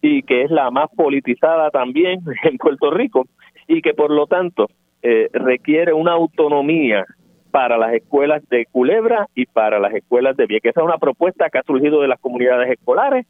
y 0.00 0.22
que 0.22 0.42
es 0.42 0.50
la 0.50 0.70
más 0.70 0.88
politizada 0.96 1.70
también 1.70 2.20
en 2.44 2.56
Puerto 2.56 2.90
Rico 2.90 3.26
y 3.66 3.82
que 3.82 3.94
por 3.94 4.10
lo 4.10 4.26
tanto 4.26 4.68
eh, 5.02 5.28
requiere 5.32 5.92
una 5.92 6.12
autonomía 6.12 7.04
para 7.50 7.78
las 7.78 7.92
escuelas 7.94 8.46
de 8.48 8.66
Culebra 8.66 9.28
y 9.34 9.46
para 9.46 9.78
las 9.78 9.94
escuelas 9.94 10.36
de 10.36 10.46
Vieques. 10.46 10.70
Esa 10.70 10.80
es 10.80 10.86
una 10.86 10.98
propuesta 10.98 11.48
que 11.50 11.58
ha 11.58 11.62
surgido 11.62 12.00
de 12.00 12.08
las 12.08 12.20
comunidades 12.20 12.70
escolares 12.70 13.26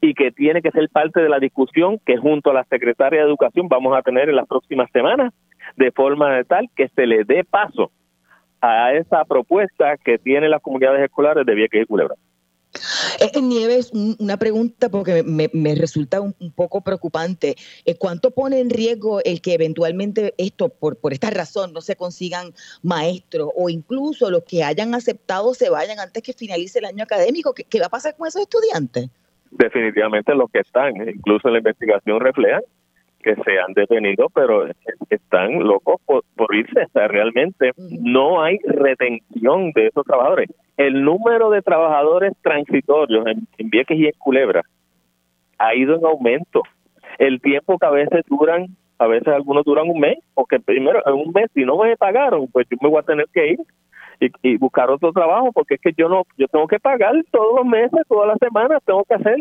y 0.00 0.14
que 0.14 0.30
tiene 0.30 0.62
que 0.62 0.70
ser 0.70 0.88
parte 0.90 1.20
de 1.20 1.28
la 1.28 1.38
discusión 1.38 1.98
que 2.04 2.16
junto 2.16 2.50
a 2.50 2.54
la 2.54 2.64
Secretaria 2.64 3.20
de 3.20 3.26
Educación 3.26 3.68
vamos 3.68 3.96
a 3.96 4.02
tener 4.02 4.28
en 4.28 4.36
las 4.36 4.46
próximas 4.46 4.90
semanas, 4.92 5.32
de 5.76 5.90
forma 5.92 6.42
tal 6.44 6.68
que 6.76 6.88
se 6.88 7.06
le 7.06 7.24
dé 7.24 7.44
paso 7.44 7.90
a 8.60 8.92
esa 8.92 9.24
propuesta 9.24 9.96
que 9.96 10.18
tienen 10.18 10.50
las 10.50 10.62
comunidades 10.62 11.02
escolares 11.02 11.44
de 11.44 11.54
Vieques 11.54 11.82
y 11.82 11.86
Culebra. 11.86 12.14
Eh, 13.20 13.40
Nieves, 13.40 13.90
una 13.92 14.36
pregunta 14.36 14.88
porque 14.88 15.22
me, 15.22 15.74
resulta 15.74 16.20
un, 16.20 16.34
poco 16.54 16.80
preocupante. 16.80 17.56
Eh, 17.84 17.96
¿Cuánto 17.96 18.30
pone 18.30 18.60
en 18.60 18.70
riesgo 18.70 19.20
el 19.24 19.40
que 19.40 19.54
eventualmente 19.54 20.34
esto, 20.38 20.68
por, 20.68 20.96
por 20.96 21.12
esta 21.12 21.30
razón, 21.30 21.72
no 21.72 21.80
se 21.80 21.96
consigan 21.96 22.52
maestros 22.82 23.50
o 23.56 23.68
incluso 23.68 24.30
los 24.30 24.44
que 24.44 24.64
hayan 24.64 24.94
aceptado 24.94 25.54
se 25.54 25.70
vayan 25.70 26.00
antes 26.00 26.22
que 26.22 26.32
finalice 26.32 26.78
el 26.78 26.86
año 26.86 27.04
académico? 27.04 27.54
¿Qué, 27.54 27.64
qué 27.64 27.80
va 27.80 27.86
a 27.86 27.90
pasar 27.90 28.16
con 28.16 28.26
esos 28.26 28.42
estudiantes? 28.42 29.10
definitivamente 29.52 30.34
los 30.34 30.50
que 30.50 30.60
están, 30.60 30.96
incluso 31.08 31.48
en 31.48 31.54
la 31.54 31.58
investigación 31.58 32.20
reflejan 32.20 32.62
que 33.22 33.36
se 33.36 33.58
han 33.58 33.72
detenido, 33.74 34.28
pero 34.34 34.66
están 35.08 35.60
locos 35.60 36.00
por, 36.04 36.24
irse. 36.56 36.82
O 36.82 36.90
sea, 36.92 37.06
realmente 37.06 37.70
no 37.76 38.42
hay 38.42 38.58
retención 38.64 39.70
de 39.76 39.86
esos 39.86 40.04
trabajadores. 40.04 40.50
El 40.76 41.04
número 41.04 41.50
de 41.50 41.62
trabajadores 41.62 42.32
transitorios 42.42 43.26
en, 43.26 43.46
en 43.58 43.70
Vieques 43.70 43.98
y 43.98 44.06
en 44.06 44.12
Culebra 44.18 44.62
ha 45.58 45.74
ido 45.74 45.96
en 45.96 46.04
aumento. 46.04 46.62
El 47.18 47.40
tiempo 47.40 47.78
que 47.78 47.86
a 47.86 47.90
veces 47.90 48.24
duran, 48.28 48.66
a 48.98 49.06
veces 49.06 49.28
algunos 49.28 49.64
duran 49.64 49.88
un 49.88 50.00
mes, 50.00 50.18
porque 50.34 50.58
primero 50.58 51.02
en 51.06 51.14
un 51.14 51.32
mes 51.32 51.50
si 51.54 51.64
no 51.64 51.76
me 51.76 51.96
pagaron, 51.96 52.48
pues 52.48 52.66
yo 52.70 52.76
me 52.80 52.88
voy 52.88 53.00
a 53.00 53.02
tener 53.02 53.26
que 53.32 53.52
ir 53.52 53.58
y, 54.42 54.56
buscar 54.56 54.90
otro 54.90 55.12
trabajo 55.12 55.52
porque 55.52 55.74
es 55.74 55.80
que 55.80 55.92
yo 55.96 56.08
no 56.08 56.24
yo 56.36 56.46
tengo 56.48 56.66
que 56.66 56.78
pagar 56.78 57.14
todos 57.30 57.56
los 57.56 57.66
meses 57.66 58.00
todas 58.08 58.28
las 58.28 58.38
semanas 58.38 58.82
tengo 58.84 59.04
que 59.04 59.14
hacer 59.14 59.40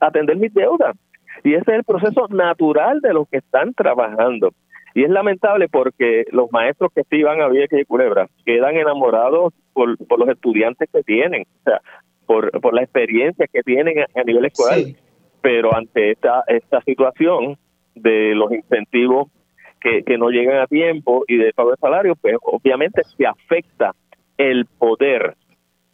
atender 0.00 0.36
mis 0.36 0.52
deudas 0.52 0.96
y 1.44 1.54
ese 1.54 1.70
es 1.70 1.78
el 1.78 1.84
proceso 1.84 2.26
natural 2.28 3.00
de 3.00 3.14
los 3.14 3.28
que 3.28 3.38
están 3.38 3.72
trabajando 3.74 4.52
y 4.94 5.04
es 5.04 5.10
lamentable 5.10 5.68
porque 5.68 6.24
los 6.32 6.50
maestros 6.52 6.90
que 6.94 7.04
sí 7.04 7.22
van 7.22 7.40
a 7.40 7.48
Vieques 7.48 7.80
y 7.80 7.84
Culebra 7.84 8.28
quedan 8.44 8.76
enamorados 8.76 9.52
por, 9.72 9.96
por 10.06 10.18
los 10.18 10.28
estudiantes 10.28 10.88
que 10.92 11.02
tienen 11.02 11.42
o 11.42 11.62
sea 11.64 11.80
por, 12.26 12.50
por 12.60 12.74
la 12.74 12.82
experiencia 12.82 13.46
que 13.52 13.62
tienen 13.62 14.00
a, 14.00 14.22
nivel 14.24 14.44
escolar. 14.44 14.78
Pero 15.42 15.74
ante 15.74 16.12
esta 16.12 16.44
esta 16.46 16.80
situación 16.82 17.56
de 17.94 18.34
los 18.34 18.52
incentivos 18.52 19.28
que, 19.80 20.02
que 20.04 20.18
no 20.18 20.28
llegan 20.28 20.60
a 20.60 20.66
tiempo 20.66 21.24
y 21.26 21.36
de 21.36 21.52
pago 21.52 21.70
de 21.70 21.76
salario, 21.78 22.14
pues 22.14 22.36
obviamente 22.42 23.02
se 23.16 23.26
afecta 23.26 23.94
el 24.36 24.66
poder 24.66 25.36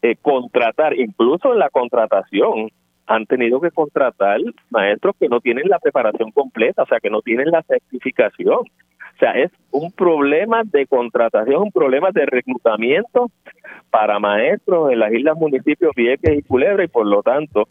eh, 0.03 0.15
contratar, 0.23 0.95
incluso 0.95 1.53
en 1.53 1.59
la 1.59 1.71
contratación, 1.71 2.71
han 3.07 3.27
tenido 3.27 3.61
que 3.61 3.71
contratar 3.71 4.41
maestros 4.71 5.17
que 5.19 5.29
no 5.29 5.41
tienen 5.41 5.69
la 5.69 5.79
preparación 5.79 6.31
completa, 6.33 6.83
o 6.83 6.87
sea, 6.87 7.01
que 7.01 7.11
no 7.11 7.23
tienen 7.23 7.51
la 7.51 7.63
certificación. 7.63 8.59
O 9.17 9.19
sea, 9.19 9.33
es 9.33 9.51
un 9.71 9.91
problema 9.93 10.63
de 10.65 10.87
contratación, 10.87 11.63
un 11.63 11.73
problema 11.73 12.11
de 12.13 12.27
reclutamiento 12.27 13.31
para 13.89 14.19
maestros 14.19 14.93
en 14.93 14.99
las 14.99 15.11
islas, 15.11 15.39
municipios, 15.39 15.93
Vieques 15.97 16.39
y 16.39 16.43
Culebra, 16.43 16.85
y 16.85 16.89
por 16.89 17.07
lo 17.07 17.23
tanto, 17.23 17.67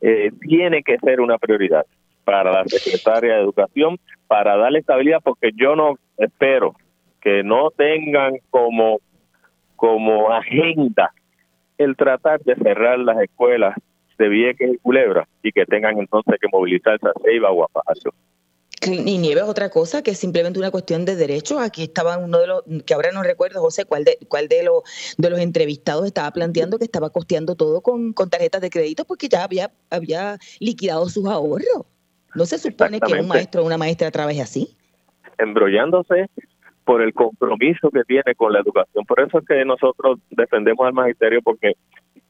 eh, 0.00 0.30
tiene 0.40 0.84
que 0.84 0.96
ser 0.98 1.20
una 1.20 1.36
prioridad 1.38 1.84
para 2.24 2.52
la 2.52 2.64
secretaria 2.66 3.34
de 3.34 3.40
Educación 3.40 3.98
para 4.28 4.56
darle 4.56 4.78
estabilidad, 4.78 5.18
porque 5.22 5.50
yo 5.54 5.74
no 5.74 5.96
espero 6.16 6.76
que 7.20 7.42
no 7.42 7.70
tengan 7.70 8.34
como, 8.50 9.00
como 9.74 10.30
agenda 10.30 11.10
el 11.76 11.96
tratar 11.96 12.40
de 12.40 12.54
cerrar 12.54 13.00
las 13.00 13.20
escuelas 13.20 13.74
de 14.16 14.28
Vieques 14.28 14.74
y 14.74 14.78
Culebra 14.78 15.26
y 15.42 15.50
que 15.50 15.66
tengan 15.66 15.98
entonces 15.98 16.36
que 16.40 16.46
movilizarse 16.52 17.08
a 17.08 17.12
Ceiba 17.24 17.50
o 17.50 17.64
a 17.64 17.68
Palacio. 17.68 18.12
Y 18.86 19.18
nieve 19.18 19.40
es 19.40 19.46
otra 19.46 19.70
cosa 19.70 20.02
que 20.02 20.12
es 20.12 20.18
simplemente 20.18 20.58
una 20.58 20.70
cuestión 20.70 21.04
de 21.04 21.16
derechos. 21.16 21.60
Aquí 21.60 21.84
estaba 21.84 22.18
uno 22.18 22.38
de 22.38 22.46
los, 22.46 22.62
que 22.84 22.94
ahora 22.94 23.10
no 23.12 23.22
recuerdo, 23.22 23.60
José, 23.60 23.84
cuál 23.84 24.04
de, 24.04 24.18
cuál 24.28 24.48
de, 24.48 24.62
los, 24.62 24.82
de 25.16 25.30
los 25.30 25.38
entrevistados 25.38 26.06
estaba 26.06 26.30
planteando 26.30 26.78
que 26.78 26.84
estaba 26.84 27.10
costeando 27.10 27.54
todo 27.54 27.80
con, 27.80 28.12
con 28.12 28.30
tarjetas 28.30 28.60
de 28.60 28.70
crédito 28.70 29.04
porque 29.04 29.28
ya 29.28 29.44
había, 29.44 29.70
había 29.90 30.38
liquidado 30.60 31.08
sus 31.08 31.26
ahorros. 31.26 31.86
¿No 32.34 32.46
se 32.46 32.58
supone 32.58 33.00
que 33.00 33.14
un 33.14 33.28
maestro 33.28 33.62
o 33.62 33.66
una 33.66 33.78
maestra 33.78 34.10
trabaje 34.10 34.42
así? 34.42 34.76
Embrollándose 35.38 36.28
por 36.84 37.00
el 37.00 37.14
compromiso 37.14 37.90
que 37.90 38.02
tiene 38.04 38.34
con 38.36 38.52
la 38.52 38.60
educación. 38.60 39.04
Por 39.06 39.20
eso 39.20 39.38
es 39.38 39.44
que 39.46 39.64
nosotros 39.64 40.18
defendemos 40.30 40.86
al 40.86 40.92
magisterio 40.92 41.40
porque 41.42 41.74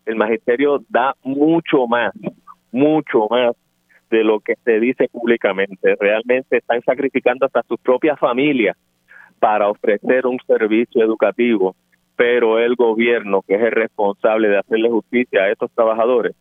el 0.06 0.16
magisterio 0.16 0.84
da 0.88 1.14
mucho 1.22 1.86
más, 1.86 2.12
mucho 2.70 3.26
más 3.30 3.56
de 4.14 4.22
lo 4.22 4.38
que 4.38 4.55
se 4.64 4.79
dice 4.79 5.09
públicamente. 5.09 5.96
Realmente 5.98 6.59
están 6.59 6.81
sacrificando 6.83 7.46
hasta 7.46 7.64
sus 7.64 7.81
propias 7.81 8.18
familias 8.18 8.77
para 9.40 9.68
ofrecer 9.68 10.27
un 10.27 10.38
servicio 10.46 11.03
educativo, 11.03 11.74
pero 12.14 12.61
el 12.61 12.77
gobierno, 12.77 13.42
que 13.42 13.57
es 13.57 13.61
el 13.61 13.72
responsable 13.72 14.48
de 14.48 14.59
hacerle 14.59 14.88
justicia 14.88 15.42
a 15.42 15.50
estos 15.50 15.70
trabajadores, 15.72 16.37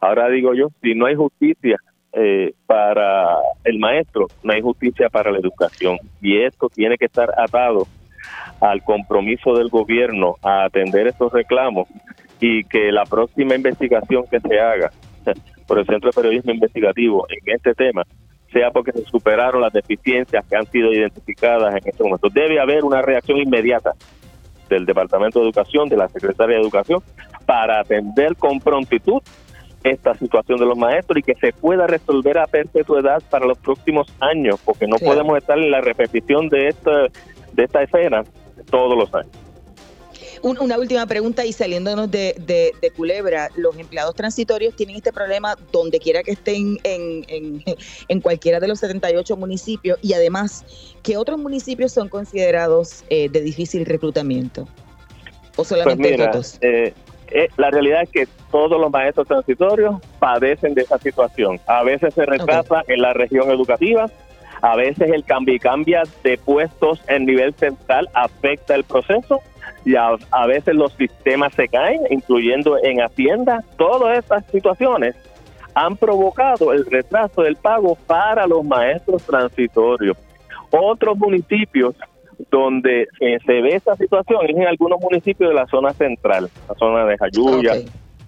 ahora 0.00 0.28
digo 0.28 0.54
yo, 0.54 0.68
si 0.80 0.94
no 0.94 1.06
hay 1.06 1.16
justicia 1.16 1.76
eh, 2.12 2.52
para 2.66 3.36
el 3.64 3.80
maestro, 3.80 4.28
no 4.44 4.52
hay 4.52 4.60
justicia 4.60 5.08
para 5.08 5.32
la 5.32 5.38
educación. 5.38 5.98
Y 6.20 6.40
esto 6.40 6.68
tiene 6.68 6.96
que 6.96 7.06
estar 7.06 7.30
atado 7.36 7.88
al 8.60 8.82
compromiso 8.84 9.54
del 9.54 9.70
gobierno 9.70 10.36
a 10.42 10.64
atender 10.64 11.08
estos 11.08 11.32
reclamos 11.32 11.88
y 12.40 12.62
que 12.64 12.92
la 12.92 13.04
próxima 13.04 13.56
investigación 13.56 14.24
que 14.30 14.38
se 14.38 14.60
haga 14.60 14.92
por 15.72 15.78
el 15.78 15.86
Centro 15.86 16.10
de 16.10 16.14
Periodismo 16.14 16.52
Investigativo 16.52 17.26
en 17.30 17.54
este 17.54 17.72
tema 17.72 18.02
sea 18.52 18.70
porque 18.70 18.92
se 18.92 19.04
superaron 19.04 19.62
las 19.62 19.72
deficiencias 19.72 20.44
que 20.44 20.54
han 20.54 20.66
sido 20.66 20.92
identificadas 20.92 21.74
en 21.74 21.88
este 21.88 22.04
momento. 22.04 22.28
Debe 22.28 22.60
haber 22.60 22.84
una 22.84 23.00
reacción 23.00 23.38
inmediata 23.38 23.92
del 24.68 24.84
Departamento 24.84 25.38
de 25.38 25.46
Educación, 25.46 25.88
de 25.88 25.96
la 25.96 26.08
Secretaria 26.08 26.56
de 26.56 26.62
Educación, 26.62 27.00
para 27.46 27.80
atender 27.80 28.36
con 28.36 28.60
prontitud 28.60 29.22
esta 29.82 30.12
situación 30.12 30.58
de 30.58 30.66
los 30.66 30.76
maestros 30.76 31.16
y 31.20 31.22
que 31.22 31.36
se 31.36 31.54
pueda 31.54 31.86
resolver 31.86 32.36
a 32.36 32.46
perpetuidad 32.46 33.22
para 33.30 33.46
los 33.46 33.56
próximos 33.56 34.14
años, 34.20 34.60
porque 34.66 34.86
no 34.86 34.96
podemos 34.96 35.38
estar 35.38 35.56
en 35.58 35.70
la 35.70 35.80
repetición 35.80 36.50
de 36.50 36.68
esta, 36.68 37.08
de 37.54 37.64
esta 37.64 37.82
escena 37.82 38.24
todos 38.70 38.98
los 38.98 39.14
años. 39.14 39.41
Una 40.42 40.78
última 40.78 41.06
pregunta 41.06 41.44
y 41.44 41.52
saliéndonos 41.52 42.10
de, 42.10 42.34
de, 42.38 42.90
Culebra, 42.90 43.48
los 43.56 43.76
empleados 43.78 44.14
transitorios 44.14 44.74
tienen 44.74 44.96
este 44.96 45.12
problema 45.12 45.56
donde 45.70 45.98
quiera 45.98 46.22
que 46.22 46.32
estén 46.32 46.78
en, 46.82 47.24
en, 47.28 47.64
en, 48.08 48.20
cualquiera 48.20 48.60
de 48.60 48.68
los 48.68 48.80
78 48.80 49.36
municipios 49.36 49.98
y 50.02 50.12
además, 50.14 50.64
¿qué 51.02 51.16
otros 51.16 51.38
municipios 51.38 51.92
son 51.92 52.08
considerados 52.08 53.04
eh, 53.08 53.28
de 53.28 53.40
difícil 53.40 53.86
reclutamiento? 53.86 54.68
¿O 55.56 55.64
solamente 55.64 56.16
pues 56.32 56.58
eh, 56.62 56.94
eh, 57.30 57.48
la 57.56 57.70
realidad 57.70 58.02
es 58.02 58.10
que 58.10 58.28
todos 58.50 58.78
los 58.80 58.90
maestros 58.90 59.26
transitorios 59.26 59.96
padecen 60.18 60.74
de 60.74 60.82
esa 60.82 60.98
situación. 60.98 61.58
A 61.66 61.82
veces 61.82 62.12
se 62.14 62.26
retrasa 62.26 62.82
en 62.88 63.00
la 63.00 63.14
región 63.14 63.50
educativa, 63.50 64.10
a 64.62 64.76
veces 64.76 65.10
el 65.12 65.24
cambio 65.24 65.54
y 65.54 65.58
cambia 65.58 66.04
de 66.22 66.38
puestos 66.38 67.02
en 67.08 67.26
nivel 67.26 67.52
central 67.54 68.08
afecta 68.14 68.76
el 68.76 68.84
proceso 68.84 69.40
y 69.84 69.96
a, 69.96 70.16
veces 70.46 70.76
los 70.76 70.92
sistemas 70.92 71.52
se 71.54 71.66
caen, 71.66 72.02
incluyendo 72.10 72.78
en 72.80 73.00
Hacienda. 73.00 73.64
Todas 73.76 74.18
estas 74.18 74.46
situaciones 74.46 75.16
han 75.74 75.96
provocado 75.96 76.72
el 76.72 76.86
retraso 76.86 77.42
del 77.42 77.56
pago 77.56 77.96
para 78.06 78.46
los 78.46 78.64
maestros 78.64 79.24
transitorios. 79.24 80.16
Otros 80.70 81.18
municipios 81.18 81.96
donde 82.48 83.08
se, 83.18 83.60
ve 83.60 83.74
esta 83.74 83.96
situación 83.96 84.40
es 84.48 84.56
en 84.56 84.68
algunos 84.68 85.00
municipios 85.00 85.50
de 85.50 85.56
la 85.56 85.66
zona 85.66 85.92
central, 85.92 86.48
la 86.68 86.74
zona 86.76 87.04
de 87.04 87.18
Jayuya, 87.18 87.74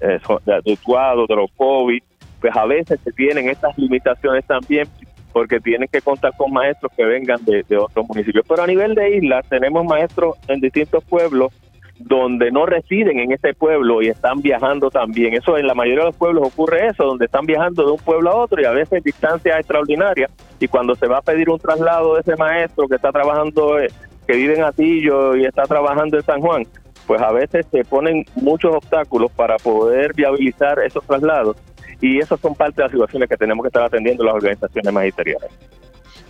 eh, 0.01 0.19
de 0.65 0.73
Utuado, 0.73 1.27
de 1.29 1.37
los 1.37 1.51
COVID, 1.57 2.03
pues 2.41 2.57
a 2.57 2.67
veces 2.67 2.99
se 3.05 3.13
tienen 3.13 3.49
estas 3.49 3.79
limitaciones 3.79 4.45
también 4.47 4.89
porque 5.35 5.59
tienen 5.59 5.89
que 5.93 6.01
contar 6.01 6.33
con 6.37 6.53
maestros 6.53 6.93
que 6.97 7.05
vengan 7.05 7.45
de, 7.45 7.65
otros 7.77 8.07
municipios. 8.09 8.47
Pero 8.49 8.63
a 8.63 8.67
nivel 8.69 8.95
de 8.95 9.17
islas 9.17 9.45
tenemos 9.49 9.85
maestros 9.85 10.37
en 10.47 10.61
distintos 10.61 11.03
pueblos 11.05 11.53
donde 11.99 12.53
no 12.53 12.67
residen 12.67 13.19
en 13.19 13.33
ese 13.33 13.53
pueblo 13.53 14.01
y 14.01 14.09
están 14.09 14.41
viajando 14.41 14.91
también. 14.91 15.35
Eso 15.35 15.59
en 15.59 15.67
la 15.67 15.75
mayoría 15.75 16.05
de 16.05 16.11
los 16.11 16.17
pueblos 16.17 16.47
ocurre 16.47 16.87
eso, 16.87 17.05
donde 17.05 17.25
están 17.25 17.47
viajando 17.47 17.85
de 17.85 17.91
un 17.91 17.99
pueblo 17.99 18.31
a 18.31 18.37
otro 18.37 18.63
y 18.63 18.65
a 18.65 18.71
veces 18.71 19.03
distancias 19.03 19.59
extraordinarias. 19.59 20.31
Y 20.61 20.69
cuando 20.69 20.95
se 20.95 21.09
va 21.09 21.19
a 21.19 21.23
pedir 21.23 21.51
un 21.51 21.59
traslado 21.59 22.15
de 22.15 22.21
ese 22.21 22.37
maestro 22.37 22.87
que 22.87 22.95
está 22.95 23.11
trabajando, 23.11 23.81
eh, 23.81 23.89
que 24.29 24.37
vive 24.37 24.55
en 24.55 24.63
Atillo 24.63 25.35
y 25.35 25.47
está 25.47 25.65
trabajando 25.65 26.17
en 26.17 26.23
San 26.23 26.41
Juan, 26.41 26.63
pues 27.09 27.21
a 27.21 27.33
veces 27.33 27.67
se 27.73 27.85
ponen 27.85 28.25
muchos 28.37 28.73
obstáculos 28.73 29.33
para 29.33 29.57
poder 29.57 30.15
viabilizar 30.15 30.79
esos 30.79 31.05
traslados 31.05 31.57
y 32.01 32.19
esas 32.19 32.41
son 32.41 32.55
parte 32.55 32.77
de 32.77 32.83
las 32.83 32.93
situaciones 32.93 33.29
que 33.29 33.37
tenemos 33.37 33.63
que 33.63 33.69
estar 33.69 33.83
atendiendo 33.83 34.25
las 34.25 34.35
organizaciones 34.35 34.93
magisteriales. 34.93 35.51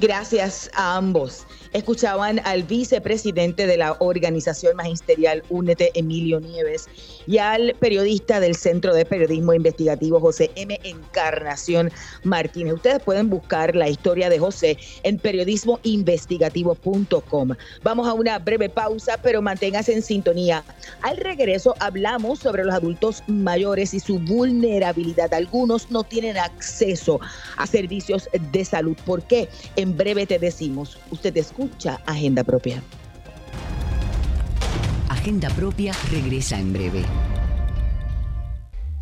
Gracias 0.00 0.70
a 0.74 0.96
ambos. 0.96 1.46
Escuchaban 1.72 2.40
al 2.44 2.62
vicepresidente 2.62 3.66
de 3.66 3.76
la 3.76 3.96
organización 3.98 4.76
magisterial 4.76 5.42
Únete, 5.50 5.90
Emilio 5.94 6.38
Nieves, 6.38 6.88
y 7.26 7.38
al 7.38 7.74
periodista 7.80 8.38
del 8.38 8.54
Centro 8.54 8.94
de 8.94 9.04
Periodismo 9.04 9.54
Investigativo, 9.54 10.20
José 10.20 10.52
M. 10.54 10.78
Encarnación 10.84 11.90
Martínez. 12.22 12.74
Ustedes 12.74 13.02
pueden 13.02 13.28
buscar 13.28 13.74
la 13.74 13.88
historia 13.88 14.30
de 14.30 14.38
José 14.38 14.78
en 15.02 15.18
periodismoinvestigativo.com. 15.18 17.54
Vamos 17.82 18.06
a 18.06 18.12
una 18.12 18.38
breve 18.38 18.68
pausa, 18.68 19.18
pero 19.20 19.42
manténgase 19.42 19.94
en 19.94 20.02
sintonía. 20.02 20.62
Al 21.02 21.16
regreso 21.16 21.74
hablamos 21.80 22.38
sobre 22.38 22.64
los 22.64 22.74
adultos 22.74 23.24
mayores 23.26 23.94
y 23.94 24.00
su 24.00 24.20
vulnerabilidad. 24.20 25.34
Algunos 25.34 25.90
no 25.90 26.04
tienen 26.04 26.36
acceso 26.36 27.18
a 27.56 27.66
servicios 27.66 28.28
de 28.52 28.64
salud. 28.64 28.96
¿Por 29.04 29.24
qué? 29.24 29.48
Breve 29.92 30.26
te 30.26 30.38
decimos. 30.38 30.98
Usted 31.10 31.36
escucha 31.36 32.00
Agenda 32.06 32.44
Propia. 32.44 32.82
Agenda 35.08 35.48
Propia 35.50 35.92
regresa 36.10 36.58
en 36.58 36.72
breve. 36.72 37.04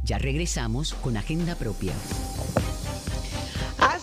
Ya 0.05 0.19
regresamos 0.19 0.95
con 0.95 1.17
Agenda 1.17 1.55
Propia. 1.55 1.93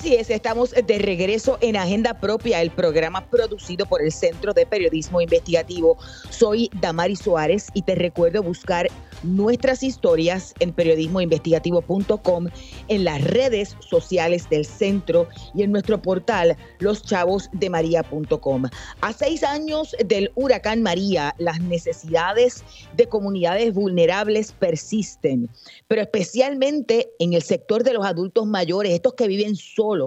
Así 0.09 0.17
es, 0.17 0.31
estamos 0.31 0.71
de 0.71 0.97
regreso 0.97 1.59
en 1.61 1.75
Agenda 1.77 2.19
Propia, 2.19 2.63
el 2.63 2.71
programa 2.71 3.29
producido 3.29 3.85
por 3.85 4.01
el 4.01 4.11
Centro 4.11 4.55
de 4.55 4.65
Periodismo 4.65 5.21
Investigativo. 5.21 5.99
Soy 6.31 6.71
Damari 6.81 7.15
Suárez 7.15 7.67
y 7.75 7.83
te 7.83 7.93
recuerdo 7.93 8.41
buscar 8.41 8.87
nuestras 9.21 9.83
historias 9.83 10.55
en 10.61 10.73
periodismoinvestigativo.com, 10.73 12.47
en 12.87 13.03
las 13.03 13.23
redes 13.23 13.75
sociales 13.87 14.49
del 14.49 14.65
centro 14.65 15.27
y 15.53 15.61
en 15.61 15.71
nuestro 15.71 16.01
portal 16.01 16.57
loschavosdemaria.com. 16.79 18.63
A 19.01 19.13
seis 19.13 19.43
años 19.43 19.95
del 20.03 20.31
huracán 20.33 20.81
María, 20.81 21.35
las 21.37 21.61
necesidades 21.61 22.63
de 22.97 23.05
comunidades 23.05 23.75
vulnerables 23.75 24.53
persisten, 24.53 25.51
pero 25.87 26.01
especialmente 26.01 27.11
en 27.19 27.33
el 27.33 27.43
sector 27.43 27.83
de 27.83 27.93
los 27.93 28.07
adultos 28.07 28.47
mayores, 28.47 28.93
estos 28.93 29.13
que 29.13 29.27
viven 29.27 29.55
solos 29.55 29.98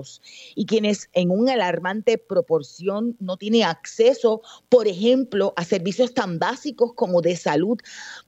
y 0.54 0.66
quienes 0.66 1.10
en 1.12 1.30
una 1.30 1.52
alarmante 1.52 2.16
proporción 2.18 3.16
no 3.20 3.36
tienen 3.36 3.64
acceso, 3.64 4.40
por 4.68 4.88
ejemplo, 4.88 5.52
a 5.56 5.64
servicios 5.64 6.14
tan 6.14 6.38
básicos 6.38 6.94
como 6.94 7.20
de 7.20 7.36
salud. 7.36 7.78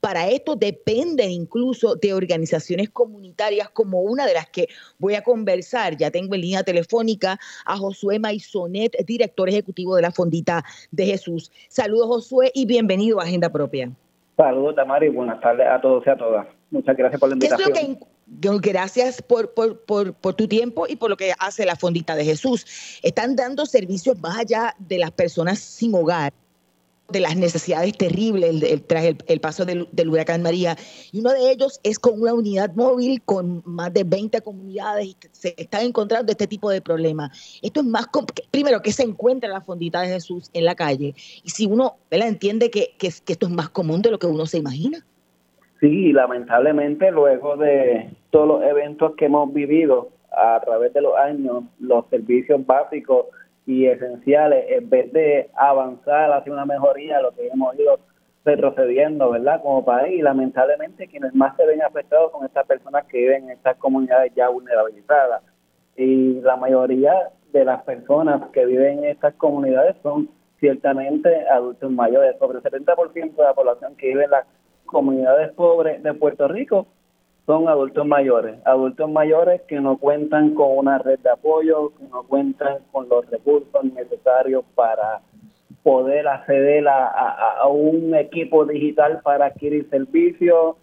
Para 0.01 0.29
esto 0.29 0.57
de 0.57 0.75
dependen 0.75 1.31
incluso 1.31 1.95
de 1.95 2.13
organizaciones 2.13 2.91
comunitarias 2.91 3.71
como 3.71 4.01
una 4.01 4.27
de 4.27 4.35
las 4.35 4.49
que 4.49 4.69
voy 4.99 5.15
a 5.15 5.23
conversar. 5.23 5.97
Ya 5.97 6.11
tengo 6.11 6.35
en 6.35 6.41
línea 6.41 6.63
telefónica 6.63 7.39
a 7.65 7.77
Josué 7.77 8.19
Maisonet, 8.19 8.97
director 9.07 9.49
ejecutivo 9.49 9.97
de 9.97 10.03
la 10.03 10.11
Fondita 10.11 10.65
de 10.91 11.07
Jesús. 11.07 11.53
Saludos 11.69 12.07
Josué 12.07 12.51
y 12.55 12.67
bienvenido 12.67 13.21
a 13.21 13.25
Agenda 13.25 13.51
Propia. 13.51 13.91
Saludos 14.37 14.75
Tamara 14.75 15.07
y 15.07 15.11
buenas 15.11 15.41
tardes 15.41 15.67
a 15.67 15.81
todos 15.81 16.05
y 16.07 16.11
a 16.11 16.17
todas. 16.17 16.47
Muchas 16.71 16.97
gracias 16.97 17.21
por 17.21 17.29
la 17.29 17.35
invitación. 17.35 17.99
Gracias 18.27 19.21
por, 19.23 19.53
por, 19.53 19.81
por, 19.85 20.15
por, 20.15 20.35
tu 20.35 20.49
tiempo 20.49 20.87
y 20.89 20.97
por 20.97 21.11
lo 21.11 21.17
que 21.17 21.35
hace 21.39 21.67
la 21.67 21.77
Fondita 21.77 22.17
de 22.17 22.25
Jesús. 22.25 22.65
Están 23.03 23.37
dando 23.37 23.67
servicios 23.67 24.19
más 24.21 24.39
allá 24.39 24.75
de 24.79 24.99
las 24.99 25.11
personas 25.11 25.59
sin 25.59 25.95
hogar 25.95 26.33
de 27.09 27.21
las 27.21 27.37
necesidades 27.37 27.97
terribles 27.97 28.87
tras 28.87 29.05
el, 29.05 29.41
paso 29.41 29.65
del, 29.65 30.09
huracán 30.09 30.43
María. 30.43 30.77
Y 31.13 31.21
uno 31.21 31.31
de 31.33 31.51
ellos 31.51 31.79
es 31.83 31.99
con 31.99 32.21
una 32.21 32.33
unidad 32.33 32.75
móvil 32.75 33.23
con 33.23 33.63
más 33.67 33.93
de 33.93 34.05
20 34.05 34.41
comunidades 34.41 35.07
y 35.07 35.17
se 35.33 35.55
están 35.57 35.83
encontrando 35.83 36.33
este 36.33 36.47
tipo 36.47 36.71
de 36.71 36.81
problemas. 36.81 37.59
Esto 37.63 37.81
es 37.81 37.87
más, 37.87 38.07
primero, 38.51 38.81
que 38.81 38.93
se 38.93 39.03
encuentra 39.03 39.49
la 39.49 39.61
fondita 39.61 40.01
de 40.01 40.09
Jesús 40.09 40.51
en 40.55 40.65
la 40.65 40.75
calle. 40.75 41.15
Y 41.43 41.51
si 41.51 41.67
uno 41.67 41.97
entiende 42.11 42.71
que, 42.71 42.95
que, 42.99 43.09
esto 43.09 43.47
es 43.47 43.53
más 43.53 43.69
común 43.69 44.01
de 44.01 44.11
lo 44.11 44.19
que 44.19 44.27
uno 44.27 44.47
se 44.47 44.59
imagina. 44.59 45.05
Sí, 45.85 46.15
lamentablemente 46.15 47.11
luego 47.11 47.59
de 47.59 48.09
todos 48.31 48.49
los 48.49 48.63
eventos 48.63 49.15
que 49.17 49.27
hemos 49.27 49.53
vivido 49.53 50.09
a 50.33 50.59
través 50.65 50.95
de 50.95 51.03
los 51.03 51.15
años, 51.15 51.65
los 51.79 52.07
servicios 52.09 52.65
básicos 52.65 53.27
y 53.67 53.85
esenciales 53.85 54.65
en 54.71 54.89
vez 54.89 55.13
de 55.13 55.51
avanzar 55.55 56.33
hacia 56.33 56.55
una 56.55 56.65
mejoría, 56.65 57.21
lo 57.21 57.33
que 57.33 57.49
hemos 57.49 57.79
ido 57.79 57.99
retrocediendo, 58.47 59.33
¿verdad? 59.33 59.61
Como 59.61 59.85
país 59.85 60.21
y 60.21 60.23
lamentablemente 60.23 61.07
quienes 61.07 61.35
más 61.35 61.55
se 61.59 61.67
ven 61.67 61.83
afectados 61.83 62.33
son 62.33 62.47
estas 62.47 62.67
personas 62.67 63.05
que 63.05 63.19
viven 63.19 63.45
en 63.45 63.51
estas 63.51 63.77
comunidades 63.77 64.33
ya 64.35 64.49
vulnerabilizadas 64.49 65.43
y 65.99 66.41
la 66.41 66.57
mayoría 66.57 67.29
de 67.53 67.63
las 67.63 67.83
personas 67.83 68.41
que 68.55 68.65
viven 68.65 69.01
en 69.01 69.11
estas 69.11 69.35
comunidades 69.35 69.97
son 70.03 70.31
ciertamente 70.61 71.47
adultos 71.47 71.91
mayores, 71.91 72.39
sobre 72.39 72.57
el 72.57 72.65
70% 72.65 73.37
de 73.37 73.43
la 73.43 73.53
población 73.53 73.95
que 73.97 74.07
vive 74.07 74.25
en 74.25 74.31
las 74.31 74.47
comunidades 74.87 75.53
pobres 75.53 76.03
de 76.03 76.15
Puerto 76.15 76.49
Rico 76.49 76.87
son 77.47 77.69
adultos 77.69 78.07
mayores, 78.07 78.57
adultos 78.65 79.11
mayores 79.11 79.61
que 79.63 79.81
no 79.81 79.99
cuentan 79.99 80.55
con 80.55 80.79
una 80.79 80.99
red 80.99 81.19
de 81.19 81.31
apoyo, 81.31 81.93
que 81.99 82.05
no 82.05 82.23
cuentan 82.23 82.79
con 82.91 83.09
los 83.09 83.29
recursos 83.31 83.85
necesarios 83.85 84.65
para 84.75 85.21
poder 85.83 86.27
acceder 86.27 86.89
a, 86.89 87.69
un 87.69 88.15
equipo 88.15 88.65
digital 88.65 89.21
para 89.23 89.47
adquirir 89.47 89.89
servicios. 89.91 90.77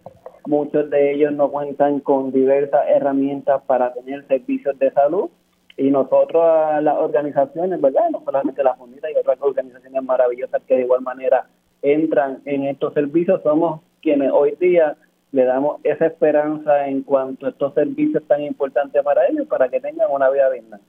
Muchos 0.46 0.88
de 0.90 1.14
ellos 1.14 1.32
no 1.32 1.50
cuentan 1.50 2.00
con 2.00 2.30
diversas 2.30 2.88
herramientas 2.88 3.62
para 3.66 3.92
tener 3.92 4.24
servicios 4.28 4.78
de 4.78 4.92
salud. 4.92 5.30
Y 5.76 5.90
nosotros, 5.90 6.44
las 6.82 6.96
organizaciones, 6.96 7.80
¿verdad? 7.80 8.10
No 8.10 8.22
solamente 8.24 8.62
la 8.62 8.74
Fundita 8.74 9.10
y 9.10 9.16
otras 9.16 9.38
organizaciones 9.40 10.02
maravillosas 10.02 10.62
que 10.68 10.76
de 10.76 10.82
igual 10.82 11.00
manera 11.00 11.46
entran 11.80 12.40
en 12.44 12.64
estos 12.64 12.94
servicios, 12.94 13.42
somos 13.42 13.80
quienes 14.02 14.30
hoy 14.32 14.54
día 14.60 14.96
le 15.32 15.44
damos 15.44 15.80
esa 15.84 16.06
esperanza 16.06 16.86
en 16.86 17.02
cuanto 17.02 17.46
a 17.46 17.50
estos 17.50 17.72
servicios 17.74 18.22
tan 18.26 18.42
importantes 18.42 19.02
para 19.02 19.26
ellos, 19.28 19.46
para 19.48 19.68
que 19.68 19.80
tengan 19.80 20.10
una 20.10 20.28
vida 20.28 20.50
digna. 20.50 20.80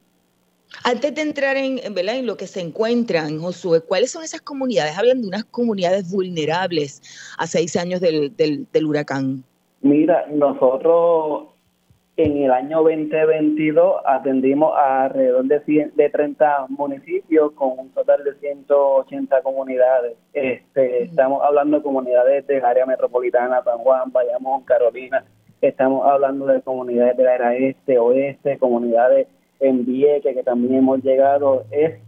Antes 0.84 1.16
de 1.16 1.22
entrar 1.22 1.56
en, 1.56 1.80
en 1.80 2.26
lo 2.26 2.36
que 2.36 2.48
se 2.48 2.60
encuentran, 2.60 3.40
Josué, 3.40 3.82
¿cuáles 3.82 4.12
son 4.12 4.24
esas 4.24 4.42
comunidades? 4.42 4.98
Hablan 4.98 5.22
de 5.22 5.28
unas 5.28 5.46
comunidades 5.46 6.12
vulnerables 6.12 7.02
a 7.38 7.48
seis 7.48 7.76
años 7.76 8.02
del, 8.02 8.36
del, 8.36 8.86
huracán. 8.86 9.44
Mira, 9.82 10.26
nosotros 10.32 11.53
En 12.16 12.38
el 12.38 12.52
año 12.52 12.84
2022 12.84 13.96
atendimos 14.06 14.72
a 14.78 15.06
alrededor 15.06 15.46
de, 15.46 15.92
de 15.96 16.10
30 16.12 16.68
municipios 16.70 17.54
con 17.54 17.80
un 17.80 17.90
total 17.90 18.24
de 18.24 18.36
180 18.36 19.42
comunidades. 19.42 20.16
Este, 20.32 21.06
estamos 21.06 21.42
hablando 21.44 21.78
de 21.78 21.84
comunidades 21.84 22.46
del 22.46 22.64
área 22.64 22.86
metropolitana, 22.86 23.64
San 23.64 23.80
Juan, 23.80 24.12
Bayamón, 24.12 24.62
Carolina. 24.62 25.26
Estamos 25.60 26.06
hablando 26.06 26.46
de 26.46 26.62
comunidades 26.62 27.18
del 27.18 27.28
área 27.30 27.54
este, 27.56 27.98
oeste, 27.98 28.60
comunidades 28.60 29.28
en 29.60 29.84
Vieques 29.84 30.36
que 30.36 30.44
también 30.44 30.76
hemos 30.76 31.04
llegado. 31.04 31.66
Es 31.72 32.00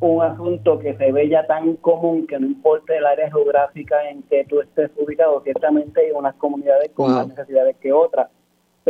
un 0.00 0.22
asunto 0.22 0.78
que 0.78 0.98
se 0.98 1.12
ve 1.12 1.30
ya 1.30 1.46
tan 1.46 1.76
común 1.76 2.26
que 2.26 2.38
no 2.38 2.44
importa 2.46 2.94
el 2.94 3.06
área 3.06 3.30
geográfica 3.30 4.06
en 4.10 4.22
que 4.24 4.44
tú 4.44 4.60
estés 4.60 4.90
ubicado, 4.98 5.40
ciertamente 5.44 6.02
hay 6.02 6.10
unas 6.10 6.34
comunidades 6.34 6.90
con 6.92 7.10
más 7.10 7.26
necesidades 7.26 7.76
que 7.76 7.90
otras 7.90 8.28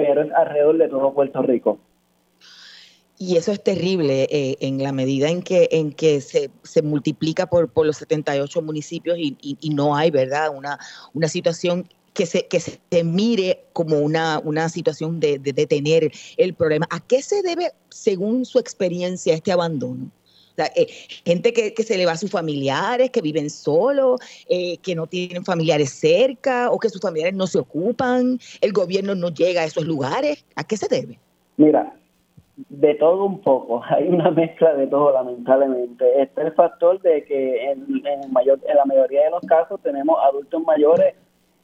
pero 0.06 0.36
alrededor 0.36 0.78
de 0.78 0.88
todo 0.88 1.12
Puerto 1.12 1.42
Rico. 1.42 1.78
Y 3.18 3.36
eso 3.36 3.52
es 3.52 3.62
terrible 3.62 4.26
eh, 4.30 4.56
en 4.60 4.82
la 4.82 4.92
medida 4.92 5.28
en 5.28 5.42
que, 5.42 5.68
en 5.72 5.92
que 5.92 6.22
se, 6.22 6.50
se 6.62 6.80
multiplica 6.80 7.46
por, 7.46 7.68
por 7.68 7.84
los 7.84 7.98
78 7.98 8.62
municipios 8.62 9.18
y, 9.18 9.36
y, 9.42 9.70
no 9.70 9.94
hay, 9.94 10.10
¿verdad? 10.10 10.56
Una, 10.56 10.78
una 11.12 11.28
situación 11.28 11.86
que 12.14 12.24
se, 12.24 12.46
que 12.46 12.60
se 12.60 12.80
mire 13.04 13.64
como 13.74 13.98
una, 13.98 14.40
una 14.42 14.70
situación 14.70 15.20
de, 15.20 15.38
de 15.38 15.52
detener 15.52 16.10
el 16.38 16.54
problema. 16.54 16.86
¿A 16.90 17.00
qué 17.00 17.20
se 17.20 17.42
debe, 17.42 17.72
según 17.90 18.46
su 18.46 18.58
experiencia, 18.58 19.34
este 19.34 19.52
abandono? 19.52 20.10
Eh, 20.66 20.86
gente 21.24 21.52
que, 21.52 21.82
se 21.82 21.96
le 21.96 22.06
va 22.06 22.12
a 22.12 22.16
sus 22.16 22.30
familiares, 22.30 23.10
que 23.10 23.20
viven 23.20 23.50
solos, 23.50 24.20
eh, 24.48 24.78
que 24.78 24.94
no 24.94 25.06
tienen 25.06 25.44
familiares 25.44 25.90
cerca 25.90 26.70
o 26.70 26.78
que 26.78 26.88
sus 26.88 27.00
familiares 27.00 27.34
no 27.34 27.46
se 27.46 27.58
ocupan, 27.58 28.38
el 28.60 28.72
gobierno 28.72 29.14
no 29.14 29.30
llega 29.30 29.62
a 29.62 29.64
esos 29.64 29.86
lugares. 29.86 30.44
¿A 30.56 30.64
qué 30.64 30.76
se 30.76 30.88
debe? 30.88 31.18
Mira, 31.56 31.94
de 32.68 32.94
todo 32.94 33.24
un 33.24 33.40
poco, 33.40 33.82
hay 33.88 34.08
una 34.08 34.30
mezcla 34.30 34.74
de 34.74 34.86
todo 34.86 35.12
lamentablemente. 35.12 36.22
Este 36.22 36.40
es 36.40 36.46
el 36.48 36.52
factor 36.54 37.00
de 37.02 37.24
que 37.24 37.70
en, 37.70 38.02
en 38.06 38.20
la 38.32 38.84
mayoría 38.84 39.24
de 39.24 39.30
los 39.30 39.42
casos 39.42 39.80
tenemos 39.82 40.16
adultos 40.22 40.62
mayores 40.64 41.14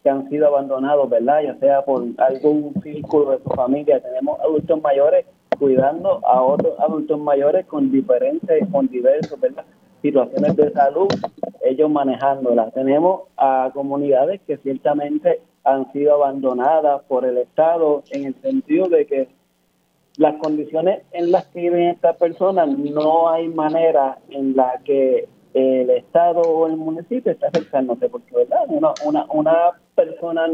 que 0.02 0.10
han 0.10 0.28
sido 0.28 0.46
abandonados, 0.46 1.10
¿verdad? 1.10 1.42
Ya 1.42 1.54
sea 1.56 1.84
por 1.84 2.04
algún 2.18 2.74
círculo 2.82 3.32
de 3.32 3.38
su 3.42 3.50
familia, 3.50 4.00
tenemos 4.00 4.38
adultos 4.40 4.80
mayores 4.80 5.26
cuidando 5.58 6.20
a 6.26 6.42
otros 6.42 6.78
adultos 6.78 7.18
mayores 7.18 7.66
con 7.66 7.90
diferentes, 7.90 8.66
con 8.70 8.88
diversos, 8.88 9.38
situaciones 10.02 10.56
de 10.56 10.70
salud, 10.72 11.08
ellos 11.64 11.90
manejándolas. 11.90 12.72
Tenemos 12.72 13.22
a 13.36 13.70
comunidades 13.74 14.40
que 14.46 14.56
ciertamente 14.58 15.40
han 15.64 15.90
sido 15.92 16.14
abandonadas 16.14 17.02
por 17.08 17.24
el 17.24 17.38
Estado 17.38 18.04
en 18.10 18.26
el 18.26 18.34
sentido 18.40 18.88
de 18.88 19.06
que 19.06 19.28
las 20.16 20.36
condiciones 20.36 21.02
en 21.12 21.32
las 21.32 21.46
que 21.46 21.60
viven 21.60 21.88
estas 21.88 22.16
personas 22.16 22.68
no 22.78 23.28
hay 23.28 23.48
manera 23.48 24.18
en 24.30 24.56
la 24.56 24.80
que 24.84 25.28
el 25.54 25.90
Estado 25.90 26.40
o 26.40 26.66
el 26.66 26.76
municipio 26.76 27.32
está 27.32 27.48
acercándose, 27.48 28.08
porque 28.08 28.34
¿verdad? 28.34 28.60
Una, 28.68 28.92
una, 29.04 29.26
una 29.30 29.54
persona 29.94 30.46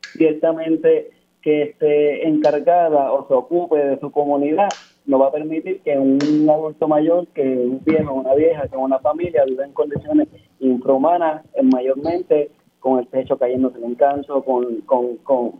ciertamente 0.00 1.10
que 1.42 1.62
esté 1.62 2.26
encargada 2.26 3.12
o 3.12 3.26
se 3.28 3.34
ocupe 3.34 3.76
de 3.76 4.00
su 4.00 4.10
comunidad 4.10 4.68
no 5.08 5.18
va 5.18 5.28
a 5.28 5.32
permitir 5.32 5.80
que 5.80 5.98
un 5.98 6.48
adulto 6.50 6.86
mayor, 6.86 7.26
que 7.28 7.42
un 7.42 7.82
viejo, 7.82 8.12
una 8.12 8.34
vieja, 8.34 8.68
que 8.68 8.76
una 8.76 8.98
familia 8.98 9.44
viva 9.46 9.64
en 9.64 9.72
condiciones 9.72 10.28
infrahumanas, 10.60 11.44
mayormente 11.62 12.50
con 12.78 12.98
el 12.98 13.08
techo 13.08 13.38
cayéndose 13.38 13.78
en 13.82 13.94
canto, 13.94 14.44
con, 14.44 14.82
con, 14.82 15.16
con 15.18 15.52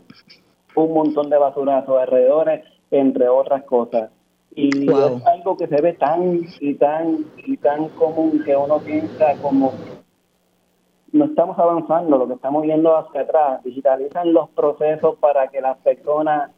un 0.75 0.93
montón 0.93 1.29
de 1.31 1.37
basura 1.37 1.79
a 1.79 1.85
sus 1.85 1.97
alrededores, 1.97 2.63
entre 2.91 3.27
otras 3.27 3.63
cosas. 3.63 4.11
Y 4.55 4.87
es 4.87 5.25
algo 5.25 5.57
que 5.57 5.67
se 5.67 5.81
ve 5.81 5.93
tan 5.93 6.41
y 6.59 6.75
tan 6.75 7.25
y 7.37 7.57
tan 7.57 7.89
común 7.89 8.43
que 8.45 8.55
uno 8.55 8.77
piensa 8.79 9.35
como 9.41 9.73
no 11.11 11.25
estamos 11.25 11.57
avanzando, 11.57 12.17
lo 12.17 12.27
que 12.27 12.33
estamos 12.33 12.63
viendo 12.63 12.95
hacia 12.95 13.21
atrás, 13.21 13.63
digitalizan 13.63 14.33
los 14.33 14.49
procesos 14.49 15.17
para 15.19 15.47
que 15.47 15.61
las 15.61 15.77
personas 15.77 16.51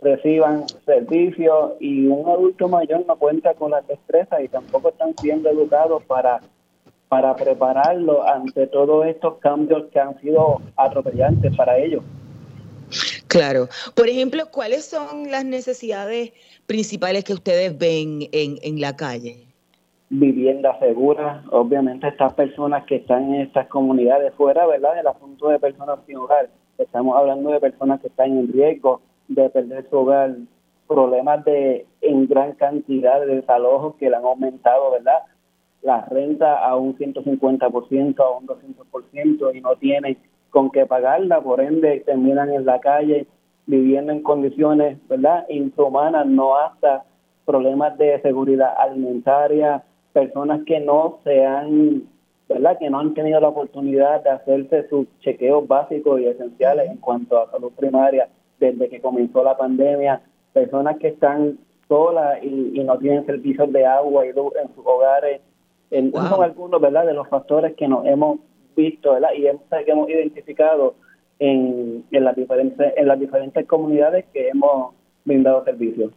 reciban 0.00 0.68
servicios 0.84 1.72
y 1.80 2.06
un 2.06 2.28
adulto 2.28 2.68
mayor 2.68 3.04
no 3.06 3.16
cuenta 3.16 3.54
con 3.54 3.70
las 3.70 3.86
destrezas 3.86 4.42
y 4.42 4.48
tampoco 4.48 4.90
están 4.90 5.14
siendo 5.18 5.48
educados 5.48 6.02
para, 6.04 6.40
para 7.08 7.34
prepararlo 7.34 8.26
ante 8.28 8.66
todos 8.66 9.06
estos 9.06 9.38
cambios 9.38 9.86
que 9.92 10.00
han 10.00 10.20
sido 10.20 10.60
atropellantes 10.76 11.56
para 11.56 11.78
ellos. 11.78 12.02
Claro. 13.26 13.68
Por 13.94 14.08
ejemplo, 14.08 14.44
¿cuáles 14.52 14.84
son 14.84 15.30
las 15.30 15.44
necesidades 15.44 16.32
principales 16.66 17.24
que 17.24 17.32
ustedes 17.32 17.76
ven 17.76 18.28
en, 18.32 18.58
en 18.62 18.80
la 18.80 18.94
calle? 18.94 19.45
Vivienda 20.08 20.78
segura. 20.78 21.42
Obviamente 21.50 22.08
estas 22.08 22.34
personas 22.34 22.84
que 22.86 22.96
están 22.96 23.34
en 23.34 23.42
estas 23.42 23.66
comunidades 23.68 24.34
fuera, 24.34 24.66
¿verdad? 24.66 24.94
Del 24.94 25.06
asunto 25.06 25.48
de 25.48 25.58
personas 25.58 25.98
sin 26.06 26.16
hogar. 26.16 26.48
Estamos 26.78 27.16
hablando 27.16 27.50
de 27.50 27.60
personas 27.60 28.00
que 28.00 28.08
están 28.08 28.38
en 28.38 28.52
riesgo 28.52 29.00
de 29.28 29.48
perder 29.50 29.88
su 29.90 29.96
hogar, 29.96 30.36
problemas 30.86 31.44
de 31.44 31.86
en 32.00 32.28
gran 32.28 32.52
cantidad 32.52 33.20
de 33.20 33.36
desalojos 33.36 33.96
que 33.96 34.08
le 34.08 34.16
han 34.16 34.24
aumentado, 34.24 34.92
¿verdad? 34.92 35.22
La 35.82 36.04
renta 36.04 36.64
a 36.64 36.76
un 36.76 36.96
150%, 36.96 38.20
a 38.20 38.30
un 38.30 38.46
200% 38.46 39.54
y 39.54 39.60
no 39.60 39.76
tienen 39.76 40.16
con 40.50 40.70
qué 40.70 40.86
pagarla, 40.86 41.40
por 41.40 41.60
ende 41.60 42.00
terminan 42.06 42.52
en 42.52 42.64
la 42.64 42.80
calle 42.80 43.26
viviendo 43.66 44.12
en 44.12 44.22
condiciones, 44.22 44.98
¿verdad? 45.08 45.44
Inhumanas, 45.48 46.26
no 46.26 46.56
hasta 46.56 47.04
problemas 47.44 47.98
de 47.98 48.20
seguridad 48.22 48.74
alimentaria, 48.78 49.82
personas 50.16 50.62
que 50.64 50.80
no 50.80 51.18
se 51.24 51.44
han, 51.44 52.04
¿verdad? 52.48 52.78
Que 52.78 52.88
no 52.88 53.00
han 53.00 53.12
tenido 53.12 53.38
la 53.38 53.48
oportunidad 53.48 54.24
de 54.24 54.30
hacerse 54.30 54.88
sus 54.88 55.06
chequeos 55.20 55.68
básicos 55.68 56.18
y 56.18 56.24
esenciales 56.24 56.90
en 56.90 56.96
cuanto 56.96 57.38
a 57.38 57.50
salud 57.50 57.70
primaria 57.76 58.26
desde 58.58 58.88
que 58.88 59.02
comenzó 59.02 59.44
la 59.44 59.58
pandemia, 59.58 60.22
personas 60.54 60.96
que 60.96 61.08
están 61.08 61.58
solas 61.86 62.42
y, 62.42 62.82
no 62.82 62.96
tienen 62.96 63.26
servicios 63.26 63.70
de 63.70 63.84
agua 63.84 64.24
y 64.24 64.32
luz 64.32 64.54
en 64.58 64.74
sus 64.74 64.86
hogares. 64.86 65.42
En, 65.90 66.10
Son 66.12 66.42
algunos, 66.42 66.80
¿verdad? 66.80 67.04
De 67.04 67.12
los 67.12 67.28
factores 67.28 67.74
que 67.74 67.86
nos 67.86 68.06
hemos 68.06 68.38
visto, 68.74 69.12
¿verdad? 69.12 69.34
Y 69.36 69.46
hemos, 69.46 69.64
que 69.84 69.90
hemos 69.90 70.08
identificado 70.08 70.94
en, 71.40 72.06
en, 72.10 72.24
las 72.24 72.34
diferentes, 72.34 72.94
en 72.96 73.06
las 73.06 73.20
diferentes 73.20 73.66
comunidades 73.66 74.24
que 74.32 74.48
hemos 74.48 74.94
brindado 75.26 75.62
servicios. 75.62 76.10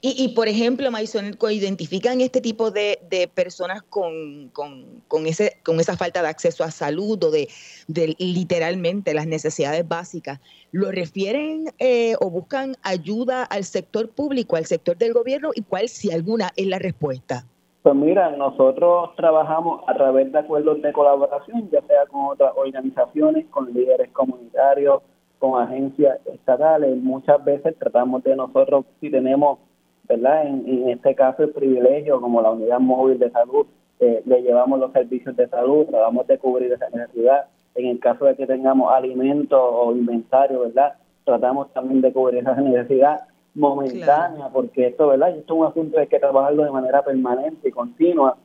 Y, 0.00 0.22
y, 0.22 0.28
por 0.28 0.46
ejemplo, 0.46 0.90
Maison, 0.90 1.36
identifican 1.50 2.20
este 2.20 2.40
tipo 2.40 2.70
de, 2.70 3.00
de 3.10 3.26
personas 3.26 3.82
con, 3.82 4.48
con, 4.50 5.02
con, 5.08 5.26
ese, 5.26 5.58
con 5.64 5.80
esa 5.80 5.96
falta 5.96 6.22
de 6.22 6.28
acceso 6.28 6.62
a 6.62 6.70
salud 6.70 7.22
o 7.24 7.30
de, 7.30 7.48
de 7.88 8.14
literalmente 8.18 9.12
las 9.12 9.26
necesidades 9.26 9.86
básicas. 9.86 10.40
¿Lo 10.70 10.92
refieren 10.92 11.66
eh, 11.78 12.14
o 12.20 12.30
buscan 12.30 12.76
ayuda 12.82 13.42
al 13.44 13.64
sector 13.64 14.08
público, 14.08 14.56
al 14.56 14.66
sector 14.66 14.96
del 14.96 15.12
gobierno? 15.12 15.50
¿Y 15.54 15.62
cuál, 15.62 15.88
si 15.88 16.12
alguna, 16.12 16.50
es 16.56 16.66
la 16.66 16.78
respuesta? 16.78 17.44
Pues 17.82 17.94
mira, 17.94 18.30
nosotros 18.36 19.16
trabajamos 19.16 19.82
a 19.88 19.94
través 19.94 20.30
de 20.30 20.38
acuerdos 20.38 20.82
de 20.82 20.92
colaboración, 20.92 21.70
ya 21.70 21.80
sea 21.82 22.06
con 22.06 22.26
otras 22.26 22.52
organizaciones, 22.54 23.46
con 23.50 23.72
líderes 23.72 24.10
comunitarios, 24.12 25.00
con 25.38 25.62
agencias 25.62 26.18
estatales. 26.26 26.96
Muchas 26.98 27.42
veces 27.44 27.74
tratamos 27.78 28.22
de 28.24 28.36
nosotros, 28.36 28.84
si 29.00 29.10
tenemos 29.10 29.58
¿verdad? 30.08 30.46
En, 30.46 30.88
este 30.88 31.14
caso 31.14 31.42
el 31.42 31.50
privilegio, 31.50 32.20
como 32.20 32.40
la 32.40 32.50
unidad 32.50 32.80
móvil 32.80 33.18
de 33.18 33.30
salud, 33.30 33.66
eh, 34.00 34.22
le 34.24 34.42
llevamos 34.42 34.80
los 34.80 34.92
servicios 34.92 35.36
de 35.36 35.48
salud, 35.48 35.86
tratamos 35.86 36.26
de 36.26 36.38
cubrir 36.38 36.72
esa 36.72 36.88
necesidad. 36.90 37.46
En 37.74 37.86
el 37.86 38.00
caso 38.00 38.24
de 38.24 38.34
que 38.34 38.46
tengamos 38.46 38.92
alimentos 38.92 39.60
o 39.60 39.92
inventario, 39.92 40.60
¿verdad? 40.60 40.94
Tratamos 41.24 41.72
también 41.72 42.00
de 42.00 42.12
cubrir 42.12 42.40
esa 42.40 42.54
necesidad 42.54 43.20
momentánea, 43.54 44.48
porque 44.52 44.86
esto, 44.86 45.08
¿verdad? 45.08 45.30
Esto 45.30 45.54
es 45.54 45.60
un 45.60 45.66
asunto 45.66 45.94
que 45.94 46.00
hay 46.00 46.06
que 46.06 46.18
trabajarlo 46.18 46.64
de 46.64 46.70
manera 46.70 47.02
permanente 47.02 47.68
y 47.68 47.72
continua. 47.72 48.36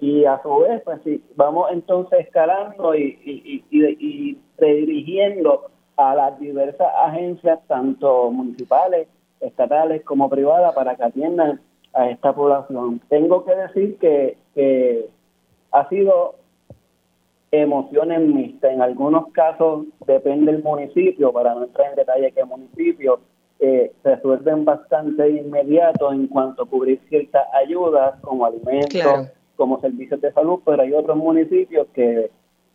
Y 0.00 0.24
a 0.24 0.40
su 0.42 0.56
vez, 0.60 0.80
pues 0.82 1.00
si 1.04 1.22
vamos 1.36 1.68
entonces 1.72 2.20
escalando 2.20 2.94
y, 2.94 3.18
y, 3.24 3.64
y, 3.70 3.84
y 3.98 4.38
redirigiendo 4.56 5.66
a 5.96 6.14
las 6.14 6.40
diversas 6.40 6.88
agencias, 7.04 7.58
tanto 7.66 8.30
municipales 8.30 9.08
estatales 9.40 10.02
como 10.04 10.28
privadas 10.28 10.74
para 10.74 10.96
que 10.96 11.04
atiendan 11.04 11.60
a 11.92 12.10
esta 12.10 12.32
población. 12.32 13.00
Tengo 13.08 13.44
que 13.44 13.54
decir 13.54 13.98
que, 13.98 15.08
ha 15.72 15.88
sido 15.88 16.34
emociones 17.52 18.20
mixtas. 18.20 18.72
En 18.72 18.82
algunos 18.82 19.28
casos 19.32 19.86
depende 20.06 20.52
del 20.52 20.62
municipio, 20.62 21.32
para 21.32 21.54
no 21.54 21.64
entrar 21.64 21.90
en 21.90 21.96
detalle 21.96 22.32
qué 22.32 22.44
municipio, 22.44 23.20
eh, 23.60 23.92
resuelven 24.02 24.64
bastante 24.64 25.28
inmediato 25.30 26.12
en 26.12 26.26
cuanto 26.26 26.62
a 26.62 26.66
cubrir 26.66 27.00
ciertas 27.08 27.44
ayudas 27.54 28.18
como 28.20 28.46
alimentos, 28.46 29.28
como 29.56 29.80
servicios 29.80 30.20
de 30.20 30.32
salud, 30.32 30.60
pero 30.64 30.82
hay 30.82 30.92
otros 30.92 31.16
municipios 31.16 31.86
que, 31.94 32.30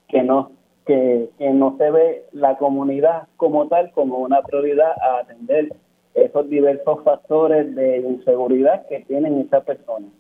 que 0.07 0.24
no 0.24 0.51
que, 0.86 1.32
que 1.39 1.49
no 1.49 1.76
se 1.78 1.89
ve 1.89 2.26
la 2.32 2.57
comunidad 2.57 3.28
como 3.38 3.68
tal 3.68 3.91
como 3.91 4.20
una 4.20 4.43
prioridad 4.43 4.91
a 5.01 5.20
atender 5.22 5.76
esos 6.16 6.49
diversos 6.49 7.03
factores 7.03 7.76
de 7.76 7.97
inseguridad 7.97 8.88
que 8.88 9.01
tienen 9.01 9.41
estas 9.41 9.63
personas. 9.63 10.11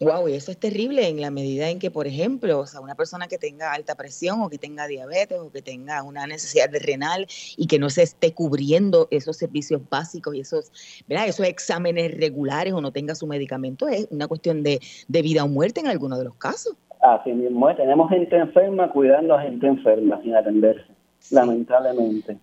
Wow, 0.00 0.28
y 0.28 0.34
eso 0.34 0.50
es 0.50 0.58
terrible 0.58 1.06
en 1.08 1.20
la 1.20 1.30
medida 1.30 1.70
en 1.70 1.78
que, 1.78 1.88
por 1.88 2.08
ejemplo, 2.08 2.58
o 2.58 2.66
sea, 2.66 2.80
una 2.80 2.96
persona 2.96 3.28
que 3.28 3.38
tenga 3.38 3.72
alta 3.72 3.94
presión 3.94 4.42
o 4.42 4.50
que 4.50 4.58
tenga 4.58 4.88
diabetes 4.88 5.38
o 5.38 5.52
que 5.52 5.62
tenga 5.62 6.02
una 6.02 6.26
necesidad 6.26 6.68
de 6.68 6.80
renal 6.80 7.26
y 7.56 7.68
que 7.68 7.78
no 7.78 7.88
se 7.90 8.02
esté 8.02 8.34
cubriendo 8.34 9.06
esos 9.12 9.36
servicios 9.36 9.80
básicos 9.88 10.34
y 10.34 10.40
esos, 10.40 11.04
¿verdad? 11.06 11.28
esos 11.28 11.46
exámenes 11.46 12.18
regulares 12.18 12.72
o 12.72 12.80
no 12.80 12.90
tenga 12.90 13.14
su 13.14 13.28
medicamento, 13.28 13.86
es 13.86 14.08
una 14.10 14.26
cuestión 14.26 14.64
de, 14.64 14.80
de 15.06 15.22
vida 15.22 15.44
o 15.44 15.48
muerte 15.48 15.78
en 15.78 15.86
algunos 15.86 16.18
de 16.18 16.24
los 16.24 16.34
casos. 16.34 16.74
Así 17.00 17.32
mismo, 17.32 17.72
tenemos 17.76 18.10
gente 18.10 18.36
enferma 18.36 18.90
cuidando 18.90 19.34
a 19.34 19.42
gente 19.42 19.66
enferma 19.66 20.20
sin 20.22 20.34
atenderse, 20.34 20.90
lamentablemente. 21.30 22.36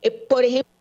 Eh, 0.00 0.10
por 0.28 0.44
ejemplo, 0.44 0.71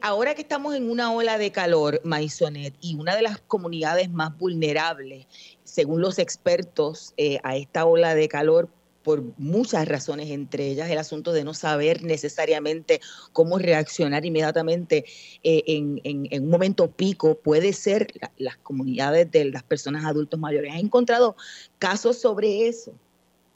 ahora 0.00 0.34
que 0.34 0.42
estamos 0.42 0.74
en 0.74 0.90
una 0.90 1.12
ola 1.12 1.38
de 1.38 1.50
calor, 1.50 2.00
Maisonet, 2.04 2.74
y 2.80 2.96
una 2.96 3.16
de 3.16 3.22
las 3.22 3.38
comunidades 3.40 4.10
más 4.10 4.36
vulnerables, 4.38 5.26
según 5.64 6.00
los 6.00 6.18
expertos, 6.18 7.14
eh, 7.16 7.38
a 7.42 7.56
esta 7.56 7.84
ola 7.84 8.14
de 8.14 8.28
calor, 8.28 8.68
por 9.02 9.22
muchas 9.38 9.88
razones, 9.88 10.30
entre 10.30 10.68
ellas 10.68 10.90
el 10.90 10.98
asunto 10.98 11.32
de 11.32 11.44
no 11.44 11.54
saber 11.54 12.02
necesariamente 12.02 13.00
cómo 13.32 13.58
reaccionar 13.58 14.24
inmediatamente 14.26 15.04
en, 15.42 16.00
un 16.42 16.50
momento 16.50 16.90
pico, 16.90 17.36
puede 17.36 17.72
ser 17.72 18.08
las 18.36 18.56
comunidades 18.58 19.30
de 19.30 19.46
las 19.46 19.62
personas 19.62 20.04
adultos 20.04 20.38
mayores. 20.38 20.74
¿Has 20.74 20.80
encontrado 20.82 21.34
casos 21.78 22.18
sobre 22.18 22.68
eso? 22.68 22.92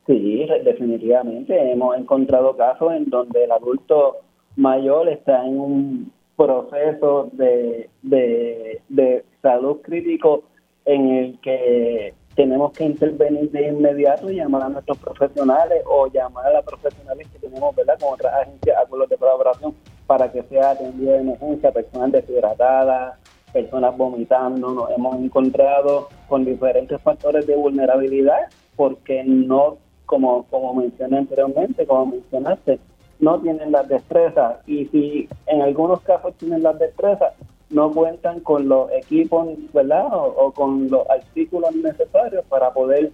Sí, 0.06 0.46
definitivamente. 0.64 1.54
Hemos 1.72 1.96
encontrado 1.98 2.56
casos 2.56 2.92
en 2.92 3.08
donde 3.10 3.44
el 3.44 3.52
adulto 3.52 4.20
mayor 4.56 5.08
está 5.08 5.44
en 5.44 5.58
un 5.58 6.12
proceso 6.36 7.30
de, 7.32 7.88
de, 8.02 9.24
salud 9.42 9.78
crítico 9.82 10.42
en 10.84 11.10
el 11.10 11.40
que 11.40 12.14
tenemos 12.34 12.72
que 12.72 12.84
intervenir 12.84 13.50
de 13.50 13.68
inmediato 13.68 14.30
y 14.30 14.36
llamar 14.36 14.62
a 14.62 14.68
nuestros 14.68 14.98
profesionales 14.98 15.82
o 15.86 16.08
llamar 16.08 16.46
a 16.46 16.52
las 16.54 16.64
profesionales 16.64 17.28
que 17.28 17.38
tenemos 17.38 17.74
¿verdad? 17.76 17.98
con 18.00 18.14
otras 18.14 18.32
agencias, 18.34 18.76
acuerdos 18.82 19.10
de 19.10 19.16
colaboración 19.16 19.74
para 20.06 20.32
que 20.32 20.42
sea 20.44 20.70
atendido 20.70 21.12
de 21.12 21.18
emergencia, 21.18 21.72
personas 21.72 22.12
deshidratadas, 22.12 23.18
personas 23.52 23.96
vomitando. 23.96 24.70
Nos 24.70 24.90
hemos 24.90 25.16
encontrado 25.16 26.08
con 26.28 26.44
diferentes 26.44 27.00
factores 27.02 27.46
de 27.46 27.54
vulnerabilidad 27.54 28.48
porque 28.76 29.22
no, 29.24 29.78
como, 30.06 30.44
como 30.44 30.74
mencioné 30.74 31.18
anteriormente, 31.18 31.86
como 31.86 32.06
mencionaste, 32.06 32.78
no 33.20 33.40
tienen 33.40 33.72
las 33.72 33.88
destrezas 33.88 34.56
y 34.66 34.86
si 34.86 35.28
en 35.46 35.62
algunos 35.62 36.00
casos 36.02 36.34
tienen 36.34 36.62
las 36.62 36.78
destrezas, 36.78 37.34
no 37.70 37.90
cuentan 37.90 38.40
con 38.40 38.68
los 38.68 38.90
equipos, 38.92 39.48
¿verdad? 39.72 40.06
O, 40.12 40.52
con 40.52 40.88
los 40.90 41.08
artículos 41.10 41.74
necesarios 41.74 42.44
para 42.48 42.72
poder 42.72 43.10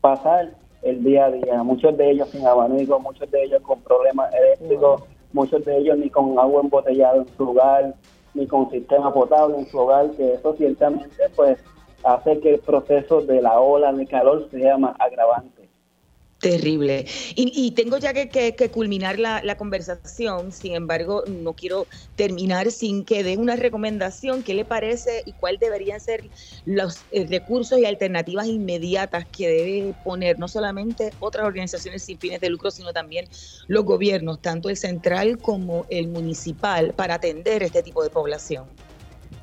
pasar 0.00 0.50
el 0.82 1.04
día 1.04 1.26
a 1.26 1.30
día. 1.30 1.62
Muchos 1.62 1.96
de 1.96 2.10
ellos 2.10 2.28
sin 2.30 2.46
abanico, 2.46 2.98
muchos 2.98 3.30
de 3.30 3.44
ellos 3.44 3.62
con 3.62 3.80
problemas 3.82 4.32
eléctricos, 4.34 5.02
muchos 5.32 5.64
de 5.64 5.78
ellos 5.78 5.96
ni 5.98 6.10
con 6.10 6.38
agua 6.38 6.62
embotellada 6.62 7.18
en 7.18 7.28
su 7.36 7.50
hogar, 7.50 7.94
ni 8.34 8.46
con 8.46 8.70
sistema 8.70 9.12
potable 9.12 9.58
en 9.58 9.66
su 9.66 9.78
hogar, 9.78 10.10
que 10.12 10.34
eso 10.34 10.54
ciertamente 10.56 11.28
pues 11.36 11.58
hace 12.04 12.40
que 12.40 12.54
el 12.54 12.60
proceso 12.60 13.20
de 13.20 13.40
la 13.40 13.60
ola 13.60 13.92
de 13.92 14.06
calor 14.06 14.48
sea 14.50 14.76
más 14.76 14.96
agravante. 14.98 15.61
Terrible. 16.42 17.06
Y, 17.36 17.70
tengo 17.70 17.98
ya 17.98 18.12
que, 18.12 18.70
culminar 18.72 19.16
la, 19.20 19.56
conversación, 19.56 20.50
sin 20.50 20.74
embargo, 20.74 21.22
no 21.28 21.52
quiero 21.52 21.86
terminar 22.16 22.72
sin 22.72 23.04
que 23.04 23.22
dé 23.22 23.36
una 23.36 23.54
recomendación. 23.54 24.42
¿Qué 24.42 24.52
le 24.52 24.64
parece 24.64 25.22
y 25.24 25.34
cuáles 25.34 25.60
deberían 25.60 26.00
ser 26.00 26.28
los 26.64 27.02
eh, 27.12 27.28
recursos 27.28 27.78
y 27.78 27.84
alternativas 27.84 28.48
inmediatas 28.48 29.24
que 29.24 29.46
debe 29.46 29.94
poner 30.02 30.40
no 30.40 30.48
solamente 30.48 31.12
otras 31.20 31.46
organizaciones 31.46 32.02
sin 32.02 32.18
fines 32.18 32.40
de 32.40 32.50
lucro, 32.50 32.72
sino 32.72 32.92
también 32.92 33.28
los 33.68 33.84
gobiernos, 33.84 34.42
tanto 34.42 34.68
el 34.68 34.76
central 34.76 35.38
como 35.38 35.86
el 35.90 36.08
municipal, 36.08 36.92
para 36.92 37.14
atender 37.14 37.62
este 37.62 37.84
tipo 37.84 38.02
de 38.02 38.10
población? 38.10 38.64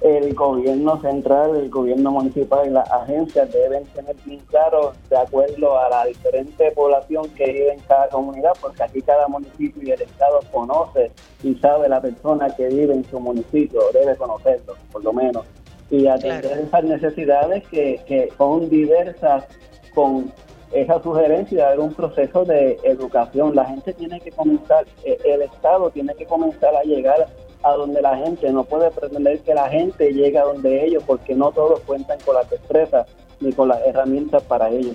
El 0.02 0.34
gobierno 0.34 1.00
central, 1.02 1.56
el 1.56 1.70
gobierno 1.70 2.12
municipal 2.12 2.68
y 2.68 2.70
las 2.70 2.90
agencias 2.90 3.52
deben 3.52 3.84
tener 3.88 4.16
bien 4.26 4.40
claro 4.48 4.94
de 5.10 5.18
acuerdo 5.18 5.78
a 5.78 5.90
la 5.90 6.06
diferente 6.06 6.72
población 6.72 7.30
que 7.32 7.46
vive 7.46 7.74
en 7.74 7.80
cada 7.82 8.08
comunidad, 8.08 8.54
porque 8.62 8.84
aquí 8.84 9.02
cada 9.02 9.28
municipio 9.28 9.84
y 9.84 9.92
el 9.92 10.02
Estado 10.02 10.40
conoce 10.52 11.12
y 11.44 11.54
sabe 11.56 11.90
la 11.90 12.02
persona 12.02 12.50
que 12.56 12.68
vive 12.68 12.94
en 12.94 13.04
su 13.06 13.20
municipio, 13.20 13.82
debe 13.94 14.16
conocerlo, 14.16 14.76
por 14.92 15.04
lo 15.04 15.12
menos, 15.12 15.46
y 15.90 16.08
atender 16.08 16.46
esas 16.46 16.84
necesidades 16.84 17.68
que, 17.68 18.00
que 18.08 18.30
son 18.38 18.70
diversas 18.70 19.46
con 19.94 20.32
esa 20.72 21.02
sugerencia 21.02 21.72
de 21.72 21.80
un 21.80 21.94
proceso 21.94 22.46
de 22.46 22.80
educación. 22.84 23.56
La 23.56 23.66
gente 23.66 23.94
tiene 23.94 24.20
que 24.22 24.32
comenzar, 24.32 24.86
eh, 25.04 25.18
el 25.26 25.42
Estado 25.42 25.90
tiene 25.90 26.14
que 26.16 26.26
comenzar 26.26 26.76
a 26.76 26.84
llegar 26.84 27.28
a 27.64 27.72
donde 27.74 28.02
la 28.02 28.18
gente, 28.18 28.52
no 28.52 28.64
puede 28.64 28.90
pretender 28.92 29.40
que 29.42 29.54
la 29.54 29.70
gente 29.70 30.14
llegue 30.14 30.38
a 30.38 30.44
donde 30.44 30.86
ellos 30.86 31.04
porque 31.06 31.36
no 31.36 31.52
todos 31.52 31.82
cuentan 31.82 32.20
con 32.26 32.36
las 32.36 32.50
destrezas 32.50 33.08
ni 33.40 33.52
con 33.54 33.68
las 33.68 33.86
herramientas 33.86 34.44
para 34.44 34.70
ello. 34.70 34.94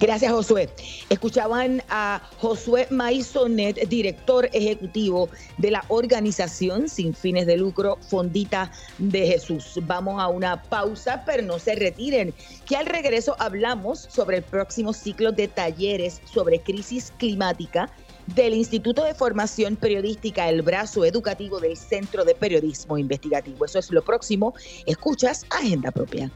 Gracias, 0.00 0.32
Josué. 0.32 0.68
Escuchaban 1.08 1.80
a 1.88 2.20
Josué 2.38 2.88
Maisonet, 2.90 3.88
director 3.88 4.48
ejecutivo 4.52 5.28
de 5.58 5.70
la 5.70 5.84
organización 5.88 6.88
sin 6.88 7.14
fines 7.14 7.46
de 7.46 7.56
lucro 7.56 7.96
Fondita 8.10 8.72
de 8.98 9.26
Jesús. 9.26 9.78
Vamos 9.82 10.20
a 10.20 10.28
una 10.28 10.62
pausa, 10.62 11.22
pero 11.24 11.42
no 11.44 11.58
se 11.60 11.76
retiren, 11.76 12.34
que 12.66 12.76
al 12.76 12.86
regreso 12.86 13.36
hablamos 13.38 14.00
sobre 14.00 14.38
el 14.38 14.42
próximo 14.42 14.92
ciclo 14.92 15.30
de 15.30 15.46
talleres 15.46 16.20
sobre 16.24 16.60
crisis 16.60 17.12
climática 17.16 17.88
del 18.26 18.54
Instituto 18.54 19.04
de 19.04 19.14
Formación 19.14 19.76
Periodística, 19.76 20.48
el 20.48 20.62
brazo 20.62 21.04
educativo 21.04 21.60
del 21.60 21.76
Centro 21.76 22.24
de 22.24 22.34
Periodismo 22.34 22.98
Investigativo. 22.98 23.64
Eso 23.64 23.78
es 23.78 23.90
lo 23.90 24.02
próximo. 24.02 24.54
Escuchas 24.86 25.44
Agenda 25.50 25.90
Propia. 25.90 26.30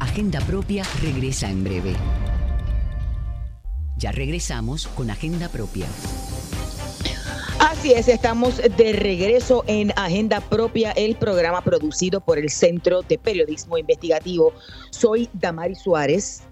Agenda 0.00 0.40
Propia 0.40 0.84
regresa 1.02 1.50
en 1.50 1.64
breve. 1.64 1.94
Ya 3.96 4.12
regresamos 4.12 4.86
con 4.88 5.10
Agenda 5.10 5.48
Propia. 5.48 5.86
Así 7.60 7.92
es, 7.92 8.08
estamos 8.08 8.58
de 8.58 8.92
regreso 8.92 9.64
en 9.66 9.92
Agenda 9.96 10.40
Propia, 10.40 10.90
el 10.92 11.16
programa 11.16 11.62
producido 11.62 12.20
por 12.20 12.38
el 12.38 12.50
Centro 12.50 13.02
de 13.02 13.18
Periodismo 13.18 13.78
Investigativo. 13.78 14.52
Soy 14.90 15.30
Damari 15.32 15.74
Suárez 15.74 16.42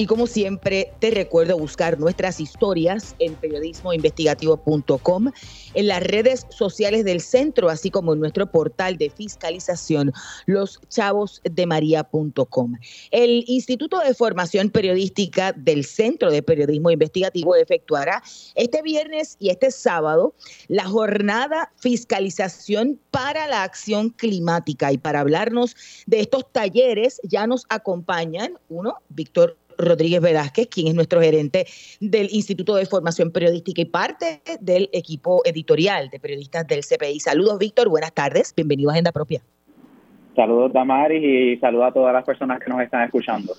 y 0.00 0.06
como 0.06 0.26
siempre, 0.26 0.94
te 0.98 1.10
recuerdo 1.10 1.58
buscar 1.58 1.98
nuestras 1.98 2.40
historias 2.40 3.14
en 3.18 3.34
periodismoinvestigativo.com, 3.34 5.30
en 5.74 5.88
las 5.88 6.02
redes 6.02 6.46
sociales 6.48 7.04
del 7.04 7.20
centro, 7.20 7.68
así 7.68 7.90
como 7.90 8.14
en 8.14 8.20
nuestro 8.20 8.50
portal 8.50 8.96
de 8.96 9.10
fiscalización, 9.10 10.10
loschavosdemaria.com. 10.46 12.76
El 13.10 13.44
Instituto 13.46 13.98
de 13.98 14.14
Formación 14.14 14.70
Periodística 14.70 15.52
del 15.52 15.84
Centro 15.84 16.30
de 16.30 16.42
Periodismo 16.42 16.90
Investigativo 16.90 17.54
efectuará 17.54 18.22
este 18.54 18.80
viernes 18.80 19.36
y 19.38 19.50
este 19.50 19.70
sábado 19.70 20.34
la 20.68 20.86
jornada 20.86 21.74
fiscalización 21.76 22.98
para 23.10 23.46
la 23.48 23.64
acción 23.64 24.08
climática. 24.08 24.92
Y 24.92 24.96
para 24.96 25.20
hablarnos 25.20 25.76
de 26.06 26.20
estos 26.20 26.50
talleres 26.50 27.20
ya 27.22 27.46
nos 27.46 27.66
acompañan 27.68 28.54
uno, 28.70 28.94
Víctor 29.10 29.58
Rodríguez 29.80 30.20
Velázquez, 30.20 30.68
quien 30.68 30.88
es 30.88 30.94
nuestro 30.94 31.20
gerente 31.20 31.66
del 32.00 32.28
Instituto 32.32 32.74
de 32.74 32.86
Formación 32.86 33.30
Periodística 33.30 33.82
y 33.82 33.86
parte 33.86 34.42
del 34.60 34.88
equipo 34.92 35.42
editorial 35.44 36.10
de 36.10 36.20
periodistas 36.20 36.66
del 36.66 36.80
CPI. 36.84 37.20
Saludos, 37.20 37.58
Víctor, 37.58 37.88
buenas 37.88 38.12
tardes, 38.12 38.54
bienvenido 38.54 38.90
a 38.90 38.92
Agenda 38.92 39.12
Propia. 39.12 39.42
Saludos, 40.36 40.72
Damaris, 40.72 41.22
y 41.22 41.56
saludos 41.58 41.88
a 41.88 41.92
todas 41.92 42.12
las 42.12 42.24
personas 42.24 42.60
que 42.60 42.70
nos 42.70 42.80
están 42.80 43.02
escuchando. 43.02 43.54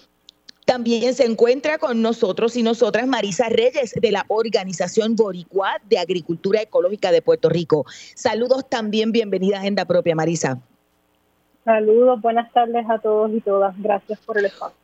También 0.65 1.13
se 1.13 1.25
encuentra 1.25 1.77
con 1.77 2.01
nosotros 2.01 2.55
y 2.55 2.63
nosotras 2.63 3.07
Marisa 3.07 3.49
Reyes 3.49 3.93
de 3.99 4.11
la 4.11 4.25
Organización 4.29 5.15
Boricua 5.15 5.73
de 5.89 5.97
Agricultura 5.97 6.61
Ecológica 6.61 7.11
de 7.11 7.21
Puerto 7.21 7.49
Rico. 7.49 7.85
Saludos 8.15 8.69
también, 8.69 9.11
bienvenida 9.11 9.57
a 9.57 9.59
Agenda 9.59 9.85
Propia, 9.85 10.15
Marisa. 10.15 10.59
Saludos, 11.65 12.21
buenas 12.21 12.51
tardes 12.53 12.85
a 12.89 12.99
todos 12.99 13.31
y 13.33 13.41
todas. 13.41 13.75
Gracias 13.81 14.19
por 14.19 14.37
el 14.37 14.45
espacio. 14.45 14.77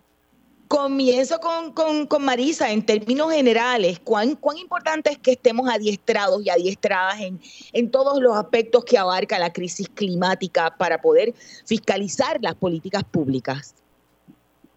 Comienzo 0.68 1.40
con, 1.40 2.24
Marisa, 2.24 2.72
en 2.72 2.86
términos 2.86 3.32
generales, 3.32 4.00
¿cuán, 4.00 4.36
¿cuán 4.36 4.58
importante 4.58 5.12
es 5.12 5.18
que 5.18 5.32
estemos 5.32 5.70
adiestrados 5.70 6.46
y 6.46 6.50
adiestradas 6.50 7.22
en, 7.22 7.40
en 7.74 7.90
todos 7.90 8.20
los 8.22 8.36
aspectos 8.36 8.84
que 8.84 8.98
abarca 8.98 9.40
la 9.40 9.54
crisis 9.54 9.88
climática 9.88 10.76
para 10.78 11.00
poder 11.00 11.34
fiscalizar 11.66 12.38
las 12.42 12.56
políticas 12.56 13.04
públicas? 13.04 13.76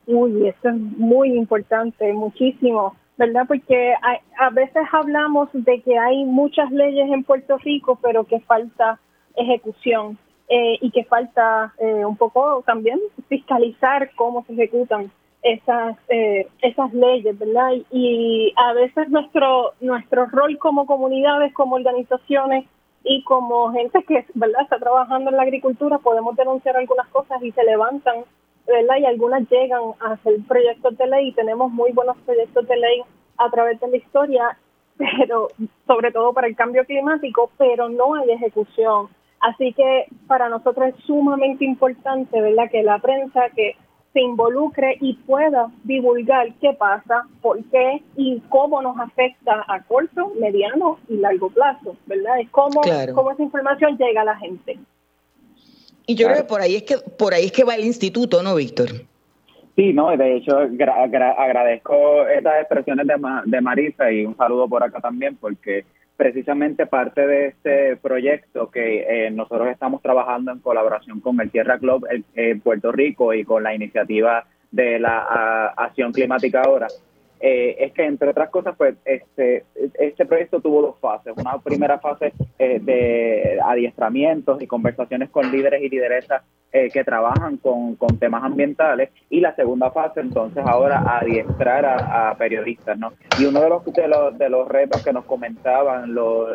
Uy, 0.07 0.47
esto 0.47 0.68
es 0.68 0.76
muy 0.76 1.36
importante, 1.36 2.12
muchísimo. 2.12 2.95
¿verdad? 3.20 3.45
Porque 3.47 3.93
a, 4.38 4.49
veces 4.49 4.82
hablamos 4.91 5.51
de 5.53 5.82
que 5.82 5.99
hay 5.99 6.24
muchas 6.24 6.70
leyes 6.70 7.07
en 7.12 7.22
Puerto 7.22 7.59
Rico, 7.59 7.99
pero 8.01 8.24
que 8.24 8.41
falta 8.41 8.99
ejecución 9.36 10.16
eh, 10.49 10.78
y 10.80 10.91
que 10.91 11.05
falta 11.05 11.74
eh, 11.78 12.07
un 12.07 12.16
poco 12.16 12.62
también 12.64 12.99
fiscalizar 13.28 14.11
cómo 14.16 14.43
se 14.47 14.55
ejecutan 14.55 15.12
esas 15.43 15.97
eh, 16.09 16.47
esas 16.62 16.93
leyes, 16.93 17.38
¿verdad? 17.38 17.70
Y, 17.91 18.53
a 18.57 18.72
veces 18.74 19.09
nuestro 19.09 19.72
nuestro 19.80 20.26
rol 20.26 20.59
como 20.59 20.86
comunidades, 20.86 21.53
como 21.55 21.76
organizaciones 21.76 22.66
y 23.05 23.22
como 23.24 23.72
gente 23.72 24.03
que, 24.05 24.26
¿verdad? 24.34 24.62
Está 24.62 24.78
trabajando 24.78 25.30
en 25.30 25.36
la 25.36 25.43
agricultura, 25.43 25.99
podemos 25.99 26.36
denunciar 26.36 26.76
algunas 26.76 27.09
cosas 27.09 27.43
y 27.43 27.53
se 27.53 27.64
levantan 27.64 28.24
¿verdad? 28.66 28.97
Y 29.01 29.05
algunas 29.05 29.49
llegan 29.51 29.82
a 30.01 30.12
hacer 30.12 30.34
proyectos 30.47 30.97
de 30.97 31.07
ley 31.07 31.28
y 31.28 31.32
tenemos 31.32 31.72
muy 31.72 31.93
buenos 31.93 32.16
proyectos 32.18 32.66
de 32.68 32.76
ley 32.76 33.03
a 33.38 33.51
través 33.51 33.80
de 33.80 33.88
la 33.88 33.97
historia, 33.97 34.59
pero 34.97 35.49
sobre 35.86 36.12
todo 36.12 36.32
para 36.32 36.47
el 36.47 36.57
cambio 36.57 36.84
climático, 36.84 37.51
pero 37.59 37.88
no 37.88 38.14
hay 38.14 38.30
ejecución. 38.30 39.09
Así 39.41 39.72
que 39.72 40.07
para 40.26 40.49
nosotros 40.49 40.88
es 40.88 41.05
sumamente 41.05 41.64
importante, 41.64 42.41
¿verdad? 42.41 42.70
Que 42.70 42.82
la 42.82 42.99
prensa 42.99 43.49
que 43.57 43.74
se 44.13 44.21
involucre 44.21 44.97
y 45.01 45.15
pueda 45.15 45.71
divulgar 45.85 46.53
qué 46.61 46.73
pasa, 46.73 47.27
por 47.41 47.63
qué 47.65 48.03
y 48.17 48.41
cómo 48.49 48.83
nos 48.83 48.99
afecta 48.99 49.65
a 49.69 49.83
corto, 49.83 50.33
mediano 50.41 50.99
y 51.09 51.17
largo 51.17 51.51
plazo, 51.51 51.97
¿verdad? 52.07 52.41
Es 52.41 52.51
cómo, 52.51 52.81
cómo 53.15 53.31
esa 53.31 53.43
información 53.43 53.97
llega 53.97 54.23
a 54.23 54.25
la 54.25 54.37
gente. 54.37 54.79
Y 56.07 56.17
yo 56.17 56.27
creo 56.27 56.39
que 56.39 56.45
por 56.45 56.61
ahí 56.61 56.77
es 56.77 56.83
que 56.83 56.97
por 56.97 57.35
ahí 57.35 57.47
es 57.47 57.53
que 57.53 57.63
va 57.63 57.77
el 57.77 57.85
instituto, 57.85 58.43
¿no, 58.43 58.57
Víctor? 58.57 58.89
Sí, 59.77 59.93
no, 59.93 60.15
de 60.17 60.37
hecho 60.37 60.59
agradezco 60.59 62.27
estas 62.27 62.61
expresiones 62.63 63.07
de, 63.07 63.15
de 63.45 63.61
Marisa 63.61 64.11
y 64.11 64.27
un 64.27 64.37
saludo 64.37 64.69
por 64.69 64.83
acá 64.83 65.01
también 65.01 65.37
porque 65.37 65.85
precisamente 66.21 66.85
parte 66.85 67.27
de 67.27 67.47
este 67.47 67.97
proyecto 67.97 68.71
que 68.71 69.07
eh, 69.09 69.31
nosotros 69.31 69.68
estamos 69.68 70.03
trabajando 70.03 70.53
en 70.53 70.59
colaboración 70.59 71.18
con 71.21 71.41
el 71.41 71.51
Tierra 71.51 71.79
Club 71.79 72.07
en 72.35 72.61
Puerto 72.61 72.93
Rico 72.93 73.33
y 73.33 73.43
con 73.43 73.62
la 73.62 73.75
iniciativa 73.75 74.45
de 74.71 74.99
la 74.99 75.68
acción 75.75 76.12
climática 76.12 76.61
ahora, 76.61 76.89
eh, 77.43 77.76
es 77.78 77.93
que 77.93 78.05
entre 78.05 78.28
otras 78.28 78.51
cosas, 78.51 78.74
pues 78.76 78.97
este, 79.07 79.64
este 79.99 80.26
proyecto 80.26 80.61
tuvo 80.61 80.82
dos 80.82 80.99
fases. 81.01 81.32
Una 81.36 81.59
primera 81.59 81.99
fase 81.99 82.34
eh, 82.59 82.78
de 82.82 83.59
adiestramientos 83.64 84.61
y 84.61 84.66
conversaciones 84.66 85.30
con 85.30 85.51
líderes 85.51 85.82
y 85.82 85.88
lideresas 85.88 86.43
eh, 86.70 86.91
que 86.91 87.03
trabajan 87.03 87.57
con, 87.57 87.97
temas 88.18 88.45
ambientales 88.45 89.09
y 89.30 89.41
la 89.41 89.55
segunda 89.57 89.91
fase 89.91 90.20
entonces 90.20 90.62
ahora 90.66 91.03
adiestrar 91.18 91.86
a, 91.86 92.34
periodistas, 92.36 92.99
¿no? 92.99 93.14
Y 93.38 93.47
uno 93.47 93.62
de 93.62 93.68
los, 93.70 93.84
de 93.86 94.09
los, 94.09 94.38
de 94.38 94.51
los 94.51 94.68
retos 94.68 95.03
que 95.03 95.12
nos 95.12 95.24
comentaban 95.24 96.14
los 96.14 96.51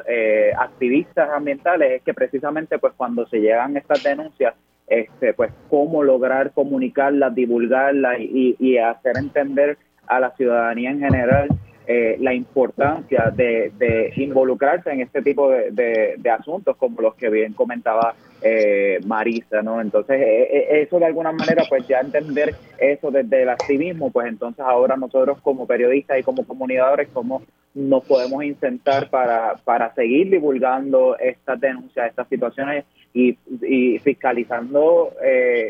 activistas 0.58 1.30
ambientales 1.32 1.94
es 1.94 2.04
que 2.04 2.14
precisamente 2.14 2.78
pues 2.78 2.94
cuando 2.96 3.26
se 3.28 3.40
llegan 3.40 3.76
estas 3.78 4.04
denuncias 4.04 4.54
este, 4.88 5.34
pues 5.34 5.52
cómo 5.70 6.04
lograr 6.04 6.52
comunicarlas, 6.52 7.34
divulgarlas 7.34 8.20
y, 8.20 8.56
y 8.60 8.78
hacer 8.78 9.18
entender 9.18 9.80
a 10.08 10.20
la 10.20 10.32
ciudadanía 10.32 10.92
en 10.92 11.00
general 11.00 11.50
eh, 11.88 12.18
la 12.20 12.34
importancia 12.34 13.32
de, 13.36 14.12
involucrarse 14.16 14.90
en 14.90 15.02
este 15.02 15.22
tipo 15.22 15.52
de, 15.52 16.18
asuntos 16.32 16.76
como 16.78 17.00
los 17.00 17.14
que 17.14 17.30
bien 17.30 17.54
comentaba 17.54 18.16
eh, 18.42 19.00
Marisa, 19.06 19.62
¿no? 19.62 19.80
Entonces, 19.80 20.20
eh, 20.20 20.82
eso 20.82 20.98
de 20.98 21.06
alguna 21.06 21.32
manera, 21.32 21.64
pues 21.70 21.88
ya 21.88 22.00
entender 22.00 22.56
eso 22.80 23.12
desde 23.12 23.44
el 23.44 23.50
activismo, 23.50 24.12
pues 24.12 24.28
entonces 24.28 24.66
ahora 24.66 24.98
nosotros 24.98 25.40
como 25.42 25.68
periodistas 25.68 26.18
y 26.20 26.24
como 26.24 26.44
comunicadores, 26.48 27.08
cómo 27.14 27.44
nos 27.76 28.04
podemos 28.04 28.44
intentar 28.44 29.10
para, 29.12 29.56
para 29.64 29.94
seguir 29.94 30.32
divulgando 30.32 31.16
estas 31.20 31.60
denuncias, 31.60 32.10
estas 32.10 32.28
situaciones 32.30 32.86
y, 33.14 33.38
y 33.62 34.00
fiscalizando 34.00 35.12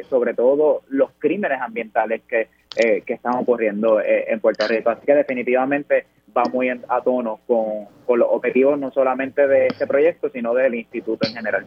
sobre 0.10 0.34
todo 0.34 0.84
los 0.88 1.10
crímenes 1.20 1.60
ambientales 1.60 2.22
que 2.28 2.48
eh, 2.76 3.04
que 3.06 3.14
están 3.14 3.36
ocurriendo 3.36 4.00
eh, 4.02 4.26
en 4.28 4.40
Puerto 4.40 4.68
Rico. 4.68 4.90
Así 4.90 5.06
que 5.06 5.16
definitivamente 5.16 6.06
va 6.36 6.44
muy 6.52 6.70
a 6.70 7.02
tono 7.02 7.40
con, 7.48 7.88
los 8.18 8.28
objetivos 8.30 8.78
no 8.78 8.92
solamente 8.92 9.48
de 9.48 9.68
este 9.68 9.88
proyecto, 9.88 10.30
sino 10.30 10.54
del 10.54 10.76
instituto 10.76 11.28
en 11.28 11.36
general. 11.36 11.66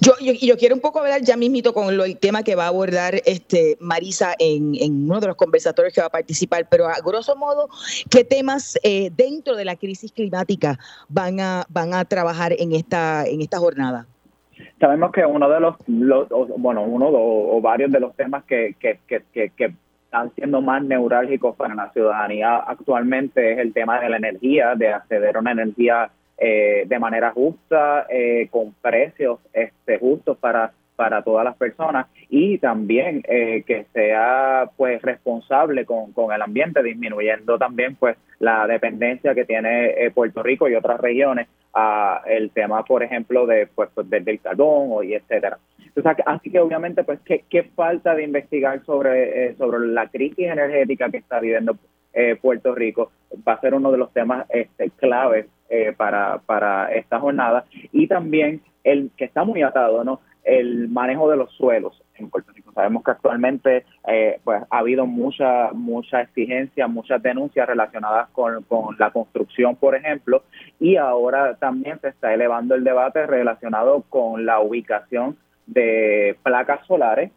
Yo, 0.00 0.12
yo, 0.20 0.32
yo, 0.32 0.56
quiero 0.56 0.74
un 0.74 0.80
poco 0.80 0.98
hablar 0.98 1.22
ya 1.22 1.36
mismito 1.36 1.72
con 1.72 1.88
el 1.94 2.18
tema 2.18 2.42
que 2.42 2.56
va 2.56 2.64
a 2.64 2.68
abordar 2.68 3.14
este 3.24 3.76
Marisa 3.80 4.34
en, 4.38 4.74
uno 5.04 5.20
de 5.20 5.28
los 5.28 5.36
conversatorios 5.36 5.94
que 5.94 6.00
va 6.00 6.08
a 6.08 6.10
participar, 6.10 6.66
pero 6.68 6.88
a 6.88 6.96
grosso 7.04 7.36
modo, 7.36 7.68
¿qué 8.10 8.24
temas 8.24 8.78
eh, 8.82 9.10
dentro 9.16 9.54
de 9.54 9.64
la 9.64 9.76
crisis 9.76 10.10
climática 10.10 10.76
van 11.08 11.38
a, 11.38 11.66
van 11.68 11.94
a 11.94 12.04
trabajar 12.04 12.52
en 12.58 12.72
esta, 12.72 13.24
en 13.26 13.42
esta 13.42 13.58
jornada? 13.58 14.06
Sabemos 14.80 15.12
que 15.12 15.24
uno 15.24 15.48
de 15.48 15.60
los, 15.60 15.76
bueno, 15.86 16.82
uno 16.82 17.08
o, 17.12 17.60
varios 17.60 17.92
de 17.92 18.00
los 18.00 18.16
temas 18.16 18.44
que, 18.44 18.74
que, 18.80 18.98
que, 19.06 19.50
que 19.50 19.74
están 20.10 20.34
siendo 20.34 20.60
más 20.60 20.82
neurálgicos 20.82 21.54
para 21.54 21.72
la 21.72 21.92
ciudadanía 21.92 22.56
actualmente 22.56 23.52
es 23.52 23.58
el 23.60 23.72
tema 23.72 24.00
de 24.00 24.08
la 24.08 24.16
energía, 24.16 24.74
de 24.74 24.88
acceder 24.88 25.36
a 25.36 25.38
una 25.38 25.52
energía 25.52 26.10
eh, 26.36 26.82
de 26.84 26.98
manera 26.98 27.30
justa, 27.30 28.06
eh, 28.10 28.48
con 28.50 28.72
precios 28.82 29.38
este, 29.52 30.00
justos 30.00 30.36
para 30.38 30.72
para 31.00 31.22
todas 31.22 31.46
las 31.46 31.56
personas 31.56 32.08
y 32.28 32.58
también 32.58 33.22
eh, 33.26 33.64
que 33.66 33.86
sea 33.94 34.68
pues 34.76 35.00
responsable 35.00 35.86
con, 35.86 36.12
con, 36.12 36.30
el 36.30 36.42
ambiente 36.42 36.82
disminuyendo 36.82 37.56
también 37.56 37.96
pues 37.96 38.18
la 38.38 38.66
dependencia 38.66 39.34
que 39.34 39.46
tiene 39.46 40.10
Puerto 40.14 40.42
Rico 40.42 40.68
y 40.68 40.74
otras 40.74 41.00
regiones 41.00 41.48
a 41.72 42.20
el 42.26 42.50
tema 42.50 42.84
por 42.84 43.02
ejemplo 43.02 43.46
de 43.46 43.66
pues, 43.74 43.88
pues 43.94 44.10
del 44.10 44.40
carbón 44.40 45.04
y 45.06 45.14
etcétera 45.14 45.58
así 46.26 46.50
que 46.50 46.60
obviamente, 46.60 47.04
pues, 47.04 47.20
¿qué, 47.24 47.44
qué 47.48 47.64
falta 47.64 48.14
de 48.14 48.24
investigar 48.24 48.84
sobre, 48.84 49.46
eh, 49.46 49.54
sobre 49.56 49.86
la 49.88 50.08
crisis 50.08 50.46
energética 50.46 51.10
que 51.10 51.18
está 51.18 51.40
viviendo 51.40 51.76
eh, 52.12 52.36
Puerto 52.40 52.74
Rico? 52.74 53.10
Va 53.46 53.54
a 53.54 53.60
ser 53.60 53.74
uno 53.74 53.90
de 53.90 53.98
los 53.98 54.12
temas 54.12 54.46
este, 54.50 54.90
claves 54.90 55.46
eh, 55.68 55.92
para, 55.96 56.38
para 56.38 56.92
esta 56.92 57.20
jornada. 57.20 57.64
Y 57.92 58.06
también 58.06 58.62
el 58.84 59.10
que 59.16 59.24
está 59.24 59.44
muy 59.44 59.62
atado, 59.62 60.04
¿no? 60.04 60.20
El 60.44 60.88
manejo 60.88 61.30
de 61.30 61.36
los 61.36 61.52
suelos 61.52 62.02
en 62.14 62.30
Puerto 62.30 62.52
Rico. 62.52 62.72
Sabemos 62.72 63.02
que 63.04 63.10
actualmente 63.10 63.84
pues 64.44 64.62
ha 64.70 64.78
habido 64.78 65.06
mucha 65.06 65.70
mucha 65.72 66.22
exigencia, 66.22 66.86
muchas 66.86 67.22
denuncias 67.22 67.66
relacionadas 67.66 68.28
con, 68.30 68.62
con, 68.64 68.96
la 68.98 69.10
construcción, 69.10 69.76
por 69.76 69.94
ejemplo, 69.94 70.42
y 70.78 70.96
ahora 70.96 71.56
también 71.56 71.98
se 72.00 72.08
está 72.08 72.32
elevando 72.34 72.74
el 72.74 72.84
debate 72.84 73.26
relacionado 73.26 74.04
con 74.08 74.46
la 74.46 74.60
ubicación 74.60 75.36
de 75.66 76.36
placas 76.42 76.86
solares 76.86 77.30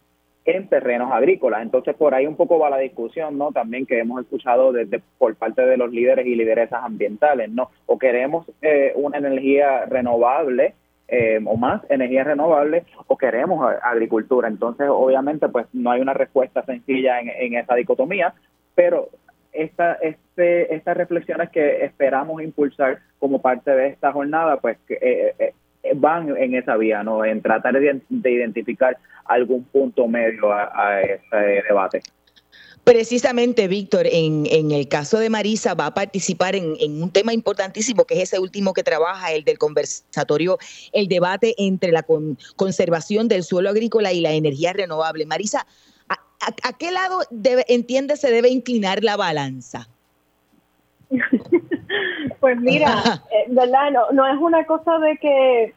en 0.45 0.67
terrenos 0.67 1.11
agrícolas. 1.11 1.61
Entonces, 1.61 1.95
por 1.95 2.13
ahí 2.13 2.27
un 2.27 2.35
poco 2.35 2.59
va 2.59 2.69
la 2.69 2.77
discusión, 2.77 3.37
¿no? 3.37 3.51
También 3.51 3.85
que 3.85 3.99
hemos 3.99 4.21
escuchado 4.21 4.71
desde 4.71 5.01
por 5.17 5.35
parte 5.35 5.65
de 5.65 5.77
los 5.77 5.91
líderes 5.91 6.25
y 6.25 6.35
lideresas 6.35 6.83
ambientales, 6.83 7.49
¿no? 7.49 7.69
O 7.85 7.97
queremos 7.97 8.45
eh, 8.61 8.91
una 8.95 9.17
energía 9.17 9.85
renovable 9.85 10.73
eh, 11.15 11.39
o 11.45 11.55
más 11.57 11.83
energía 11.89 12.23
renovable 12.23 12.85
o 13.05 13.15
queremos 13.15 13.71
agricultura. 13.83 14.47
Entonces, 14.47 14.87
obviamente, 14.89 15.47
pues 15.47 15.67
no 15.71 15.91
hay 15.91 16.01
una 16.01 16.15
respuesta 16.15 16.65
sencilla 16.65 17.19
en, 17.19 17.53
esa 17.53 17.75
dicotomía, 17.75 18.33
pero 18.73 19.09
esta, 19.51 19.93
este, 20.01 20.73
estas 20.73 20.97
reflexiones 20.97 21.51
que 21.51 21.85
esperamos 21.85 22.41
impulsar 22.41 22.97
como 23.19 23.43
parte 23.43 23.69
de 23.69 23.89
esta 23.89 24.11
jornada, 24.11 24.57
pues 24.57 24.79
que, 24.87 24.97
eh, 24.99 25.53
van 25.95 26.35
en 26.35 26.55
esa 26.55 26.77
vía, 26.77 27.03
¿no? 27.03 27.23
En 27.23 27.43
tratar 27.43 27.79
de, 27.79 28.01
identificar 28.09 28.97
algún 29.25 29.65
punto 29.65 30.07
medio 30.07 30.51
a, 30.51 30.99
este 31.01 31.61
debate. 31.67 32.01
Precisamente, 32.83 33.69
Víctor, 33.69 34.07
en, 34.07 34.45
en, 34.45 34.71
el 34.71 34.89
caso 34.89 35.17
de 35.17 35.29
Marisa 35.29 35.73
va 35.73 35.85
a 35.85 35.93
participar 35.93 36.53
en, 36.53 37.01
un 37.01 37.11
tema 37.11 37.33
importantísimo, 37.33 38.03
que 38.03 38.15
es 38.15 38.23
ese 38.23 38.39
último 38.39 38.73
que 38.73 38.83
trabaja, 38.83 39.31
el 39.31 39.45
del 39.45 39.57
conversatorio, 39.57 40.57
el 40.91 41.07
debate 41.07 41.55
entre 41.57 41.93
la 41.93 42.05
conservación 42.57 43.29
del 43.29 43.43
suelo 43.43 43.69
agrícola 43.69 44.11
y 44.11 44.19
la 44.19 44.33
energía 44.33 44.73
renovable. 44.73 45.25
Marisa, 45.25 45.65
¿a, 46.09 46.73
qué 46.73 46.91
lado 46.91 47.21
debe, 47.29 47.63
entiende 47.69 48.17
se 48.17 48.31
debe 48.31 48.49
inclinar 48.49 49.03
la 49.03 49.15
balanza? 49.15 49.87
Pues 52.39 52.59
mira, 52.59 53.23
eh, 53.31 53.45
¿verdad? 53.47 53.91
No, 53.91 54.11
no 54.11 54.27
es 54.27 54.37
una 54.41 54.65
cosa 54.65 54.97
de 54.99 55.17
que 55.17 55.73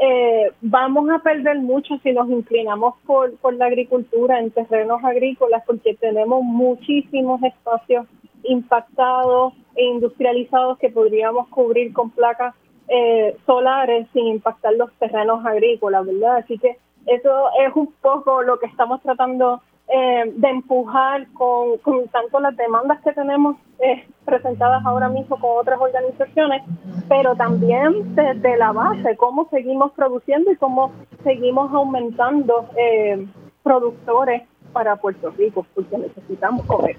eh, 0.00 0.52
vamos 0.60 1.10
a 1.10 1.18
perder 1.18 1.58
mucho 1.58 1.98
si 2.04 2.12
nos 2.12 2.30
inclinamos 2.30 2.94
por, 3.04 3.36
por 3.38 3.54
la 3.54 3.66
agricultura 3.66 4.38
en 4.38 4.52
terrenos 4.52 5.02
agrícolas 5.02 5.64
porque 5.66 5.94
tenemos 5.94 6.42
muchísimos 6.44 7.42
espacios 7.42 8.06
impactados 8.44 9.54
e 9.74 9.84
industrializados 9.84 10.78
que 10.78 10.90
podríamos 10.90 11.48
cubrir 11.48 11.92
con 11.92 12.10
placas 12.10 12.54
eh, 12.86 13.36
solares 13.44 14.06
sin 14.12 14.28
impactar 14.28 14.74
los 14.74 14.92
terrenos 14.94 15.44
agrícolas, 15.44 16.06
¿verdad? 16.06 16.36
Así 16.36 16.58
que 16.58 16.78
eso 17.06 17.50
es 17.66 17.74
un 17.74 17.92
poco 18.00 18.42
lo 18.42 18.58
que 18.58 18.66
estamos 18.66 19.02
tratando 19.02 19.60
eh, 19.90 20.32
de 20.36 20.48
empujar 20.50 21.26
con, 21.32 21.78
tanto 22.12 22.40
las 22.40 22.54
demandas 22.58 23.00
que 23.02 23.10
tenemos 23.12 23.56
eh, 23.78 24.06
presentadas 24.26 24.84
ahora 24.84 25.08
mismo 25.08 25.40
con 25.40 25.56
otras 25.58 25.80
organizaciones, 25.80 26.62
pero 27.08 27.34
también 27.36 28.14
desde 28.14 28.58
la 28.58 28.72
base, 28.72 29.16
cómo 29.16 29.48
seguimos 29.50 29.92
produciendo 29.92 30.52
y 30.52 30.56
cómo 30.56 30.92
seguimos 31.24 31.72
aumentando 31.72 32.68
eh, 32.76 33.26
productores 33.62 34.42
para 34.74 34.96
Puerto 34.96 35.30
Rico, 35.30 35.66
porque 35.74 35.96
necesitamos 35.96 36.66
comer. 36.66 36.98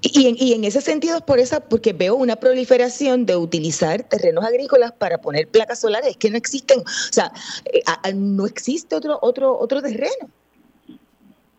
Y 0.00 0.28
en, 0.28 0.36
y 0.38 0.52
en 0.52 0.62
ese 0.62 0.80
sentido 0.80 1.16
es 1.16 1.22
por 1.22 1.40
esa, 1.40 1.58
porque 1.58 1.92
veo 1.92 2.14
una 2.14 2.36
proliferación 2.36 3.26
de 3.26 3.36
utilizar 3.36 4.04
terrenos 4.04 4.44
agrícolas 4.44 4.92
para 4.92 5.18
poner 5.18 5.48
placas 5.48 5.80
solares, 5.80 6.16
que 6.16 6.30
no 6.30 6.36
existen, 6.36 6.78
o 6.78 7.12
sea, 7.12 7.32
no 8.14 8.46
existe 8.46 8.94
otro, 8.94 9.18
otro, 9.20 9.58
otro 9.58 9.82
terreno. 9.82 10.30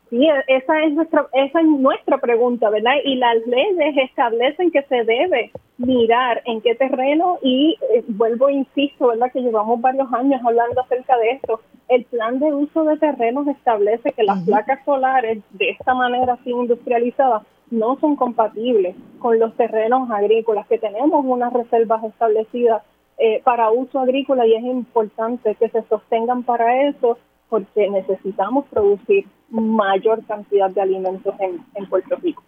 Sí, 0.10 0.28
esa 0.48 0.84
es 0.84 0.94
nuestra 0.94 1.28
esa 1.34 1.60
es 1.62 1.68
nuestra 1.68 2.18
pregunta, 2.18 2.70
¿verdad? 2.72 2.94
Y 3.04 3.16
las 3.16 3.36
leyes 3.46 3.96
establecen 4.10 4.72
que 4.72 4.82
se 4.84 5.04
debe 5.04 5.52
mirar 5.78 6.42
en 6.46 6.62
qué 6.62 6.74
terreno 6.74 7.38
y 7.44 7.78
eh, 7.94 8.04
vuelvo 8.08 8.50
insisto, 8.50 9.08
¿verdad? 9.08 9.32
Que 9.32 9.42
llevamos 9.42 9.80
varios 9.80 10.12
años 10.12 10.42
hablando 10.44 10.82
acerca 10.82 11.16
de 11.18 11.32
esto. 11.32 11.62
El 11.90 12.06
plan 12.06 12.40
de 12.40 12.52
uso 12.52 12.86
de 12.86 12.98
terrenos 12.98 13.48
establece 13.48 14.12
que 14.14 14.24
las 14.24 14.44
placas 14.46 14.84
solares 14.84 15.44
de 15.52 15.70
esta 15.70 15.94
manera 15.94 16.34
así 16.34 16.50
industrializadas 16.50 17.44
no 17.70 18.00
son 18.00 18.16
compatibles 18.16 18.96
con 19.20 19.38
los 19.38 19.56
terrenos 19.58 20.10
agrícolas, 20.10 20.66
que 20.68 20.80
tenemos 20.80 21.24
unas 21.24 21.54
reservas 21.54 22.04
establecidas 22.04 22.82
eh, 23.20 23.42
para 23.44 23.70
uso 23.70 24.00
agrícola 24.00 24.48
y 24.48 24.56
es 24.56 24.64
importante 24.64 25.54
que 25.56 25.70
se 25.70 25.84
sostengan 25.84 26.44
para 26.44 26.88
eso 26.88 27.18
porque 27.50 27.90
necesitamos 27.90 28.66
producir 28.68 29.26
mayor 29.50 30.24
cantidad 30.26 30.70
de 30.70 30.82
alimentos 30.82 31.34
en, 31.40 31.90
Puerto 31.90 32.16
Rico. 32.18 32.44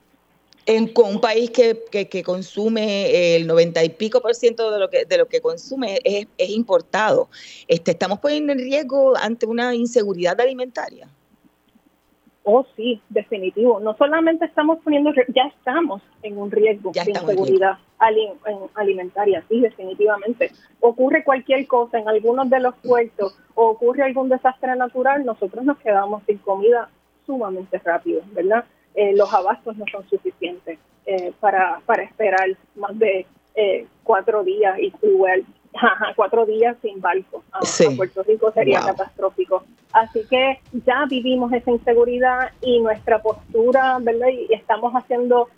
En 0.68 0.92
un 0.96 1.20
país 1.20 1.50
que, 1.50 1.84
que, 1.92 2.24
consume 2.24 3.36
el 3.36 3.48
90 3.48 3.84
y 3.84 3.90
pico 3.90 4.22
por 4.22 4.36
ciento 4.36 4.70
de 4.70 4.80
lo 4.80 4.90
que 4.90 5.06
de 5.06 5.18
lo 5.18 5.28
que 5.28 5.42
consume 5.42 6.00
es, 6.04 6.28
es 6.38 6.50
importado. 6.52 7.30
Este, 7.68 7.92
estamos 7.92 8.20
poniendo 8.20 8.52
en 8.54 8.60
riesgo 8.60 9.18
ante 9.18 9.48
una 9.48 9.74
inseguridad 9.74 10.40
alimentaria. 10.40 11.10
Oh, 12.44 12.66
sí, 12.76 13.00
definitivo. 13.10 13.80
No 13.80 13.96
solamente 13.98 14.46
estamos 14.46 14.80
poniendo, 14.84 15.12
ya 15.28 15.44
estamos 15.44 16.02
en 16.24 16.40
un 16.40 16.50
riesgo 16.50 16.92
de 16.92 17.12
inseguridad 17.12 17.78
alimentaria, 18.74 19.44
sí, 19.48 19.62
definitivamente. 19.62 20.52
Ocurre 20.80 21.24
cualquier 21.24 21.68
cosa 21.68 22.00
en 22.00 22.10
algunos 22.10 22.50
de 22.50 22.60
los 22.60 22.76
puertos 22.78 23.38
o 23.54 23.68
ocurre 23.68 24.04
algún 24.04 24.30
desastre 24.30 24.76
natural, 24.76 25.24
nosotros 25.24 25.64
nos 25.64 25.78
quedamos 25.78 26.24
sin 26.26 26.40
comida 26.40 26.90
sumamente 27.28 27.78
rápido, 27.78 28.22
¿verdad? 28.32 28.66
Eh, 28.96 29.16
los 29.16 29.32
abastos 29.32 29.78
no 29.78 29.86
son 29.92 30.08
suficientes 30.10 30.80
eh, 31.06 31.32
para, 31.40 31.80
para 31.86 32.04
esperar 32.04 32.58
más 32.76 32.98
de 32.98 33.28
eh, 33.56 33.86
cuatro 34.04 34.44
días 34.44 34.80
y 34.80 34.92
igual 35.04 35.46
cuatro 36.16 36.46
días 36.46 36.76
sin 36.82 37.00
barco 37.02 37.44
a, 37.52 37.60
Puerto 37.96 38.24
Rico 38.24 38.52
sería 38.52 38.82
catastrófico. 38.82 39.64
Así 39.94 40.22
que 40.30 40.60
ya 40.86 41.06
vivimos 41.10 41.52
esa 41.54 41.72
inseguridad 41.72 42.52
y 42.62 42.80
nuestra 42.80 43.22
postura, 43.22 43.98
¿verdad? 44.02 44.28
Y 44.28 44.54
estamos 44.54 44.94
haciendo 44.94 45.50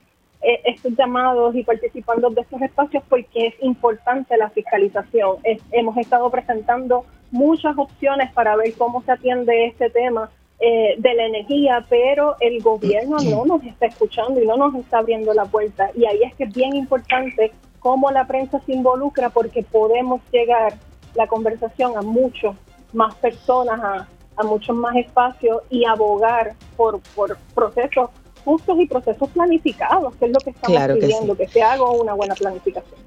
eh, 0.42 0.62
estos 0.66 0.94
llamados 0.98 1.56
y 1.56 1.64
participando 1.64 2.30
de 2.30 2.42
estos 2.42 2.62
espacios 2.62 3.04
porque 3.08 3.48
es 3.48 3.56
importante 3.62 4.36
la 4.38 4.50
fiscalización. 4.50 5.38
hemos 5.72 5.98
estado 5.98 6.30
presentando 6.30 7.06
muchas 7.32 7.78
opciones 7.78 8.32
para 8.34 8.56
ver 8.56 8.74
cómo 8.74 9.02
se 9.04 9.12
atiende 9.12 9.68
este 9.68 9.90
tema 9.90 10.30
eh, 10.60 10.96
de 10.98 11.14
la 11.14 11.26
energía, 11.26 11.86
pero 11.90 12.36
el 12.40 12.62
gobierno 12.62 13.18
no 13.18 13.46
nos 13.46 13.64
está 13.64 13.88
escuchando 13.88 14.42
y 14.42 14.46
no 14.46 14.56
nos 14.56 14.76
está 14.76 15.00
abriendo 15.00 15.34
la 15.34 15.46
puerta. 15.46 15.90
Y 15.96 16.06
ahí 16.06 16.22
es 16.24 16.34
que 16.36 16.46
es 16.46 16.54
bien 16.54 16.76
importante 16.76 17.52
cómo 17.84 18.10
la 18.12 18.26
prensa 18.26 18.62
se 18.66 18.72
involucra 18.72 19.30
porque 19.30 19.62
podemos 19.62 20.22
llegar 20.32 20.74
la 21.16 21.28
conversación 21.28 21.96
a 21.98 22.02
muchos 22.02 22.56
más 22.94 23.14
personas, 23.16 24.08
a, 24.38 24.44
muchos 24.44 24.76
más 24.76 24.96
espacios 24.96 25.62
y 25.70 25.86
abogar 25.86 26.56
por, 26.76 27.00
por 27.14 27.38
procesos 27.54 28.10
justos 28.44 28.80
y 28.80 28.88
procesos 28.88 29.30
planificados, 29.30 30.16
que 30.16 30.26
es 30.26 30.32
lo 30.32 30.40
que 30.40 30.50
estamos 30.50 30.82
pidiendo, 31.00 31.36
que, 31.36 31.48
se 31.48 31.62
haga 31.62 31.84
una 31.84 32.14
buena 32.14 32.34
planificación. 32.36 33.00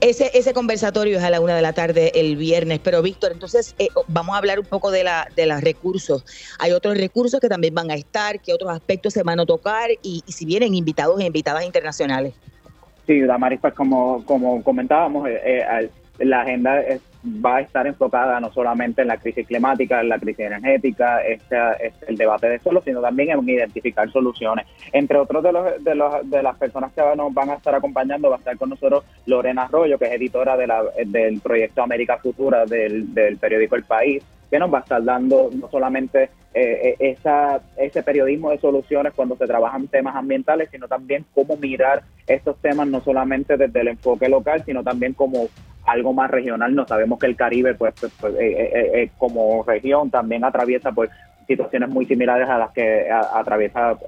Ese, 0.00 0.30
ese 0.34 0.52
conversatorio 0.52 1.18
es 1.18 1.24
a 1.24 1.30
la 1.30 1.40
una 1.40 1.56
de 1.56 1.62
la 1.62 1.72
tarde 1.72 2.12
el 2.14 2.36
viernes, 2.36 2.80
pero 2.84 3.00
Víctor, 3.00 3.32
entonces 3.32 3.74
eh, 3.78 3.88
vamos 4.06 4.34
a 4.34 4.38
hablar 4.38 4.60
un 4.60 4.66
poco 4.66 4.90
de, 4.90 5.02
la, 5.02 5.28
de 5.34 5.46
los 5.46 5.60
recursos. 5.62 6.24
Hay 6.58 6.72
otros 6.72 6.98
recursos 6.98 7.40
que 7.40 7.48
también 7.48 7.74
van 7.74 7.90
a 7.90 7.94
estar, 7.94 8.40
que 8.40 8.52
otros 8.52 8.70
aspectos 8.70 9.14
se 9.14 9.22
van 9.22 9.40
a 9.40 9.46
tocar 9.46 9.90
y, 10.02 10.22
y 10.26 10.32
si 10.32 10.44
vienen 10.44 10.74
invitados 10.74 11.18
e 11.20 11.24
invitadas 11.24 11.64
internacionales. 11.64 12.34
Sí, 13.06 13.20
Damaris, 13.20 13.60
pues 13.60 13.74
como, 13.74 14.24
como 14.24 14.62
comentábamos, 14.62 15.28
eh, 15.28 15.40
eh, 15.44 15.90
la 16.18 16.42
agenda 16.42 16.82
va 17.24 17.56
a 17.56 17.60
estar 17.60 17.86
enfocada 17.86 18.38
no 18.40 18.52
solamente 18.52 19.02
en 19.02 19.08
la 19.08 19.16
crisis 19.16 19.46
climática, 19.46 20.00
en 20.00 20.08
la 20.08 20.18
crisis 20.18 20.46
energética, 20.46 21.20
este, 21.20 21.56
este, 21.80 22.06
el 22.06 22.16
debate 22.16 22.48
de 22.48 22.58
suelo, 22.58 22.82
sino 22.82 23.00
también 23.00 23.30
en 23.30 23.48
identificar 23.48 24.10
soluciones. 24.10 24.66
Entre 24.92 25.18
otros 25.18 25.42
de, 25.42 25.52
los, 25.52 25.84
de, 25.84 25.94
los, 25.94 26.30
de 26.30 26.42
las 26.42 26.56
personas 26.56 26.92
que 26.92 27.02
nos 27.16 27.32
van 27.32 27.50
a 27.50 27.54
estar 27.54 27.74
acompañando, 27.74 28.28
va 28.28 28.36
a 28.36 28.38
estar 28.38 28.56
con 28.56 28.70
nosotros 28.70 29.04
Lorena 29.26 29.62
Arroyo, 29.64 29.98
que 29.98 30.06
es 30.06 30.12
editora 30.12 30.56
de 30.56 30.66
la, 30.66 30.82
del 31.06 31.40
proyecto 31.40 31.82
América 31.82 32.18
Futura 32.18 32.66
del, 32.66 33.12
del 33.14 33.38
periódico 33.38 33.76
El 33.76 33.84
País, 33.84 34.22
que 34.50 34.58
nos 34.58 34.72
va 34.72 34.78
a 34.78 34.82
estar 34.82 35.02
dando 35.02 35.50
no 35.52 35.68
solamente 35.70 36.30
eh, 36.54 36.94
eh, 36.94 36.96
esa, 37.00 37.60
ese 37.76 38.02
periodismo 38.02 38.50
de 38.50 38.58
soluciones 38.58 39.12
cuando 39.14 39.36
se 39.36 39.46
trabajan 39.46 39.88
temas 39.88 40.14
ambientales, 40.14 40.68
sino 40.70 40.86
también 40.86 41.24
cómo 41.34 41.56
mirar 41.56 42.02
estos 42.26 42.56
temas 42.58 42.86
no 42.86 43.00
solamente 43.00 43.56
desde 43.56 43.80
el 43.80 43.88
enfoque 43.88 44.28
local, 44.28 44.62
sino 44.64 44.82
también 44.82 45.14
como 45.14 45.48
algo 45.84 46.12
más 46.12 46.30
regional. 46.30 46.74
No 46.74 46.86
sabemos 46.86 47.18
que 47.18 47.26
el 47.26 47.36
Caribe, 47.36 47.74
pues, 47.74 47.94
pues, 48.00 48.12
pues 48.20 48.34
eh, 48.38 49.10
como 49.18 49.64
región, 49.64 50.10
también 50.10 50.44
atraviesa 50.44 50.92
pues 50.92 51.10
situaciones 51.46 51.88
muy 51.88 52.06
similares 52.06 52.48
a 52.48 52.58
las 52.58 52.72
que 52.72 53.08
atraviesa 53.10 53.98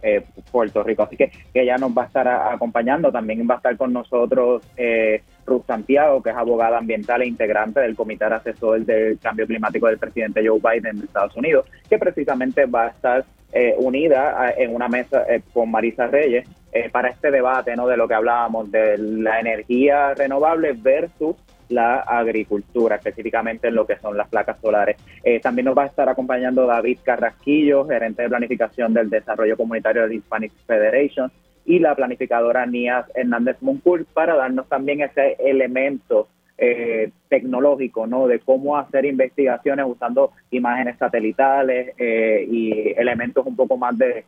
Puerto 0.50 0.82
Rico. 0.82 1.02
Así 1.02 1.16
que, 1.16 1.30
ella 1.54 1.76
nos 1.78 1.96
va 1.96 2.02
a 2.02 2.06
estar 2.06 2.28
acompañando, 2.28 3.10
también 3.10 3.46
va 3.48 3.54
a 3.54 3.56
estar 3.58 3.76
con 3.76 3.92
nosotros 3.92 4.62
eh, 4.76 5.22
Ruth 5.46 5.66
Santiago, 5.66 6.22
que 6.22 6.30
es 6.30 6.36
abogada 6.36 6.78
ambiental 6.78 7.22
e 7.22 7.26
integrante 7.26 7.80
del 7.80 7.96
Comité 7.96 8.24
Asesor 8.26 8.84
del 8.84 9.18
Cambio 9.18 9.46
Climático 9.46 9.86
del 9.86 9.98
presidente 9.98 10.46
Joe 10.46 10.60
Biden 10.60 11.00
de 11.00 11.06
Estados 11.06 11.36
Unidos, 11.36 11.66
que 11.88 11.98
precisamente 11.98 12.66
va 12.66 12.86
a 12.86 12.88
estar 12.88 13.24
eh, 13.52 13.74
unida 13.78 14.52
en 14.56 14.74
una 14.74 14.88
mesa 14.88 15.24
eh, 15.28 15.40
con 15.54 15.70
Marisa 15.70 16.08
Reyes 16.08 16.48
eh, 16.72 16.90
para 16.90 17.08
este 17.08 17.30
debate 17.30 17.76
¿no? 17.76 17.86
de 17.86 17.96
lo 17.96 18.08
que 18.08 18.14
hablábamos 18.14 18.70
de 18.70 18.98
la 18.98 19.40
energía 19.40 20.14
renovable 20.14 20.72
versus 20.72 21.36
la 21.68 22.00
agricultura, 22.00 22.96
específicamente 22.96 23.68
en 23.68 23.74
lo 23.74 23.86
que 23.86 23.96
son 23.96 24.16
las 24.16 24.28
placas 24.28 24.58
solares. 24.60 24.96
también 25.42 25.66
nos 25.66 25.76
va 25.76 25.84
a 25.84 25.86
estar 25.86 26.08
acompañando 26.08 26.66
David 26.66 26.98
Carrasquillo, 27.02 27.86
gerente 27.86 28.22
de 28.22 28.28
planificación 28.28 28.94
del 28.94 29.10
desarrollo 29.10 29.56
comunitario 29.56 30.06
de 30.06 30.14
Hispanic 30.14 30.52
Federation, 30.66 31.30
y 31.66 31.80
la 31.80 31.94
planificadora 31.94 32.64
Nías 32.64 33.06
Hernández 33.14 33.56
Moncur 33.60 34.06
para 34.06 34.36
darnos 34.36 34.68
también 34.68 35.02
ese 35.02 35.36
elemento 35.40 36.28
eh, 36.58 37.10
tecnológico, 37.28 38.06
¿no? 38.06 38.26
De 38.28 38.38
cómo 38.38 38.78
hacer 38.78 39.04
investigaciones 39.04 39.84
usando 39.86 40.30
imágenes 40.50 40.96
satelitales 40.96 41.92
eh, 41.98 42.46
y 42.48 42.94
elementos 42.96 43.44
un 43.44 43.56
poco 43.56 43.76
más 43.76 43.94
de, 43.98 44.24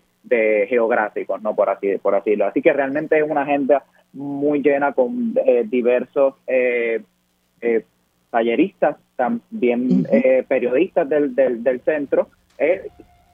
geográficos, 0.69 1.41
¿no? 1.41 1.55
Por 1.55 1.71
así, 1.71 1.97
por 2.03 2.15
así 2.15 2.31
decirlo. 2.31 2.47
Así 2.47 2.61
que 2.61 2.73
realmente 2.73 3.17
es 3.17 3.25
una 3.27 3.43
agenda 3.43 3.83
muy 4.13 4.61
llena 4.61 4.93
con 4.93 5.33
eh, 5.47 5.65
diversos 5.67 6.35
talleristas, 8.31 8.97
también 9.17 10.07
periodistas 10.49 11.09
del, 11.09 11.35
del, 11.35 11.63
del 11.63 11.81
centro, 11.81 12.29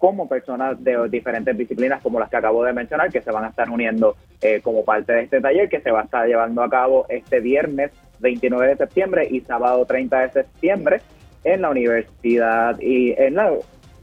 como 0.04 0.28
personas 0.28 0.84
de 0.84 1.08
diferentes 1.08 1.56
disciplinas 1.56 2.02
como 2.02 2.20
las 2.20 2.28
que 2.28 2.36
acabo 2.36 2.62
de 2.62 2.74
mencionar, 2.74 3.10
que 3.10 3.22
se 3.22 3.30
van 3.30 3.44
a 3.44 3.48
estar 3.48 3.70
uniendo 3.70 4.16
eh, 4.42 4.60
como 4.62 4.84
parte 4.84 5.14
de 5.14 5.22
este 5.22 5.40
taller 5.40 5.70
que 5.70 5.80
se 5.80 5.90
va 5.90 6.02
a 6.02 6.04
estar 6.04 6.26
llevando 6.26 6.62
a 6.62 6.68
cabo 6.68 7.06
este 7.08 7.40
viernes 7.40 7.90
29 8.18 8.68
de 8.68 8.76
septiembre 8.76 9.26
y 9.30 9.40
sábado 9.40 9.82
30 9.86 10.20
de 10.20 10.30
septiembre 10.30 11.00
en 11.42 11.62
la 11.62 11.70
universidad 11.70 12.78
y 12.80 13.12
en 13.12 13.36
la 13.36 13.50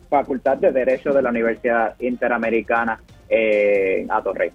Facultad 0.09 0.57
de 0.57 0.71
Derecho 0.71 1.13
de 1.13 1.21
la 1.21 1.29
Universidad 1.29 1.93
Interamericana 1.99 2.99
en 3.29 4.11
Atorrey. 4.11 4.51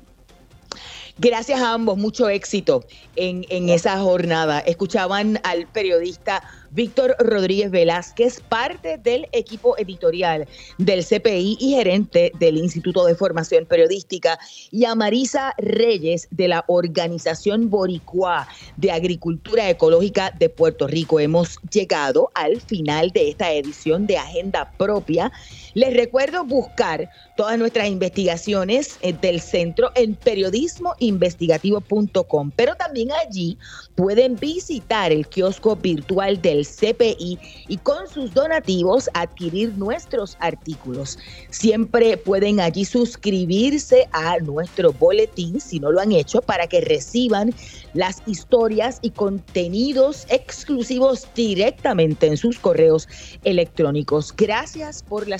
Gracias 1.18 1.62
a 1.62 1.72
ambos, 1.72 1.96
mucho 1.96 2.28
éxito 2.28 2.84
en, 3.16 3.46
en 3.48 3.70
esa 3.70 3.98
jornada. 3.98 4.60
Escuchaban 4.60 5.40
al 5.44 5.66
periodista 5.66 6.42
Víctor 6.72 7.16
Rodríguez 7.18 7.70
Velázquez, 7.70 8.40
parte 8.40 8.98
del 8.98 9.26
equipo 9.32 9.78
editorial 9.78 10.46
del 10.76 11.02
CPI 11.02 11.56
y 11.58 11.74
gerente 11.74 12.32
del 12.38 12.58
Instituto 12.58 13.06
de 13.06 13.14
Formación 13.14 13.64
Periodística, 13.64 14.38
y 14.70 14.84
a 14.84 14.94
Marisa 14.94 15.54
Reyes 15.56 16.28
de 16.30 16.48
la 16.48 16.66
Organización 16.68 17.70
Boricua 17.70 18.46
de 18.76 18.90
Agricultura 18.90 19.70
Ecológica 19.70 20.34
de 20.38 20.50
Puerto 20.50 20.86
Rico. 20.86 21.18
Hemos 21.18 21.58
llegado 21.72 22.30
al 22.34 22.60
final 22.60 23.10
de 23.10 23.30
esta 23.30 23.50
edición 23.52 24.06
de 24.06 24.18
Agenda 24.18 24.70
Propia. 24.76 25.32
Les 25.76 25.94
recuerdo 25.94 26.42
buscar 26.42 27.08
todas 27.36 27.56
nuestras 27.58 27.86
investigaciones 27.88 28.98
eh, 29.02 29.12
del 29.12 29.42
centro 29.42 29.90
en 29.94 30.14
periodismoinvestigativo.com, 30.14 32.50
pero 32.56 32.74
también 32.76 33.10
allí 33.12 33.58
pueden 33.94 34.36
visitar 34.36 35.12
el 35.12 35.26
kiosco 35.26 35.76
virtual 35.76 36.40
del 36.40 36.66
CPI 36.66 37.38
y 37.68 37.76
con 37.76 38.08
sus 38.08 38.32
donativos 38.32 39.10
adquirir 39.12 39.76
nuestros 39.76 40.38
artículos. 40.40 41.18
Siempre 41.50 42.16
pueden 42.16 42.60
allí 42.60 42.86
suscribirse 42.86 44.08
a 44.12 44.38
nuestro 44.38 44.94
boletín 44.94 45.60
si 45.60 45.78
no 45.78 45.92
lo 45.92 46.00
han 46.00 46.12
hecho 46.12 46.40
para 46.40 46.68
que 46.68 46.80
reciban 46.80 47.54
las 47.92 48.22
historias 48.24 48.98
y 49.02 49.10
contenidos 49.10 50.26
exclusivos 50.30 51.28
directamente 51.34 52.28
en 52.28 52.38
sus 52.38 52.58
correos 52.58 53.06
electrónicos. 53.44 54.34
Gracias 54.34 55.02
por 55.02 55.28
la 55.28 55.38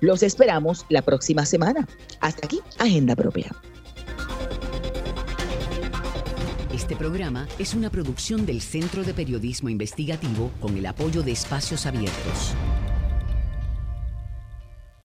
Los 0.00 0.22
esperamos 0.22 0.84
la 0.88 1.02
próxima 1.02 1.46
semana. 1.46 1.86
Hasta 2.20 2.46
aquí, 2.46 2.60
Agenda 2.78 3.14
Propia. 3.14 3.50
Este 6.74 6.96
programa 6.96 7.46
es 7.58 7.74
una 7.74 7.90
producción 7.90 8.46
del 8.46 8.60
Centro 8.60 9.04
de 9.04 9.14
Periodismo 9.14 9.68
Investigativo 9.68 10.50
con 10.60 10.76
el 10.76 10.86
apoyo 10.86 11.22
de 11.22 11.32
Espacios 11.32 11.86
Abiertos. 11.86 12.54